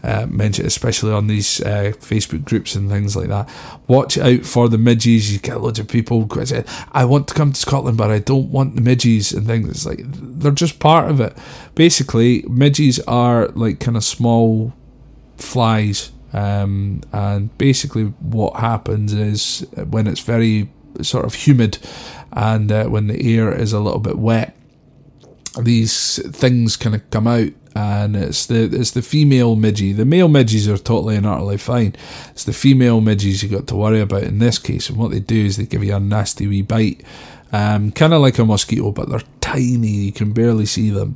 Uh, 0.05 0.25
mentioned 0.29 0.67
especially 0.67 1.13
on 1.13 1.27
these 1.27 1.61
uh, 1.61 1.93
Facebook 1.99 2.43
groups 2.43 2.75
and 2.75 2.89
things 2.89 3.15
like 3.15 3.29
that. 3.29 3.49
Watch 3.87 4.17
out 4.17 4.41
for 4.41 4.67
the 4.67 4.77
midges. 4.77 5.31
You 5.31 5.39
get 5.39 5.61
loads 5.61 5.79
of 5.79 5.87
people 5.87 6.27
saying, 6.43 6.65
"I 6.91 7.05
want 7.05 7.29
to 7.29 7.33
come 7.33 7.53
to 7.53 7.59
Scotland, 7.59 7.97
but 7.97 8.11
I 8.11 8.19
don't 8.19 8.51
want 8.51 8.75
the 8.75 8.81
midges," 8.81 9.31
and 9.31 9.47
things. 9.47 9.69
It's 9.69 9.85
like 9.85 10.01
they're 10.03 10.51
just 10.51 10.79
part 10.79 11.09
of 11.09 11.21
it. 11.21 11.37
Basically, 11.73 12.43
midges 12.49 12.99
are 13.07 13.47
like 13.49 13.79
kind 13.79 13.95
of 13.95 14.03
small 14.03 14.73
flies. 15.43 16.11
Um, 16.33 17.01
and 17.11 17.55
basically, 17.57 18.05
what 18.05 18.55
happens 18.55 19.13
is 19.13 19.67
when 19.89 20.07
it's 20.07 20.21
very 20.21 20.69
sort 21.01 21.25
of 21.25 21.35
humid 21.35 21.77
and 22.31 22.71
uh, 22.71 22.85
when 22.85 23.07
the 23.07 23.35
air 23.35 23.53
is 23.53 23.73
a 23.73 23.79
little 23.79 23.99
bit 23.99 24.17
wet, 24.17 24.55
these 25.59 26.19
things 26.35 26.75
kind 26.75 26.95
of 26.95 27.09
come 27.09 27.27
out. 27.27 27.49
And 27.75 28.15
it's 28.15 28.45
the 28.45 28.65
it's 28.65 28.91
the 28.91 29.01
female 29.01 29.55
midgie. 29.55 29.95
The 29.95 30.05
male 30.05 30.27
midges 30.27 30.67
are 30.67 30.77
totally 30.77 31.15
and 31.15 31.25
utterly 31.25 31.57
fine. 31.57 31.95
It's 32.29 32.43
the 32.43 32.53
female 32.53 33.01
midges 33.01 33.41
you 33.41 33.49
got 33.49 33.65
to 33.67 33.75
worry 33.75 33.99
about 33.99 34.23
in 34.23 34.37
this 34.37 34.59
case. 34.59 34.89
And 34.89 34.97
what 34.99 35.09
they 35.09 35.19
do 35.19 35.45
is 35.45 35.57
they 35.57 35.65
give 35.65 35.83
you 35.83 35.95
a 35.95 35.99
nasty 35.99 36.45
wee 36.45 36.61
bite, 36.61 37.01
um, 37.51 37.91
kind 37.91 38.13
of 38.13 38.21
like 38.21 38.37
a 38.37 38.45
mosquito, 38.45 38.91
but 38.91 39.09
they're 39.09 39.23
tiny. 39.41 39.87
You 39.87 40.11
can 40.11 40.33
barely 40.33 40.67
see 40.67 40.91
them. 40.91 41.15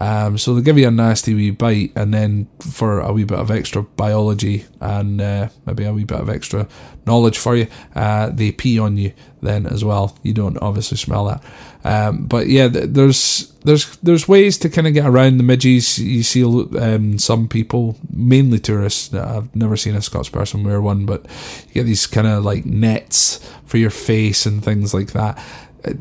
Um, 0.00 0.38
so 0.38 0.54
they 0.54 0.62
give 0.62 0.78
you 0.78 0.88
a 0.88 0.90
nasty 0.90 1.34
wee 1.34 1.50
bite, 1.50 1.92
and 1.94 2.12
then 2.12 2.48
for 2.58 3.00
a 3.00 3.12
wee 3.12 3.24
bit 3.24 3.38
of 3.38 3.50
extra 3.50 3.82
biology 3.82 4.64
and 4.80 5.20
uh, 5.20 5.50
maybe 5.66 5.84
a 5.84 5.92
wee 5.92 6.04
bit 6.04 6.18
of 6.18 6.30
extra 6.30 6.66
knowledge 7.06 7.36
for 7.36 7.54
you, 7.54 7.66
uh, 7.94 8.30
they 8.30 8.50
pee 8.50 8.78
on 8.78 8.96
you 8.96 9.12
then 9.42 9.66
as 9.66 9.84
well. 9.84 10.16
You 10.22 10.32
don't 10.32 10.56
obviously 10.62 10.96
smell 10.96 11.26
that, 11.26 11.44
um, 11.84 12.26
but 12.26 12.46
yeah, 12.46 12.68
there's 12.68 13.52
there's 13.64 13.94
there's 13.98 14.26
ways 14.26 14.56
to 14.58 14.70
kind 14.70 14.86
of 14.86 14.94
get 14.94 15.06
around 15.06 15.36
the 15.36 15.44
midges. 15.44 15.98
You 15.98 16.22
see 16.22 16.44
um, 16.44 17.18
some 17.18 17.46
people, 17.46 17.98
mainly 18.10 18.58
tourists. 18.58 19.12
I've 19.12 19.54
never 19.54 19.76
seen 19.76 19.96
a 19.96 20.00
Scots 20.00 20.30
person 20.30 20.64
wear 20.64 20.80
one, 20.80 21.04
but 21.04 21.26
you 21.68 21.74
get 21.74 21.84
these 21.84 22.06
kind 22.06 22.26
of 22.26 22.42
like 22.42 22.64
nets 22.64 23.38
for 23.66 23.76
your 23.76 23.90
face 23.90 24.46
and 24.46 24.64
things 24.64 24.94
like 24.94 25.12
that 25.12 25.38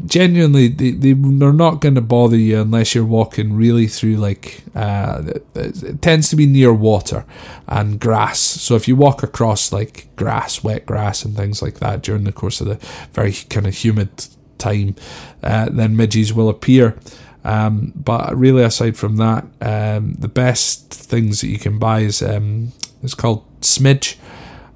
genuinely 0.06 0.68
they, 0.68 0.92
they 0.92 1.14
they're 1.14 1.54
not 1.54 1.82
going 1.82 1.96
to 1.96 2.02
bother 2.02 2.36
you 2.36 2.62
unless 2.62 2.94
you're 2.94 3.06
walking 3.06 3.56
really 3.56 3.88
through 3.88 4.16
like 4.16 4.64
uh, 4.76 5.24
it 5.56 6.02
tends 6.02 6.30
to 6.30 6.36
be 6.36 6.46
near 6.46 6.74
water 6.74 7.26
and 7.68 8.00
grass. 8.00 8.40
So 8.40 8.76
if 8.76 8.88
you 8.88 8.96
walk 8.96 9.24
across 9.24 9.72
like 9.72 10.08
grass 10.16 10.64
wet 10.64 10.86
grass 10.86 11.24
and 11.24 11.36
things 11.36 11.62
like 11.62 11.80
that 11.80 12.02
during 12.02 12.26
the 12.26 12.32
course 12.32 12.62
of 12.62 12.68
the 12.68 12.76
very 13.14 13.34
kind 13.34 13.68
of 13.68 13.76
humid 13.76 14.10
time 14.58 14.96
uh, 15.44 15.70
then 15.70 15.96
midges 15.96 16.34
will 16.34 16.50
appear. 16.50 16.98
Um, 17.46 17.94
but 17.96 18.36
really 18.36 18.64
aside 18.64 18.98
from 18.98 19.16
that 19.16 19.46
um, 19.62 20.16
the 20.16 20.28
best 20.28 20.94
things 20.94 21.40
that 21.40 21.48
you 21.48 21.58
can 21.58 21.80
buy 21.80 22.02
is 22.02 22.22
um, 22.22 22.74
it's 23.02 23.16
called 23.16 23.46
smidge 23.62 24.18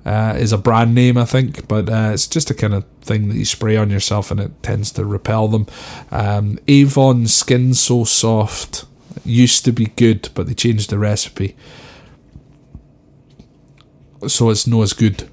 uh, 0.05 0.35
is 0.37 0.51
a 0.51 0.57
brand 0.57 0.93
name, 0.93 1.17
I 1.17 1.25
think, 1.25 1.67
but 1.67 1.89
uh, 1.89 2.11
it's 2.13 2.27
just 2.27 2.49
a 2.49 2.53
kind 2.53 2.73
of 2.73 2.85
thing 3.01 3.29
that 3.29 3.35
you 3.35 3.45
spray 3.45 3.77
on 3.77 3.89
yourself 3.89 4.31
and 4.31 4.39
it 4.39 4.63
tends 4.63 4.91
to 4.93 5.05
repel 5.05 5.47
them. 5.47 5.67
Um, 6.11 6.59
Avon 6.67 7.27
Skin 7.27 7.73
So 7.73 8.03
Soft 8.03 8.85
used 9.23 9.63
to 9.65 9.71
be 9.71 9.85
good, 9.85 10.29
but 10.33 10.47
they 10.47 10.53
changed 10.53 10.89
the 10.89 10.99
recipe. 10.99 11.55
So 14.27 14.49
it's 14.49 14.67
not 14.67 14.81
as 14.81 14.93
good 14.93 15.29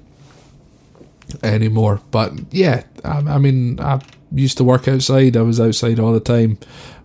anymore. 1.43 2.01
But 2.11 2.33
yeah, 2.51 2.83
I, 3.03 3.19
I 3.19 3.37
mean, 3.37 3.79
I 3.79 4.01
used 4.33 4.57
to 4.57 4.63
work 4.63 4.87
outside, 4.87 5.35
I 5.35 5.41
was 5.41 5.59
outside 5.59 5.99
all 5.99 6.13
the 6.13 6.19
time, 6.19 6.57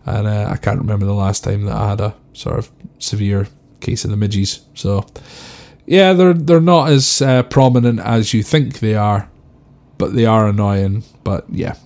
and 0.05 0.27
uh, 0.27 0.49
I 0.51 0.57
can't 0.57 0.79
remember 0.79 1.07
the 1.07 1.15
last 1.15 1.45
time 1.45 1.65
that 1.65 1.77
I 1.77 1.91
had 1.91 2.01
a 2.01 2.15
sort 2.33 2.59
of 2.59 2.71
severe 2.99 3.49
case 3.81 4.05
of 4.05 4.11
the 4.11 4.17
midges. 4.17 4.61
So 4.75 5.07
yeah, 5.87 6.13
they're 6.13 6.35
they're 6.35 6.61
not 6.61 6.91
as 6.91 7.23
uh, 7.23 7.45
prominent 7.45 8.01
as 8.01 8.35
you 8.35 8.43
think 8.43 8.81
they 8.81 8.95
are, 8.95 9.29
but 9.99 10.15
they 10.15 10.27
are 10.27 10.49
annoying. 10.49 11.05
But 11.25 11.47
yeah. 11.49 11.77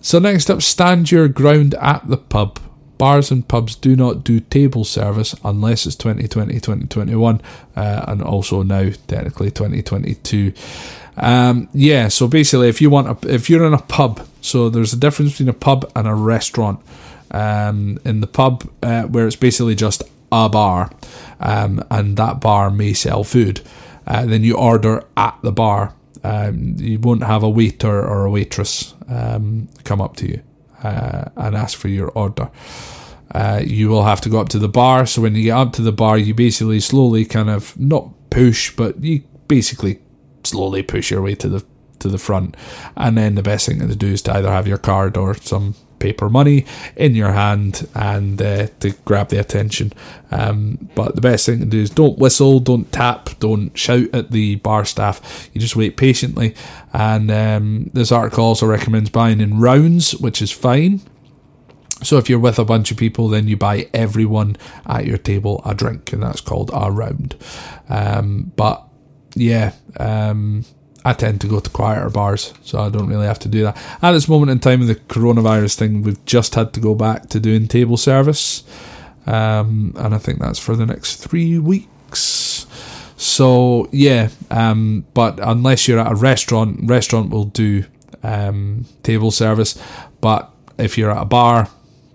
So 0.00 0.20
next 0.20 0.48
up, 0.50 0.62
stand 0.62 1.10
your 1.10 1.26
ground 1.26 1.74
at 1.74 2.06
the 2.06 2.16
pub. 2.16 2.60
Bars 2.96 3.30
and 3.30 3.46
pubs 3.46 3.74
do 3.74 3.94
not 3.94 4.24
do 4.24 4.40
table 4.40 4.84
service 4.84 5.34
unless 5.44 5.84
it's 5.84 5.96
2020, 5.96 6.54
2021, 6.54 7.42
uh, 7.74 8.04
and 8.08 8.22
also 8.22 8.62
now 8.62 8.90
technically 9.06 9.50
2022. 9.50 10.54
Um, 11.16 11.68
yeah, 11.74 12.08
so 12.08 12.28
basically, 12.28 12.68
if 12.68 12.80
you 12.80 12.88
want, 12.88 13.24
a, 13.24 13.34
if 13.34 13.50
you're 13.50 13.66
in 13.66 13.74
a 13.74 13.82
pub, 13.82 14.26
so 14.40 14.70
there's 14.70 14.92
a 14.92 14.96
difference 14.96 15.32
between 15.32 15.48
a 15.48 15.54
pub 15.54 15.90
and 15.96 16.06
a 16.06 16.14
restaurant. 16.14 16.80
Um, 17.32 17.98
in 18.04 18.20
the 18.20 18.28
pub, 18.28 18.70
uh, 18.84 19.02
where 19.02 19.26
it's 19.26 19.34
basically 19.34 19.74
just 19.74 20.04
a 20.32 20.48
bar, 20.48 20.90
um, 21.40 21.82
and 21.90 22.16
that 22.16 22.40
bar 22.40 22.70
may 22.70 22.92
sell 22.92 23.24
food. 23.24 23.60
Uh, 24.06 24.24
then 24.26 24.44
you 24.44 24.56
order 24.56 25.04
at 25.16 25.38
the 25.42 25.52
bar. 25.52 25.94
Um, 26.22 26.76
you 26.78 26.98
won't 26.98 27.22
have 27.22 27.42
a 27.42 27.50
waiter 27.50 28.04
or 28.04 28.24
a 28.24 28.30
waitress 28.30 28.94
um, 29.08 29.68
come 29.84 30.00
up 30.00 30.16
to 30.16 30.28
you 30.28 30.42
uh, 30.82 31.24
and 31.36 31.56
ask 31.56 31.78
for 31.78 31.88
your 31.88 32.08
order. 32.10 32.50
Uh, 33.32 33.60
you 33.64 33.88
will 33.88 34.04
have 34.04 34.20
to 34.22 34.28
go 34.28 34.40
up 34.40 34.48
to 34.50 34.58
the 34.58 34.68
bar. 34.68 35.06
So 35.06 35.22
when 35.22 35.34
you 35.34 35.44
get 35.44 35.56
up 35.56 35.72
to 35.74 35.82
the 35.82 35.92
bar, 35.92 36.16
you 36.18 36.34
basically 36.34 36.80
slowly 36.80 37.24
kind 37.24 37.50
of 37.50 37.78
not 37.78 38.10
push, 38.30 38.74
but 38.74 39.02
you 39.02 39.22
basically 39.48 40.00
slowly 40.44 40.82
push 40.82 41.10
your 41.10 41.22
way 41.22 41.34
to 41.36 41.48
the 41.48 41.64
to 41.98 42.08
the 42.08 42.18
front. 42.18 42.56
And 42.96 43.16
then 43.16 43.34
the 43.34 43.42
best 43.42 43.66
thing 43.66 43.78
to 43.80 43.96
do 43.96 44.08
is 44.08 44.22
to 44.22 44.34
either 44.34 44.50
have 44.50 44.68
your 44.68 44.78
card 44.78 45.16
or 45.16 45.34
some 45.34 45.74
paper 45.98 46.28
money 46.28 46.64
in 46.96 47.14
your 47.14 47.32
hand 47.32 47.88
and 47.94 48.40
uh, 48.40 48.66
to 48.80 48.90
grab 49.04 49.28
the 49.28 49.38
attention. 49.38 49.92
Um, 50.30 50.88
but 50.94 51.14
the 51.14 51.20
best 51.20 51.46
thing 51.46 51.60
to 51.60 51.66
do 51.66 51.80
is 51.80 51.90
don't 51.90 52.18
whistle, 52.18 52.60
don't 52.60 52.90
tap, 52.92 53.30
don't 53.38 53.76
shout 53.76 54.08
at 54.12 54.30
the 54.30 54.56
bar 54.56 54.84
staff. 54.84 55.48
You 55.52 55.60
just 55.60 55.76
wait 55.76 55.96
patiently. 55.96 56.54
And 56.92 57.30
um, 57.30 57.90
this 57.92 58.12
article 58.12 58.44
also 58.44 58.66
recommends 58.66 59.10
buying 59.10 59.40
in 59.40 59.60
rounds, 59.60 60.16
which 60.16 60.42
is 60.42 60.50
fine. 60.50 61.00
So 62.02 62.18
if 62.18 62.28
you're 62.28 62.38
with 62.38 62.58
a 62.58 62.64
bunch 62.64 62.90
of 62.90 62.98
people, 62.98 63.28
then 63.28 63.48
you 63.48 63.56
buy 63.56 63.88
everyone 63.94 64.56
at 64.84 65.06
your 65.06 65.16
table 65.16 65.62
a 65.64 65.74
drink, 65.74 66.12
and 66.12 66.22
that's 66.22 66.42
called 66.42 66.70
a 66.74 66.90
round. 66.90 67.36
Um, 67.88 68.52
but 68.54 68.86
yeah, 69.34 69.72
um, 69.98 70.64
I 71.06 71.12
tend 71.12 71.40
to 71.42 71.46
go 71.46 71.60
to 71.60 71.70
quieter 71.70 72.10
bars, 72.10 72.52
so 72.64 72.80
I 72.80 72.88
don't 72.88 73.06
really 73.06 73.28
have 73.28 73.38
to 73.38 73.48
do 73.48 73.62
that. 73.62 73.76
At 74.02 74.10
this 74.10 74.28
moment 74.28 74.50
in 74.50 74.58
time 74.58 74.80
of 74.80 74.88
the 74.88 74.96
coronavirus 74.96 75.76
thing, 75.76 76.02
we've 76.02 76.24
just 76.24 76.56
had 76.56 76.72
to 76.72 76.80
go 76.80 76.96
back 76.96 77.28
to 77.28 77.38
doing 77.38 77.68
table 77.68 77.96
service, 77.96 78.64
um, 79.24 79.94
and 79.96 80.16
I 80.16 80.18
think 80.18 80.40
that's 80.40 80.58
for 80.58 80.74
the 80.74 80.84
next 80.84 81.16
three 81.18 81.60
weeks. 81.60 82.66
So 83.16 83.88
yeah, 83.92 84.30
um, 84.50 85.06
but 85.14 85.38
unless 85.40 85.86
you're 85.86 86.00
at 86.00 86.10
a 86.10 86.16
restaurant, 86.16 86.80
restaurant 86.90 87.30
will 87.30 87.44
do 87.44 87.84
um, 88.24 88.86
table 89.04 89.30
service. 89.30 89.80
But 90.20 90.50
if 90.76 90.98
you're 90.98 91.12
at 91.12 91.22
a 91.22 91.24
bar, 91.24 91.68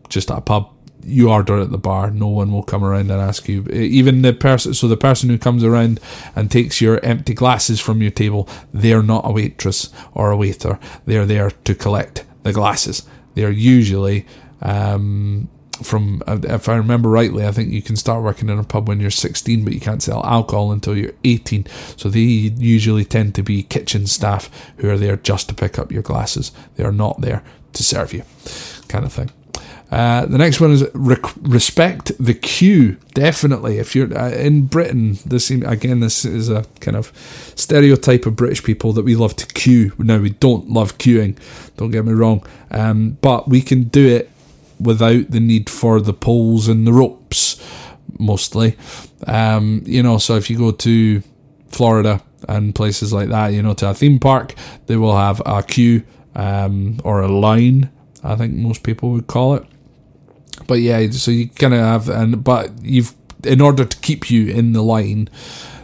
just 0.10 0.30
at 0.30 0.38
a 0.38 0.42
pub, 0.42 0.70
you 1.04 1.30
order 1.30 1.60
at 1.60 1.72
the 1.72 1.78
bar. 1.78 2.12
No 2.12 2.28
one 2.28 2.52
will 2.52 2.64
come 2.64 2.84
around 2.84 3.12
and 3.12 3.22
ask 3.22 3.48
you. 3.48 3.66
Even 3.68 4.22
the 4.22 4.34
person, 4.34 4.74
so 4.74 4.88
the 4.88 4.98
person 4.98 5.30
who 5.30 5.38
comes 5.38 5.64
around 5.64 6.00
and 6.36 6.50
takes 6.50 6.82
your 6.82 7.04
empty 7.04 7.34
glasses 7.34 7.80
from 7.80 8.02
your 8.02 8.12
table, 8.12 8.48
they're 8.74 9.04
not 9.04 9.28
a 9.28 9.32
waitress 9.32 9.90
or 10.14 10.32
a 10.32 10.38
waiter. 10.38 10.80
They're 11.06 11.26
there 11.26 11.52
to 11.52 11.76
collect 11.76 12.26
the 12.44 12.54
glasses. 12.54 13.04
They're 13.36 13.52
usually 13.52 14.26
um, 14.62 15.50
from 15.84 16.22
uh, 16.28 16.40
if 16.44 16.70
I 16.70 16.76
remember 16.76 17.10
rightly, 17.10 17.46
I 17.46 17.52
think 17.52 17.72
you 17.72 17.82
can 17.82 17.96
start 17.96 18.24
working 18.24 18.50
in 18.50 18.60
a 18.60 18.64
pub 18.64 18.88
when 18.88 19.00
you're 19.00 19.10
16, 19.10 19.64
but 19.64 19.74
you 19.74 19.80
can't 19.80 20.04
sell 20.04 20.24
alcohol 20.26 20.72
until 20.72 20.98
you're 20.98 21.14
18. 21.24 21.66
So 21.98 22.10
they 22.10 22.20
usually 22.20 23.06
tend 23.06 23.36
to 23.36 23.44
be 23.44 23.64
kitchen 23.64 24.08
staff 24.08 24.50
who 24.78 24.90
are 24.90 24.98
there 24.98 25.18
just 25.18 25.50
to 25.50 25.56
pick 25.56 25.80
up 25.80 25.92
your 25.92 26.04
glasses. 26.04 26.52
They 26.76 26.84
are 26.84 26.92
not 26.92 27.22
there 27.22 27.44
to 27.74 27.84
serve 27.84 28.14
you, 28.14 28.24
kind 28.88 29.06
of 29.06 29.14
thing. 29.14 29.32
Uh, 29.92 30.26
the 30.26 30.38
next 30.38 30.62
one 30.62 30.72
is 30.72 30.86
rec- 30.94 31.36
respect 31.42 32.14
the 32.18 32.34
queue. 32.34 32.96
Definitely, 33.14 33.78
if 33.78 33.94
you're 33.94 34.18
uh, 34.18 34.30
in 34.30 34.68
Britain, 34.68 35.18
this 35.26 35.52
again, 35.52 36.00
this 36.00 36.24
is 36.24 36.48
a 36.48 36.66
kind 36.80 36.96
of 36.96 37.12
stereotype 37.56 38.26
of 38.26 38.38
British 38.38 38.64
people 38.64 38.94
that 38.94 39.04
we 39.04 39.16
love 39.16 39.36
to 39.36 39.46
queue. 39.48 39.92
Now 39.98 40.20
we 40.20 40.30
don't 40.30 40.70
love 40.70 40.98
queuing. 40.98 41.38
Don't 41.76 41.92
get 41.92 42.06
me 42.06 42.14
wrong, 42.14 42.46
um, 42.72 43.18
but 43.22 43.50
we 43.50 43.62
can 43.62 43.84
do 43.84 44.08
it 44.08 44.30
without 44.80 45.30
the 45.30 45.42
need 45.42 45.70
for 45.70 46.00
the 46.00 46.14
poles 46.14 46.70
and 46.70 46.88
the 46.88 46.94
ropes. 46.94 47.62
Mostly, 48.18 48.78
um, 49.28 49.82
you 49.86 50.02
know. 50.02 50.20
So 50.20 50.38
if 50.38 50.50
you 50.50 50.58
go 50.58 50.72
to 50.72 51.22
Florida 51.68 52.22
and 52.48 52.74
places 52.74 53.12
like 53.12 53.28
that, 53.28 53.48
you 53.50 53.62
know, 53.62 53.74
to 53.74 53.90
a 53.90 53.94
theme 53.94 54.20
park, 54.20 54.54
they 54.86 54.96
will 54.96 55.18
have 55.18 55.42
a 55.46 55.64
queue 55.64 56.04
um, 56.34 57.02
or 57.04 57.20
a 57.22 57.28
line. 57.28 57.90
I 58.24 58.36
think 58.36 58.54
most 58.54 58.84
people 58.84 59.12
would 59.12 59.28
call 59.28 59.56
it 59.56 59.66
but 60.72 60.80
yeah, 60.80 61.06
so 61.12 61.32
you 61.32 61.50
kind 61.50 61.74
of 61.74 61.82
have, 61.82 62.08
and 62.08 62.46
but 62.46 62.72
you've 62.82 63.14
in 63.44 63.60
order 63.60 63.84
to 63.84 63.98
keep 63.98 64.32
you 64.32 64.48
in 64.48 64.72
the 64.72 64.82
line, 64.82 65.30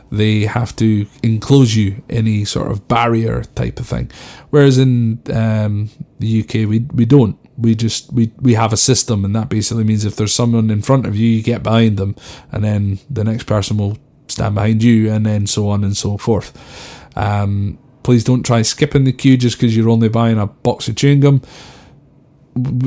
they 0.09 0.45
have 0.45 0.73
to 0.77 1.05
enclose 1.21 1.75
you 1.75 2.05
any 2.09 2.45
sort 2.45 2.71
of 2.71 2.87
barrier 2.87 3.43
type 3.55 3.81
of 3.81 3.87
thing. 3.87 4.09
Whereas 4.49 4.77
in 4.77 5.21
um, 5.33 5.89
the 6.19 6.41
UK, 6.41 6.53
we 6.69 6.85
we 6.93 7.03
don't. 7.03 7.37
We 7.57 7.75
just 7.75 8.13
we 8.13 8.31
we 8.39 8.53
have 8.53 8.71
a 8.71 8.77
system, 8.77 9.25
and 9.25 9.35
that 9.35 9.49
basically 9.49 9.83
means 9.83 10.05
if 10.05 10.15
there's 10.15 10.33
someone 10.33 10.69
in 10.69 10.81
front 10.81 11.05
of 11.05 11.17
you, 11.17 11.27
you 11.27 11.43
get 11.43 11.63
behind 11.63 11.97
them, 11.97 12.15
and 12.53 12.63
then 12.63 12.99
the 13.09 13.25
next 13.25 13.43
person 13.43 13.75
will 13.77 13.97
stand 14.29 14.55
behind 14.55 14.81
you, 14.83 15.11
and 15.11 15.25
then 15.25 15.47
so 15.47 15.67
on 15.67 15.83
and 15.83 15.97
so 15.97 16.17
forth. 16.17 16.53
Um, 17.17 17.77
please 18.03 18.23
don't 18.23 18.45
try 18.45 18.61
skipping 18.61 19.03
the 19.03 19.11
queue 19.11 19.35
just 19.35 19.57
because 19.57 19.75
you're 19.75 19.89
only 19.89 20.07
buying 20.07 20.39
a 20.39 20.47
box 20.47 20.87
of 20.87 20.95
chewing 20.95 21.19
gum 21.19 21.41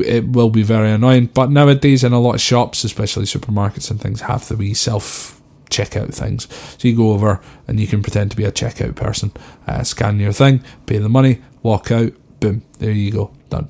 it 0.04 0.28
will 0.28 0.50
be 0.50 0.62
very 0.62 0.90
annoying. 0.90 1.26
But 1.26 1.50
nowadays, 1.50 2.04
in 2.04 2.12
a 2.12 2.20
lot 2.20 2.34
of 2.34 2.40
shops, 2.40 2.84
especially 2.84 3.24
supermarkets 3.24 3.90
and 3.90 4.00
things, 4.00 4.22
have 4.22 4.46
the 4.48 4.56
wee 4.56 4.74
self 4.74 5.40
checkout 5.70 6.12
things. 6.12 6.48
So 6.78 6.88
you 6.88 6.96
go 6.96 7.12
over 7.12 7.40
and 7.66 7.80
you 7.80 7.86
can 7.86 8.02
pretend 8.02 8.30
to 8.32 8.36
be 8.36 8.44
a 8.44 8.52
checkout 8.52 8.96
person, 8.96 9.32
uh, 9.66 9.84
scan 9.84 10.20
your 10.20 10.32
thing, 10.32 10.62
pay 10.86 10.98
the 10.98 11.08
money, 11.08 11.40
walk 11.62 11.90
out, 11.90 12.12
boom, 12.40 12.62
there 12.78 12.90
you 12.90 13.12
go, 13.12 13.32
done. 13.48 13.68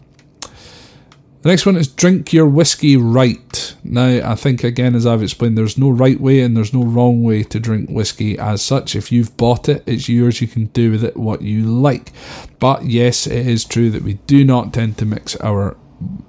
The 1.43 1.49
next 1.49 1.65
one 1.65 1.77
is 1.77 1.89
drink 1.89 2.35
your 2.35 2.47
whiskey 2.47 2.99
right. 2.99 3.75
Now, 3.83 4.31
I 4.31 4.35
think 4.35 4.63
again, 4.63 4.95
as 4.95 5.07
I've 5.07 5.23
explained, 5.23 5.57
there's 5.57 5.79
no 5.79 5.89
right 5.89 6.21
way 6.21 6.41
and 6.41 6.55
there's 6.55 6.75
no 6.75 6.83
wrong 6.83 7.23
way 7.23 7.45
to 7.45 7.59
drink 7.59 7.89
whiskey 7.89 8.39
as 8.39 8.61
such. 8.61 8.95
If 8.95 9.11
you've 9.11 9.35
bought 9.39 9.67
it, 9.67 9.83
it's 9.87 10.07
yours. 10.07 10.43
You 10.43 10.49
can 10.49 10.67
do 10.67 10.91
with 10.91 11.03
it 11.03 11.17
what 11.17 11.41
you 11.41 11.65
like. 11.65 12.13
But 12.59 12.85
yes, 12.85 13.27
it 13.27 13.47
is 13.47 13.65
true 13.65 13.89
that 13.89 14.03
we 14.03 14.15
do 14.27 14.45
not 14.45 14.75
tend 14.75 14.99
to 14.99 15.07
mix 15.07 15.35
our 15.37 15.79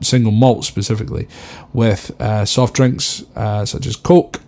single 0.02 0.32
malt 0.32 0.66
specifically 0.66 1.28
with 1.74 2.12
uh, 2.22 2.46
soft 2.46 2.74
drinks 2.74 3.24
uh, 3.36 3.66
such 3.66 3.86
as 3.86 3.96
Coke. 3.96 4.42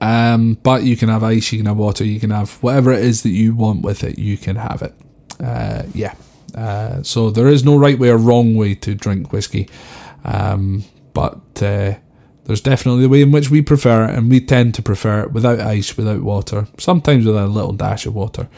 Um, 0.00 0.54
but 0.62 0.84
you 0.84 0.96
can 0.96 1.08
have 1.08 1.22
ice, 1.22 1.52
you 1.52 1.58
can 1.58 1.66
have 1.66 1.76
water, 1.76 2.04
you 2.04 2.20
can 2.20 2.30
have 2.30 2.52
whatever 2.62 2.92
it 2.92 3.04
is 3.04 3.22
that 3.22 3.30
you 3.30 3.54
want 3.54 3.82
with 3.82 4.02
it, 4.02 4.18
you 4.18 4.38
can 4.38 4.56
have 4.56 4.82
it. 4.82 4.94
Uh, 5.38 5.82
yeah. 5.94 6.14
Uh, 6.54 7.02
so 7.02 7.30
there 7.30 7.48
is 7.48 7.64
no 7.64 7.76
right 7.76 7.98
way 7.98 8.08
or 8.08 8.16
wrong 8.16 8.54
way 8.54 8.74
to 8.74 8.94
drink 8.94 9.32
whiskey. 9.32 9.68
Um, 10.24 10.84
but 11.12 11.62
uh, 11.62 11.94
there's 12.44 12.60
definitely 12.60 13.02
the 13.02 13.08
way 13.08 13.22
in 13.22 13.32
which 13.32 13.50
we 13.50 13.62
prefer 13.62 14.04
it, 14.04 14.14
and 14.14 14.30
we 14.30 14.40
tend 14.40 14.74
to 14.74 14.82
prefer 14.82 15.22
it 15.22 15.32
without 15.32 15.60
ice, 15.60 15.96
without 15.96 16.22
water, 16.22 16.66
sometimes 16.78 17.26
with 17.26 17.36
a 17.36 17.46
little 17.46 17.72
dash 17.72 18.06
of 18.06 18.14
water. 18.14 18.48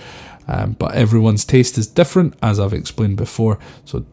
Um, 0.48 0.72
but 0.72 0.94
everyone's 0.94 1.44
taste 1.44 1.78
is 1.78 1.86
different, 1.86 2.34
as 2.42 2.58
I've 2.58 2.72
explained 2.72 3.16
before. 3.16 3.58
So 3.84 4.04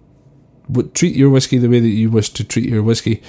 treat 0.93 1.15
your 1.15 1.30
whiskey 1.30 1.57
the 1.57 1.70
way 1.70 1.80
that 1.80 1.88
you 1.88 2.09
wish 2.09 2.30
to 2.32 2.43
treat 2.43 2.70
your 2.70 2.84
whiskey, 2.84 3.22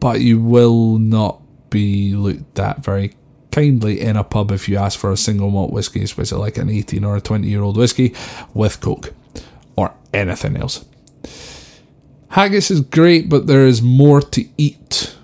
but 0.00 0.20
you 0.20 0.40
will 0.40 0.98
not 0.98 1.40
be 1.70 2.14
looked 2.14 2.58
at 2.58 2.84
very 2.84 3.14
kindly 3.50 4.00
in 4.00 4.16
a 4.16 4.24
pub 4.24 4.52
if 4.52 4.68
you 4.68 4.76
ask 4.76 4.98
for 4.98 5.10
a 5.10 5.16
single 5.16 5.50
malt 5.50 5.72
whiskey, 5.72 6.02
especially 6.02 6.38
like 6.38 6.58
an 6.58 6.68
18 6.68 7.04
or 7.04 7.16
a 7.16 7.20
20 7.20 7.48
year 7.48 7.62
old 7.62 7.76
whiskey 7.76 8.14
with 8.52 8.80
Coke 8.80 9.14
or 9.76 9.94
anything 10.12 10.56
else. 10.56 10.84
Haggis 12.28 12.70
is 12.70 12.82
great, 12.82 13.28
but 13.28 13.46
there 13.46 13.66
is 13.66 13.80
more 13.80 14.20
to 14.20 14.44
eat. 14.58 15.16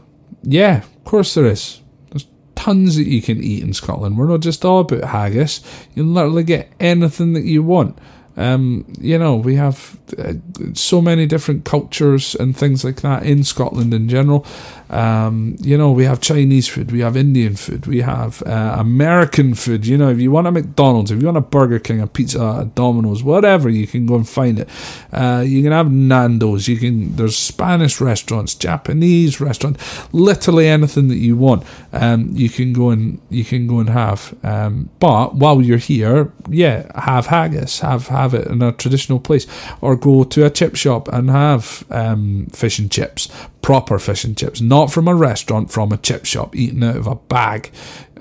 Yeah, 0.42 0.78
of 0.78 1.04
course 1.04 1.34
there 1.34 1.46
is. 1.46 1.80
There's 2.10 2.26
tons 2.54 2.96
that 2.96 3.06
you 3.06 3.20
can 3.20 3.42
eat 3.42 3.62
in 3.62 3.74
Scotland. 3.74 4.16
We're 4.16 4.28
not 4.28 4.40
just 4.40 4.64
all 4.64 4.80
about 4.80 5.04
haggis. 5.04 5.60
You 5.94 6.04
can 6.04 6.14
literally 6.14 6.44
get 6.44 6.72
anything 6.80 7.34
that 7.34 7.44
you 7.44 7.62
want. 7.62 7.98
Um, 8.36 8.86
you 8.98 9.18
know, 9.18 9.36
we 9.36 9.56
have 9.56 9.98
uh, 10.18 10.34
so 10.74 11.00
many 11.02 11.26
different 11.26 11.64
cultures 11.64 12.34
and 12.34 12.56
things 12.56 12.84
like 12.84 13.02
that 13.02 13.24
in 13.24 13.44
Scotland 13.44 13.92
in 13.92 14.08
general. 14.08 14.46
Um, 14.93 15.57
you 15.61 15.78
know, 15.78 15.90
we 15.90 16.05
have 16.05 16.20
Chinese 16.20 16.68
food, 16.68 16.93
we 16.93 17.01
have 17.01 17.16
Indian 17.16 17.57
food, 17.57 17.86
we 17.86 18.03
have 18.03 18.43
uh, 18.43 18.76
American 18.78 19.55
food. 19.55 19.86
You 19.86 19.97
know, 19.97 20.11
if 20.11 20.20
you 20.20 20.30
want 20.30 20.47
a 20.47 20.53
McDonald's, 20.53 21.11
if 21.11 21.20
you 21.20 21.26
want 21.26 21.38
a 21.38 21.40
Burger 21.40 21.78
King, 21.78 22.01
a 22.01 22.07
pizza, 22.07 22.40
a 22.40 22.70
Domino's, 22.74 23.22
whatever, 23.22 23.70
you 23.70 23.86
can 23.86 24.05
go 24.05 24.16
and 24.16 24.28
find 24.28 24.59
it. 24.61 24.68
Uh, 25.11 25.43
you 25.47 25.62
can 25.62 25.72
have 25.72 25.90
Nando's. 25.90 26.68
You 26.68 26.76
can. 26.76 27.16
There's 27.16 27.36
Spanish 27.36 28.01
restaurants, 28.03 28.55
Japanese 28.55 29.40
restaurants, 29.40 30.12
literally 30.12 30.68
anything 30.68 31.09
that 31.09 31.16
you 31.16 31.36
want. 31.36 31.64
Um, 31.95 32.28
you 32.32 32.51
can 32.51 32.74
go 32.74 32.90
and 32.90 33.18
you 33.30 33.45
can 33.45 33.66
go 33.66 33.78
and 33.78 33.88
have. 33.88 34.34
Um, 34.43 34.90
but 34.99 35.34
while 35.34 35.62
you're 35.62 35.78
here, 35.78 36.30
yeah, 36.51 36.90
have 37.01 37.26
haggis, 37.26 37.80
have 37.80 38.09
have 38.09 38.34
it 38.34 38.47
in 38.47 38.61
a 38.61 38.72
traditional 38.72 39.20
place, 39.20 39.47
or 39.80 39.97
go 39.97 40.24
to 40.24 40.45
a 40.45 40.51
chip 40.51 40.76
shop 40.76 41.09
and 41.09 41.30
have 41.30 41.84
um, 41.90 42.47
fish 42.53 42.78
and 42.78 42.90
chips 42.90 43.28
proper 43.62 43.99
fish 43.99 44.24
and 44.24 44.36
chips, 44.36 44.61
not 44.61 44.81
from 44.90 45.06
a 45.06 45.14
restaurant, 45.14 45.70
from 45.70 45.92
a 45.92 45.96
chip 45.96 46.24
shop, 46.24 46.56
eaten 46.56 46.82
out 46.82 46.96
of 46.96 47.06
a 47.06 47.14
bag 47.14 47.70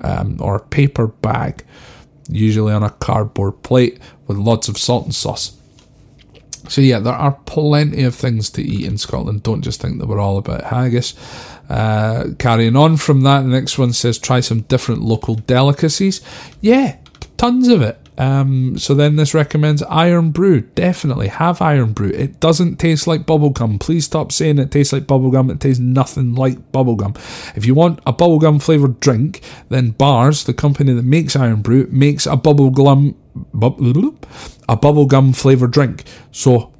um, 0.02 0.36
or 0.40 0.56
a 0.56 0.60
paper 0.60 1.06
bag, 1.06 1.64
usually 2.28 2.72
on 2.72 2.82
a 2.82 2.90
cardboard 2.90 3.62
plate 3.62 3.98
with 4.26 4.36
lots 4.36 4.68
of 4.68 4.76
salt 4.78 5.04
and 5.04 5.14
sauce. 5.14 5.56
So, 6.68 6.80
yeah, 6.80 7.00
there 7.00 7.12
are 7.12 7.32
plenty 7.44 8.04
of 8.04 8.14
things 8.14 8.48
to 8.50 8.62
eat 8.62 8.86
in 8.86 8.96
Scotland. 8.96 9.42
Don't 9.42 9.62
just 9.62 9.80
think 9.80 9.98
that 9.98 10.06
we're 10.06 10.20
all 10.20 10.38
about 10.38 10.64
haggis. 10.64 11.14
Uh, 11.68 12.28
carrying 12.38 12.76
on 12.76 12.96
from 12.96 13.22
that, 13.22 13.42
the 13.42 13.48
next 13.48 13.78
one 13.78 13.92
says 13.92 14.18
try 14.18 14.40
some 14.40 14.60
different 14.62 15.02
local 15.02 15.34
delicacies. 15.34 16.20
Yeah, 16.60 16.98
tons 17.36 17.68
of 17.68 17.82
it. 17.82 17.98
Um, 18.18 18.78
so 18.78 18.94
then 18.94 19.16
this 19.16 19.34
recommends 19.34 19.82
Irn-Bru. 19.90 20.60
Definitely 20.60 21.28
have 21.28 21.62
Irn-Bru. 21.62 22.10
It 22.10 22.40
doesn't 22.40 22.76
taste 22.76 23.06
like 23.06 23.22
bubblegum. 23.22 23.80
Please 23.80 24.04
stop 24.04 24.32
saying 24.32 24.58
it 24.58 24.70
tastes 24.70 24.92
like 24.92 25.04
bubblegum. 25.04 25.50
It 25.50 25.60
tastes 25.60 25.80
nothing 25.80 26.34
like 26.34 26.72
bubblegum. 26.72 27.16
If 27.56 27.64
you 27.64 27.74
want 27.74 28.00
a 28.06 28.12
bubblegum 28.12 28.62
flavoured 28.62 29.00
drink, 29.00 29.40
then 29.70 29.90
Barr's, 29.90 30.44
the 30.44 30.54
company 30.54 30.92
that 30.92 31.04
makes 31.04 31.34
Irn-Bru, 31.34 31.88
makes 31.90 32.26
a 32.26 32.36
bubblegum 32.36 33.14
a 34.68 34.76
bubblegum 34.76 35.34
flavoured 35.34 35.70
drink. 35.70 36.04
So 36.30 36.72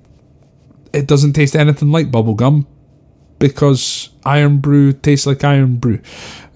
it 0.93 1.07
doesn't 1.07 1.33
taste 1.33 1.57
anything 1.57 1.91
like 1.91 2.11
bubblegum 2.11 2.67
because 3.39 4.11
Irn-Bru 4.27 4.93
tastes 4.93 5.27
like 5.27 5.43
Irn-Bru. 5.43 6.01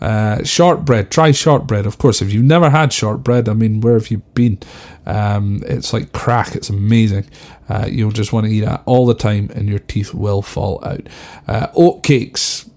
Uh, 0.01 0.45
shortbread, 0.45 1.11
try 1.11 1.31
shortbread. 1.31 1.87
Of 1.87 1.99
course, 1.99 2.21
if 2.21 2.33
you've 2.33 2.45
never 2.45 2.71
had 2.71 2.93
shortbread, 2.93 3.49
I 3.49 3.55
mean, 3.55 3.81
where 3.81 3.95
have 3.95 4.11
you 4.11 4.19
been? 4.35 4.59
Um, 5.07 5.63
it's 5.67 5.93
like 5.93 6.13
crack. 6.13 6.55
It's 6.55 6.69
amazing. 6.69 7.29
Uh, 7.69 7.87
you'll 7.89 8.11
just 8.11 8.33
want 8.33 8.47
to 8.47 8.53
eat 8.53 8.65
it 8.65 8.81
all 8.85 9.07
the 9.07 9.15
time, 9.15 9.51
and 9.55 9.69
your 9.69 9.79
teeth 9.79 10.13
will 10.13 10.43
fall 10.43 10.85
out. 10.85 11.09
Uh, 11.49 11.69
oat 11.75 12.03
cakes, 12.03 12.69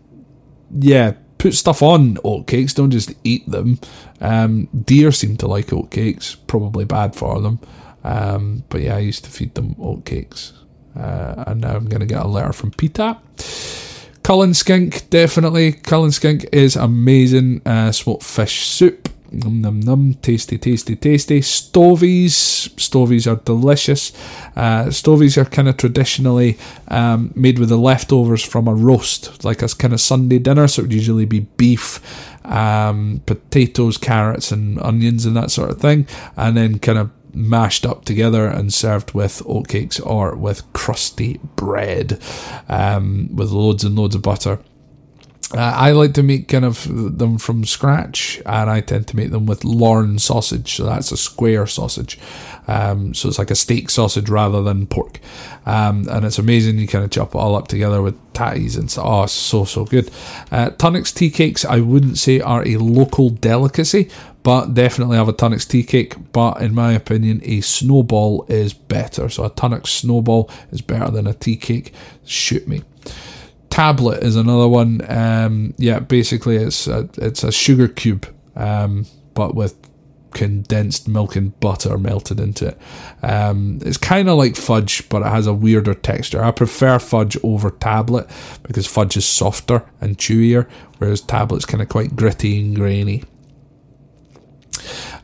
yeah. 0.72 1.14
Put 1.38 1.54
stuff 1.54 1.82
on 1.82 2.18
oat 2.26 2.48
cakes. 2.48 2.74
Don't 2.74 2.92
just 2.92 3.14
eat 3.24 3.50
them. 3.50 3.80
Um, 4.20 4.68
deer 4.74 5.12
seem 5.14 5.38
to 5.38 5.48
like 5.48 5.72
oat 5.72 5.90
cakes. 5.90 6.36
Probably 6.36 6.84
bad 6.84 7.16
for 7.16 7.40
them. 7.40 7.60
Um, 8.04 8.64
but 8.68 8.82
yeah, 8.82 8.96
I 8.98 9.00
used 9.00 9.24
to 9.24 9.32
feed 9.32 9.56
them 9.56 9.76
oat 9.80 10.04
cakes. 10.04 10.52
Uh, 10.98 11.46
and 11.48 11.62
now 11.62 11.76
I'm 11.76 11.86
going 11.86 12.02
to 12.02 12.06
get 12.06 12.22
a 12.22 12.28
letter 12.28 12.52
from 12.52 12.72
Peter. 12.72 13.18
Cullen 14.24 14.54
skink, 14.54 15.10
definitely. 15.10 15.74
Cullen 15.74 16.12
skink 16.12 16.46
is 16.52 16.76
amazing. 16.76 17.62
Uh, 17.66 17.92
smoked 17.92 18.24
fish 18.24 18.66
soup. 18.68 19.10
Num 19.32 19.62
num 19.62 19.80
num, 19.80 20.16
tasty, 20.16 20.58
tasty, 20.58 20.96
tasty. 20.96 21.40
Stovies, 21.42 22.70
stovies 22.78 23.32
are 23.32 23.36
delicious. 23.36 24.12
Uh, 24.56 24.86
stovies 24.90 25.38
are 25.38 25.46
kind 25.46 25.70
of 25.70 25.78
traditionally 25.78 26.58
um, 26.88 27.32
made 27.36 27.60
with 27.60 27.70
the 27.70 27.78
leftovers 27.78 28.44
from 28.44 28.68
a 28.68 28.74
roast, 28.74 29.44
like 29.46 29.62
a 29.62 29.68
kind 29.68 29.94
of 29.94 30.02
Sunday 30.02 30.40
dinner. 30.40 30.68
So 30.68 30.82
it 30.82 30.86
would 30.86 30.94
usually 30.94 31.26
be 31.26 31.42
beef, 31.42 32.02
um, 32.44 33.22
potatoes, 33.28 33.98
carrots, 33.98 34.52
and 34.52 34.80
onions, 34.82 35.28
and 35.28 35.38
that 35.38 35.52
sort 35.52 35.70
of 35.70 35.80
thing, 35.80 36.08
and 36.36 36.58
then 36.58 36.80
kind 36.80 36.98
of 36.98 37.12
mashed 37.40 37.86
up 37.86 38.06
together 38.06 38.48
and 38.48 38.74
served 38.74 39.14
with 39.14 39.42
oatcakes 39.46 40.06
or 40.06 40.36
with 40.36 40.72
crusty 40.74 41.40
bread 41.56 42.20
um, 42.68 43.36
with 43.36 43.52
loads 43.52 43.84
and 43.84 43.96
loads 43.96 44.16
of 44.16 44.22
butter. 44.22 44.60
Uh, 45.52 45.74
I 45.76 45.92
like 45.94 46.14
to 46.14 46.22
make 46.22 46.48
kind 46.48 46.64
of 46.64 47.18
them 47.18 47.40
from 47.40 47.66
scratch, 47.66 48.40
and 48.46 48.70
I 48.70 48.82
tend 48.82 49.08
to 49.08 49.16
make 49.16 49.32
them 49.32 49.48
with 49.48 49.64
Lorne 49.64 50.20
sausage. 50.20 50.76
So 50.76 50.86
that's 50.86 51.12
a 51.12 51.18
square 51.18 51.66
sausage. 51.66 52.20
Um, 52.68 53.16
so 53.16 53.28
it's 53.28 53.40
like 53.40 53.50
a 53.50 53.56
steak 53.56 53.90
sausage 53.90 54.30
rather 54.30 54.62
than 54.62 54.86
pork. 54.86 55.20
Um, 55.66 56.08
and 56.08 56.24
it's 56.24 56.38
amazing. 56.38 56.78
You 56.78 56.88
kind 56.88 57.04
of 57.04 57.10
chop 57.10 57.34
it 57.34 57.40
all 57.40 57.56
up 57.56 57.68
together 57.68 58.00
with 58.00 58.16
tatties 58.34 58.78
and 58.78 58.92
so. 58.92 59.02
Oh, 59.04 59.26
so 59.26 59.66
so 59.66 59.86
good. 59.86 60.12
Uh, 60.52 60.70
Tunnock's 60.70 61.12
tea 61.12 61.32
cakes, 61.32 61.66
I 61.66 61.80
wouldn't 61.80 62.20
say 62.20 62.40
are 62.40 62.64
a 62.68 62.78
local 62.78 63.32
delicacy, 63.32 64.08
but 64.50 64.74
definitely 64.74 65.16
have 65.16 65.30
a 65.30 65.32
Tunnock's 65.32 65.64
tea 65.64 65.84
cake. 65.84 66.16
But 66.32 66.60
in 66.60 66.74
my 66.74 66.94
opinion, 66.94 67.40
a 67.44 67.62
snowball 67.62 68.48
is 68.50 68.74
better. 68.74 69.30
So 69.30 69.44
a 69.44 69.52
Tunnock's 69.52 69.92
snowball 69.92 70.50
is 70.72 70.82
better 70.82 71.12
than 71.12 71.28
a 71.28 71.36
tea 71.36 71.56
cake. 71.56 71.94
Shoot 72.26 72.68
me 72.68 72.82
tablet 73.70 74.24
is 74.24 74.36
another 74.36 74.68
one. 74.68 75.02
Um, 75.08 75.76
yeah, 75.78 76.00
basically 76.00 76.56
it's 76.56 76.88
a, 76.88 77.08
it's 77.18 77.44
a 77.44 77.52
sugar 77.52 77.88
cube, 77.88 78.26
um, 78.56 79.06
but 79.36 79.54
with 79.54 79.76
condensed 80.32 81.08
milk 81.08 81.36
and 81.36 81.58
butter 81.60 81.96
melted 82.00 82.40
into 82.40 82.70
it. 82.70 82.78
Um, 83.22 83.78
it's 83.84 83.98
kind 83.98 84.30
of 84.30 84.38
like 84.40 84.56
fudge, 84.56 85.08
but 85.10 85.22
it 85.22 85.28
has 85.28 85.46
a 85.46 85.54
weirder 85.54 85.94
texture. 85.94 86.44
I 86.44 86.50
prefer 86.50 86.98
fudge 86.98 87.38
over 87.44 87.70
tablet 87.70 88.28
because 88.64 88.88
fudge 88.88 89.16
is 89.16 89.26
softer 89.26 89.86
and 90.02 90.18
chewier, 90.18 90.68
whereas 90.98 91.22
tablet's 91.22 91.66
kind 91.66 91.84
of 91.84 91.90
quite 91.90 92.16
gritty 92.16 92.60
and 92.60 92.76
grainy. 92.76 93.24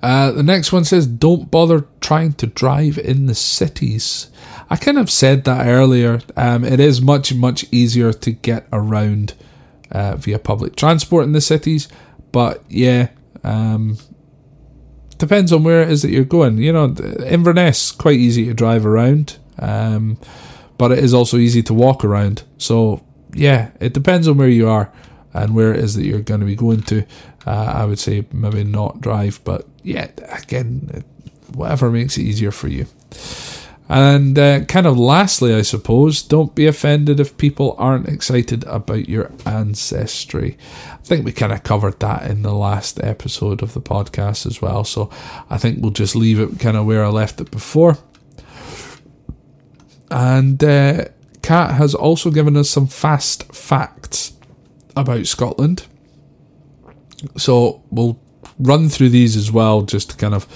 Uh, 0.01 0.31
the 0.31 0.43
next 0.43 0.71
one 0.71 0.83
says, 0.83 1.07
"Don't 1.07 1.49
bother 1.51 1.85
trying 2.01 2.33
to 2.33 2.47
drive 2.47 2.97
in 2.97 3.25
the 3.25 3.35
cities." 3.35 4.29
I 4.69 4.75
kind 4.77 4.97
of 4.97 5.11
said 5.11 5.43
that 5.43 5.67
earlier. 5.67 6.21
Um, 6.35 6.63
it 6.63 6.79
is 6.79 7.01
much, 7.01 7.33
much 7.33 7.65
easier 7.71 8.11
to 8.13 8.31
get 8.31 8.67
around 8.73 9.33
uh, 9.91 10.15
via 10.15 10.39
public 10.39 10.75
transport 10.75 11.25
in 11.25 11.33
the 11.33 11.41
cities. 11.41 11.87
But 12.31 12.63
yeah, 12.67 13.09
um, 13.43 13.97
depends 15.17 15.53
on 15.53 15.63
where 15.63 15.81
it 15.81 15.91
is 15.91 16.01
that 16.01 16.11
you're 16.11 16.23
going. 16.23 16.57
You 16.57 16.73
know, 16.73 16.95
Inverness 17.25 17.91
quite 17.91 18.19
easy 18.19 18.45
to 18.45 18.53
drive 18.53 18.85
around, 18.85 19.37
um, 19.59 20.17
but 20.77 20.91
it 20.91 20.99
is 20.99 21.13
also 21.13 21.37
easy 21.37 21.61
to 21.63 21.73
walk 21.73 22.03
around. 22.03 22.43
So 22.57 23.05
yeah, 23.33 23.71
it 23.79 23.93
depends 23.93 24.27
on 24.27 24.37
where 24.37 24.49
you 24.49 24.67
are 24.67 24.91
and 25.35 25.53
where 25.53 25.73
it 25.73 25.79
is 25.81 25.95
that 25.95 26.05
you're 26.05 26.21
going 26.21 26.39
to 26.39 26.45
be 26.45 26.55
going 26.55 26.81
to. 26.83 27.05
Uh, 27.45 27.73
I 27.75 27.85
would 27.85 27.99
say 27.99 28.25
maybe 28.31 28.63
not 28.63 29.01
drive, 29.01 29.39
but 29.43 29.67
yeah, 29.83 30.09
again, 30.29 31.03
whatever 31.53 31.91
makes 31.91 32.17
it 32.17 32.23
easier 32.23 32.51
for 32.51 32.67
you. 32.67 32.87
And 33.87 34.39
uh, 34.39 34.65
kind 34.65 34.87
of 34.87 34.97
lastly, 34.97 35.53
I 35.53 35.61
suppose, 35.61 36.23
don't 36.23 36.55
be 36.55 36.65
offended 36.65 37.19
if 37.19 37.37
people 37.37 37.75
aren't 37.77 38.09
excited 38.09 38.63
about 38.63 39.07
your 39.07 39.31
ancestry. 39.45 40.57
I 40.91 40.97
think 41.03 41.23
we 41.23 41.31
kind 41.31 41.53
of 41.53 41.61
covered 41.61 41.99
that 41.99 42.29
in 42.29 42.41
the 42.41 42.53
last 42.53 43.03
episode 43.03 43.61
of 43.61 43.73
the 43.73 43.81
podcast 43.81 44.47
as 44.47 44.59
well. 44.59 44.85
So 44.85 45.11
I 45.51 45.59
think 45.59 45.81
we'll 45.81 45.91
just 45.91 46.15
leave 46.15 46.39
it 46.39 46.59
kind 46.59 46.77
of 46.77 46.87
where 46.87 47.05
I 47.05 47.09
left 47.09 47.39
it 47.41 47.51
before. 47.51 47.99
And 50.09 50.63
uh, 50.63 51.05
Kat 51.43 51.75
has 51.75 51.93
also 51.93 52.31
given 52.31 52.57
us 52.57 52.71
some 52.71 52.87
fast 52.87 53.53
facts 53.53 54.34
about 54.95 55.25
Scotland. 55.25 55.85
So 57.37 57.83
we'll 57.91 58.19
run 58.59 58.89
through 58.89 59.09
these 59.09 59.35
as 59.35 59.51
well, 59.51 59.81
just 59.81 60.11
to 60.11 60.17
kind 60.17 60.33
of 60.33 60.47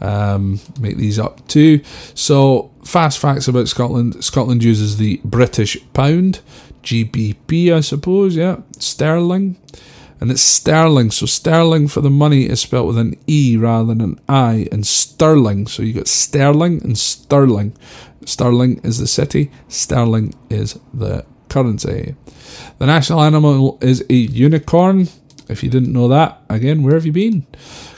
um, 0.00 0.60
make 0.80 0.96
these 0.96 1.18
up 1.18 1.46
too. 1.48 1.80
So, 2.14 2.72
fast 2.84 3.18
facts 3.18 3.48
about 3.48 3.68
Scotland 3.68 4.22
Scotland 4.22 4.64
uses 4.64 4.96
the 4.96 5.20
British 5.24 5.76
pound, 5.92 6.40
GBP, 6.82 7.72
I 7.72 7.80
suppose, 7.80 8.36
yeah, 8.36 8.58
sterling. 8.78 9.56
And 10.20 10.30
it's 10.30 10.42
sterling, 10.42 11.10
so 11.10 11.26
sterling 11.26 11.88
for 11.88 12.00
the 12.00 12.10
money 12.10 12.44
is 12.44 12.60
spelled 12.60 12.86
with 12.86 12.98
an 12.98 13.16
E 13.26 13.56
rather 13.56 13.88
than 13.88 14.00
an 14.00 14.20
I, 14.28 14.68
and 14.70 14.86
Stirling. 14.86 15.66
So 15.66 15.82
you 15.82 15.94
got 15.94 16.06
sterling 16.06 16.80
and 16.84 16.96
Stirling. 16.96 17.76
Stirling 18.24 18.78
is 18.84 18.98
the 18.98 19.08
city, 19.08 19.50
sterling 19.66 20.32
is 20.48 20.78
the 20.94 21.26
currency. 21.48 22.14
The 22.78 22.86
national 22.86 23.22
animal 23.22 23.78
is 23.80 24.04
a 24.08 24.14
unicorn. 24.14 25.08
If 25.48 25.62
you 25.62 25.70
didn't 25.70 25.92
know 25.92 26.08
that, 26.08 26.42
again, 26.48 26.82
where 26.82 26.94
have 26.94 27.06
you 27.06 27.12
been? 27.12 27.46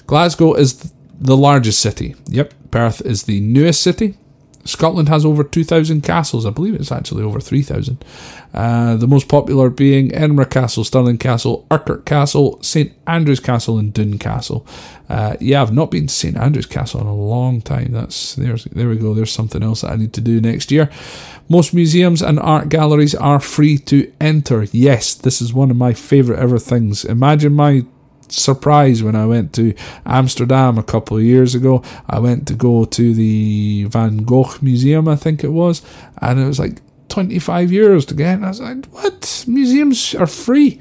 Glasgow 0.07 0.55
is 0.55 0.93
the 1.21 1.37
largest 1.37 1.81
city. 1.81 2.15
Yep, 2.27 2.55
Perth 2.71 3.01
is 3.03 3.25
the 3.25 3.41
newest 3.41 3.83
city. 3.83 4.17
Scotland 4.65 5.09
has 5.09 5.25
over 5.25 5.45
2,000 5.45 6.03
castles. 6.03 6.47
I 6.47 6.51
believe 6.51 6.75
it's 6.75 6.93
actually 6.93 7.23
over 7.23 7.41
3,000. 7.41 8.03
Uh, 8.55 8.97
the 8.97 9.07
most 9.07 9.29
popular 9.29 9.69
being 9.69 10.15
Edinburgh 10.15 10.47
Castle, 10.47 10.85
Stirling 10.85 11.19
Castle, 11.19 11.67
Urquhart 11.71 12.07
Castle, 12.07 12.63
St 12.63 12.93
Andrew's 13.07 13.41
Castle, 13.41 13.79
and 13.79 13.93
Doune 13.93 14.19
Castle. 14.19 14.67
Uh, 15.09 15.37
yeah, 15.41 15.61
I've 15.61 15.73
not 15.73 15.91
been 15.91 16.07
to 16.07 16.15
St 16.15 16.37
Andrew's 16.37 16.67
Castle 16.67 17.01
in 17.01 17.07
a 17.07 17.15
long 17.15 17.61
time. 17.61 17.93
That's 17.93 18.37
there's 18.37 18.65
there 18.65 18.89
we 18.89 18.97
go. 18.97 19.13
There's 19.13 19.33
something 19.33 19.63
else 19.63 19.83
that 19.83 19.91
I 19.91 19.97
need 19.97 20.13
to 20.15 20.21
do 20.21 20.41
next 20.41 20.71
year. 20.71 20.89
Most 21.49 21.75
museums 21.75 22.23
and 22.23 22.41
art 22.41 22.71
galleries 22.71 23.15
are 23.15 23.41
free 23.41 23.77
to 23.79 24.11
enter. 24.21 24.65
Yes, 24.73 25.15
this 25.15 25.43
is 25.43 25.53
one 25.53 25.71
of 25.71 25.77
my 25.77 25.93
favourite 25.93 26.41
ever 26.41 26.59
things. 26.59 27.05
Imagine 27.05 27.53
my 27.53 27.85
surprise 28.35 29.03
when 29.03 29.17
I 29.17 29.27
went 29.27 29.53
to 29.55 29.75
Amsterdam 30.05 30.79
a 30.79 30.83
couple 30.83 31.17
of 31.17 31.23
years 31.23 31.55
ago. 31.55 31.83
I 32.09 32.19
went 32.19 32.47
to 32.49 32.55
go 32.55 32.85
to 32.85 33.15
the 33.15 33.85
Van 33.85 34.19
Gogh 34.19 34.55
Museum, 34.61 35.09
I 35.09 35.17
think 35.17 35.45
it 35.45 35.49
was, 35.49 35.83
and 36.21 36.41
it 36.41 36.47
was 36.47 36.59
like 36.59 36.81
25 37.09 37.71
euros 37.71 38.07
to 38.09 38.15
get. 38.15 38.35
And 38.35 38.45
I 38.45 38.49
was 38.49 38.61
like, 38.61 38.87
what? 38.87 39.45
Museums 39.47 40.15
are 40.15 40.27
free. 40.27 40.81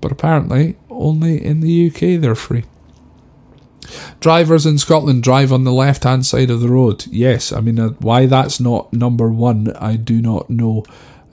But 0.00 0.12
apparently, 0.12 0.76
only 0.90 1.42
in 1.42 1.60
the 1.60 1.88
UK 1.88 2.20
they're 2.20 2.34
free. 2.34 2.64
Drivers 4.20 4.66
in 4.66 4.78
Scotland 4.78 5.22
drive 5.22 5.52
on 5.52 5.64
the 5.64 5.72
left 5.72 6.04
hand 6.04 6.26
side 6.26 6.50
of 6.50 6.60
the 6.60 6.68
road. 6.68 7.06
Yes, 7.10 7.52
I 7.52 7.60
mean, 7.60 7.78
uh, 7.78 7.90
why 8.00 8.26
that's 8.26 8.60
not 8.60 8.92
number 8.92 9.28
one, 9.30 9.74
I 9.76 9.96
do 9.96 10.20
not 10.20 10.48
know. 10.50 10.84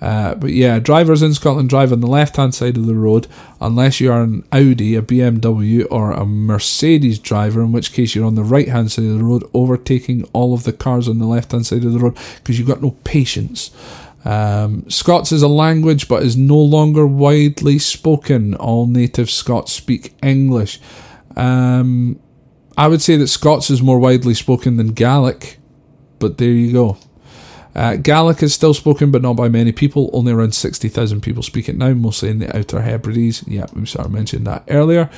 Uh, 0.01 0.33
but 0.33 0.51
yeah, 0.51 0.79
drivers 0.79 1.21
in 1.21 1.33
Scotland 1.33 1.69
drive 1.69 1.93
on 1.93 1.99
the 1.99 2.07
left 2.07 2.35
hand 2.35 2.55
side 2.55 2.75
of 2.75 2.87
the 2.87 2.95
road 2.95 3.27
unless 3.59 3.99
you 3.99 4.11
are 4.11 4.23
an 4.23 4.43
Audi, 4.51 4.95
a 4.95 5.01
BMW, 5.01 5.85
or 5.91 6.11
a 6.11 6.25
Mercedes 6.25 7.19
driver, 7.19 7.61
in 7.61 7.71
which 7.71 7.93
case 7.93 8.15
you're 8.15 8.25
on 8.25 8.35
the 8.35 8.43
right 8.43 8.67
hand 8.67 8.91
side 8.91 9.05
of 9.05 9.19
the 9.19 9.23
road, 9.23 9.43
overtaking 9.53 10.27
all 10.33 10.55
of 10.55 10.63
the 10.63 10.73
cars 10.73 11.07
on 11.07 11.19
the 11.19 11.27
left 11.27 11.51
hand 11.51 11.67
side 11.67 11.85
of 11.85 11.93
the 11.93 11.99
road 11.99 12.17
because 12.37 12.57
you've 12.57 12.67
got 12.67 12.81
no 12.81 12.97
patience. 13.03 13.69
Um, 14.25 14.89
Scots 14.89 15.31
is 15.31 15.41
a 15.41 15.47
language 15.47 16.07
but 16.07 16.23
is 16.23 16.37
no 16.37 16.57
longer 16.57 17.05
widely 17.05 17.77
spoken. 17.77 18.55
All 18.55 18.87
native 18.87 19.29
Scots 19.29 19.71
speak 19.71 20.15
English. 20.23 20.79
Um, 21.35 22.19
I 22.77 22.87
would 22.87 23.01
say 23.01 23.17
that 23.17 23.27
Scots 23.27 23.69
is 23.69 23.81
more 23.81 23.99
widely 23.99 24.33
spoken 24.33 24.77
than 24.77 24.93
Gaelic, 24.93 25.59
but 26.19 26.37
there 26.37 26.49
you 26.49 26.73
go. 26.73 26.97
Uh, 27.73 27.95
Gaelic 27.95 28.43
is 28.43 28.53
still 28.53 28.73
spoken, 28.73 29.11
but 29.11 29.21
not 29.21 29.35
by 29.35 29.47
many 29.49 29.71
people. 29.71 30.09
Only 30.13 30.33
around 30.33 30.53
60,000 30.53 31.21
people 31.21 31.43
speak 31.43 31.69
it 31.69 31.77
now, 31.77 31.93
mostly 31.93 32.29
in 32.29 32.39
the 32.39 32.55
Outer 32.55 32.81
Hebrides. 32.81 33.43
Yeah, 33.47 33.67
we 33.73 33.85
sort 33.85 34.05
of 34.05 34.11
mentioned 34.11 34.45
that 34.47 34.63
earlier. 34.69 35.09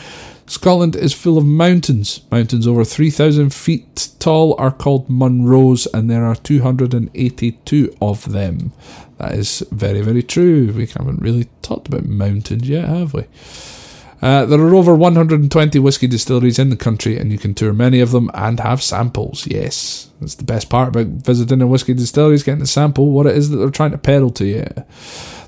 Scotland 0.45 0.95
is 0.95 1.13
full 1.13 1.37
of 1.37 1.45
mountains. 1.45 2.21
Mountains 2.29 2.67
over 2.67 2.83
3,000 2.83 3.53
feet 3.53 4.09
tall 4.19 4.55
are 4.59 4.71
called 4.71 5.07
Munros, 5.07 5.87
and 5.93 6.09
there 6.09 6.25
are 6.25 6.35
282 6.35 7.95
of 8.01 8.31
them. 8.31 8.73
That 9.17 9.33
is 9.33 9.65
very, 9.71 10.01
very 10.01 10.21
true. 10.21 10.71
We 10.73 10.85
haven't 10.85 11.21
really 11.21 11.47
talked 11.61 11.87
about 11.87 12.05
mountains 12.05 12.67
yet, 12.67 12.89
have 12.89 13.13
we? 13.13 13.23
Uh, 14.23 14.45
there 14.45 14.61
are 14.61 14.73
over 14.73 14.95
120 14.95 15.79
whisky 15.79 16.07
distilleries 16.07 16.57
in 16.57 16.69
the 16.69 16.77
country, 16.77 17.17
and 17.17 17.29
you 17.29 17.37
can 17.37 17.53
tour 17.53 17.73
many 17.73 17.99
of 17.99 18.11
them 18.11 18.31
and 18.33 18.61
have 18.61 18.81
samples. 18.81 19.45
Yes, 19.45 20.11
that's 20.21 20.35
the 20.35 20.45
best 20.45 20.69
part 20.69 20.87
about 20.87 21.07
visiting 21.07 21.61
a 21.61 21.67
whisky 21.67 21.93
distillery 21.93 22.35
is 22.35 22.41
getting 22.41 22.61
to 22.61 22.65
sample 22.65 23.11
what 23.11 23.25
it 23.25 23.35
is 23.35 23.49
that 23.49 23.57
they're 23.57 23.69
trying 23.69 23.91
to 23.91 23.97
peddle 23.97 24.29
to 24.29 24.45
you. 24.45 24.65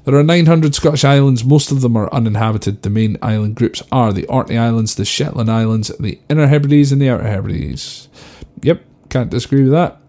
There 0.03 0.15
are 0.15 0.23
900 0.23 0.76
Scottish 0.76 1.05
islands, 1.05 1.45
most 1.45 1.71
of 1.71 1.80
them 1.80 1.95
are 1.95 2.13
uninhabited. 2.13 2.82
The 2.82 2.89
main 2.89 3.17
island 3.21 3.55
groups 3.55 3.82
are 3.93 4.11
the 4.11 4.26
Orkney 4.26 4.57
Islands, 4.57 4.95
the 4.95 5.05
Shetland 5.05 5.49
Islands, 5.49 5.88
the 5.97 6.19
Inner 6.30 6.47
Hebrides, 6.47 6.91
and 6.91 7.01
the 7.01 7.09
Outer 7.09 7.30
Hebrides. 7.30 8.09
Yep, 8.61 8.84
can't 9.07 9.30
disagree 9.30 9.63
with 9.63 9.71
that. 9.71 10.01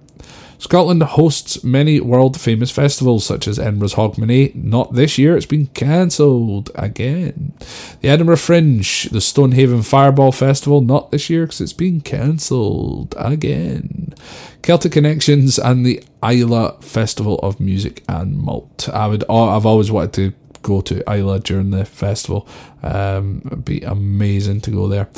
Scotland 0.59 1.03
hosts 1.03 1.63
many 1.63 2.01
world 2.01 2.41
famous 2.41 2.71
festivals 2.71 3.25
such 3.25 3.47
as 3.47 3.59
Edinburgh's 3.59 3.95
Hogmanay. 3.95 4.55
Not 4.55 4.95
this 4.95 5.19
year, 5.19 5.37
it's 5.37 5.47
been 5.47 5.67
cancelled 5.69 6.71
again. 6.75 7.53
The 8.01 8.09
Edinburgh 8.09 8.37
Fringe, 8.37 9.05
the 9.11 9.21
Stonehaven 9.21 9.83
Fireball 9.83 10.33
Festival, 10.33 10.81
not 10.81 11.11
this 11.11 11.29
year 11.29 11.47
because 11.47 11.61
it's 11.61 11.73
been 11.73 12.01
cancelled 12.01 13.15
again. 13.19 14.15
Celtic 14.63 14.93
Connections 14.93 15.59
and 15.59 15.87
the 15.87 16.03
Islay 16.23 16.71
Festival 16.81 17.39
of 17.39 17.61
Music 17.61 18.03
and 18.09 18.37
Malt. 18.37 18.89
I 18.93 19.07
would, 19.07 19.23
I've 19.25 19.67
always 19.67 19.91
wanted 19.91 20.13
to 20.15 20.33
go 20.63 20.81
to 20.81 21.09
Islay 21.09 21.39
during 21.39 21.71
the 21.71 21.85
festival. 21.85 22.49
Um, 22.83 23.43
it'd 23.47 23.65
be 23.65 23.83
amazing 23.83 24.61
to 24.63 24.71
go 24.71 24.89
there. 24.89 25.09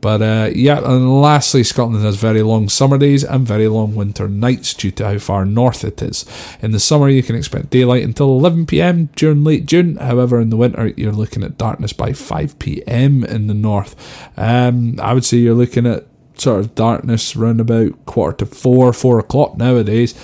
But 0.00 0.22
uh, 0.22 0.50
yeah, 0.54 0.78
and 0.78 1.20
lastly, 1.20 1.62
Scotland 1.62 2.04
has 2.04 2.16
very 2.16 2.42
long 2.42 2.68
summer 2.68 2.98
days 2.98 3.24
and 3.24 3.46
very 3.46 3.68
long 3.68 3.94
winter 3.94 4.28
nights 4.28 4.74
due 4.74 4.90
to 4.92 5.04
how 5.04 5.18
far 5.18 5.44
north 5.44 5.84
it 5.84 6.02
is. 6.02 6.24
In 6.60 6.72
the 6.72 6.80
summer, 6.80 7.08
you 7.08 7.22
can 7.22 7.36
expect 7.36 7.70
daylight 7.70 8.04
until 8.04 8.36
11 8.38 8.66
pm 8.66 9.06
during 9.16 9.44
late 9.44 9.66
June. 9.66 9.96
However, 9.96 10.40
in 10.40 10.50
the 10.50 10.56
winter, 10.56 10.88
you're 10.96 11.12
looking 11.12 11.42
at 11.42 11.58
darkness 11.58 11.92
by 11.92 12.12
5 12.12 12.58
pm 12.58 13.24
in 13.24 13.46
the 13.46 13.54
north. 13.54 13.96
Um, 14.36 14.98
I 15.00 15.14
would 15.14 15.24
say 15.24 15.38
you're 15.38 15.54
looking 15.54 15.86
at 15.86 16.06
sort 16.40 16.60
of 16.60 16.74
darkness 16.74 17.36
around 17.36 17.60
about 17.60 18.06
quarter 18.06 18.38
to 18.38 18.46
four, 18.46 18.92
four 18.92 19.18
o'clock 19.18 19.56
nowadays. 19.56 20.14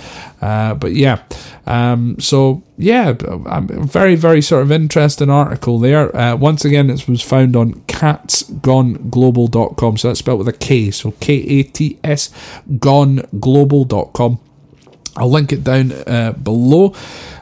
Uh, 0.41 0.73
but 0.73 0.93
yeah, 0.93 1.21
um, 1.65 2.19
so 2.19 2.63
yeah, 2.77 3.13
very, 3.17 4.15
very 4.15 4.41
sort 4.41 4.63
of 4.63 4.71
interesting 4.71 5.29
article 5.29 5.79
there. 5.79 6.15
Uh, 6.15 6.35
once 6.35 6.65
again, 6.65 6.89
it 6.89 7.07
was 7.07 7.21
found 7.21 7.55
on 7.55 7.75
katsgoneglobal.com. 7.85 9.97
So 9.97 10.09
that's 10.09 10.19
spelled 10.19 10.39
with 10.39 10.47
a 10.47 10.53
K. 10.53 10.91
So 10.91 11.11
K 11.19 11.35
A 11.35 11.63
T 11.63 11.99
S 12.03 12.29
goneglobal.com. 12.69 14.39
I'll 15.15 15.29
link 15.31 15.51
it 15.51 15.63
down 15.63 15.91
uh, 15.91 16.33
below 16.33 16.95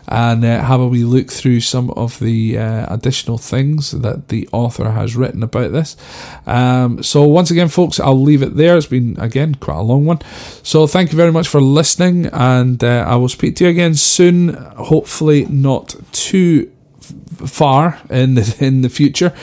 and 0.08 0.44
uh, 0.44 0.62
have 0.62 0.82
a 0.82 0.88
wee 0.88 1.06
look 1.06 1.30
through 1.30 1.62
some 1.62 1.90
of 1.92 2.20
the 2.20 2.58
uh, 2.58 2.94
additional 2.94 3.38
things 3.38 3.92
that 3.92 4.28
the 4.28 4.48
author 4.52 4.92
has 4.92 5.16
written 5.16 5.42
about 5.42 5.72
this. 5.72 5.96
Um, 6.46 7.02
so, 7.02 7.24
once 7.24 7.50
again, 7.50 7.70
folks, 7.70 8.00
I'll 8.00 8.22
leave 8.22 8.42
it 8.42 8.58
there. 8.58 8.76
It's 8.76 8.88
been, 8.88 9.18
again, 9.20 9.56
quite 9.56 9.78
a 9.78 9.82
long 9.82 10.06
one. 10.06 10.20
So, 10.64 10.86
thank 10.86 11.12
you 11.12 11.18
very 11.18 11.32
much 11.32 11.48
for 11.48 11.62
listening, 11.62 12.26
and 12.26 12.84
uh, 12.84 13.06
I 13.08 13.16
will 13.16 13.30
speak 13.30 13.56
to 13.58 13.66
you 13.66 13.70
again 13.70 13.96
soon. 13.96 14.50
Hopefully, 14.50 15.46
not 15.46 15.96
too 16.12 16.71
far 17.48 18.00
in 18.10 18.36
the 18.36 18.56
in 18.60 18.82
the 18.82 18.90
future. 18.90 19.34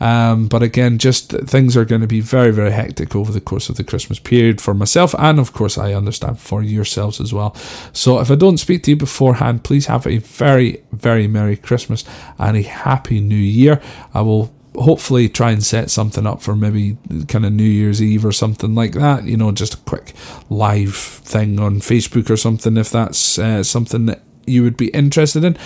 Um, 0.00 0.48
but 0.48 0.62
again, 0.62 0.98
just 0.98 1.30
things 1.30 1.76
are 1.76 1.84
going 1.84 2.00
to 2.00 2.06
be 2.06 2.20
very 2.20 2.50
very 2.50 2.72
hectic 2.72 3.14
over 3.14 3.32
the 3.32 3.40
course 3.40 3.68
of 3.68 3.76
the 3.76 3.84
Christmas 3.84 4.18
period 4.18 4.60
for 4.60 4.74
myself, 4.74 5.14
and 5.18 5.38
of 5.38 5.52
course 5.52 5.78
I 5.78 5.94
understand 5.94 6.38
for 6.38 6.62
yourselves 6.62 7.20
as 7.20 7.32
well. 7.32 7.54
So 7.92 8.20
if 8.20 8.30
I 8.30 8.34
don't 8.34 8.58
speak 8.58 8.82
to 8.84 8.90
you 8.90 8.96
beforehand, 8.96 9.64
please 9.64 9.86
have 9.86 10.06
a 10.06 10.18
very 10.18 10.82
very 10.92 11.26
merry 11.26 11.56
Christmas 11.56 12.04
and 12.38 12.56
a 12.56 12.62
happy 12.62 13.20
New 13.20 13.34
Year. 13.34 13.80
I 14.14 14.22
will 14.22 14.52
hopefully 14.78 15.28
try 15.28 15.50
and 15.52 15.64
set 15.64 15.90
something 15.90 16.26
up 16.26 16.42
for 16.42 16.54
maybe 16.54 16.98
kind 17.28 17.46
of 17.46 17.52
New 17.52 17.64
Year's 17.64 18.02
Eve 18.02 18.24
or 18.24 18.32
something 18.32 18.74
like 18.74 18.92
that. 18.92 19.24
You 19.24 19.36
know, 19.36 19.52
just 19.52 19.74
a 19.74 19.78
quick 19.78 20.12
live 20.50 20.94
thing 20.94 21.58
on 21.58 21.76
Facebook 21.80 22.30
or 22.30 22.36
something 22.36 22.76
if 22.76 22.90
that's 22.90 23.38
uh, 23.38 23.62
something 23.62 24.06
that 24.06 24.22
you 24.46 24.62
would 24.62 24.76
be 24.76 24.88
interested 24.88 25.44
in. 25.44 25.56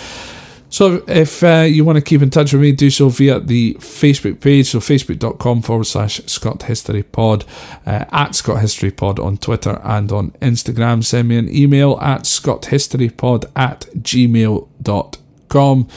So 0.71 1.03
if 1.05 1.43
uh, 1.43 1.67
you 1.69 1.83
want 1.83 1.97
to 1.97 2.01
keep 2.01 2.21
in 2.21 2.29
touch 2.29 2.53
with 2.53 2.61
me, 2.61 2.71
do 2.71 2.89
so 2.89 3.09
via 3.09 3.41
the 3.41 3.75
Facebook 3.75 4.39
page. 4.39 4.67
So 4.67 4.79
facebook.com 4.79 5.61
forward 5.61 5.83
slash 5.83 6.21
Scott 6.25 6.63
History 6.63 7.03
Pod, 7.03 7.43
uh, 7.85 8.05
at 8.11 8.35
Scott 8.35 8.61
History 8.61 8.89
Pod 8.89 9.19
on 9.19 9.37
Twitter 9.37 9.81
and 9.83 10.11
on 10.11 10.31
Instagram. 10.41 11.03
Send 11.03 11.27
me 11.27 11.37
an 11.37 11.53
email 11.53 11.99
at 12.01 12.21
scotthistorypod 12.21 13.51
at 13.53 13.81
gmail.com. 13.97 15.87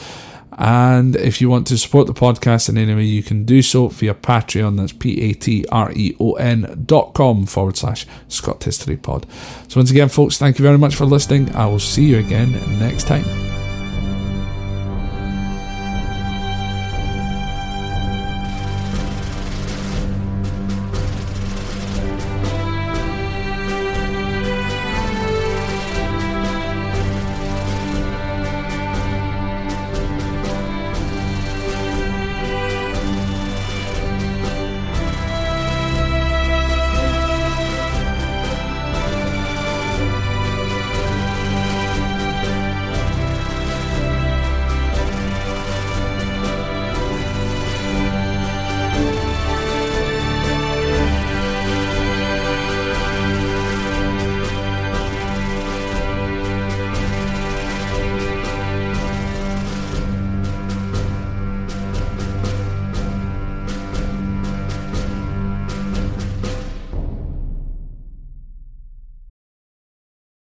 And 0.57 1.15
if 1.17 1.41
you 1.41 1.49
want 1.49 1.67
to 1.67 1.77
support 1.77 2.07
the 2.07 2.13
podcast 2.13 2.69
in 2.69 2.77
any 2.77 2.93
way, 2.93 3.03
you 3.03 3.23
can 3.23 3.43
do 3.43 3.61
so 3.61 3.89
via 3.89 4.13
Patreon. 4.13 4.77
That's 4.77 4.93
P 4.93 5.21
A 5.21 5.33
T 5.33 5.65
R 5.69 5.91
E 5.93 6.15
O 6.19 6.33
N 6.33 6.83
dot 6.85 7.13
com 7.13 7.45
forward 7.45 7.77
slash 7.77 8.05
Scott 8.29 8.63
History 8.63 8.95
Pod. 8.95 9.25
So, 9.67 9.79
once 9.81 9.91
again, 9.91 10.07
folks, 10.07 10.37
thank 10.37 10.57
you 10.57 10.63
very 10.63 10.77
much 10.77 10.95
for 10.95 11.05
listening. 11.05 11.53
I 11.55 11.65
will 11.65 11.79
see 11.79 12.05
you 12.05 12.19
again 12.19 12.53
next 12.79 13.05
time. 13.07 13.54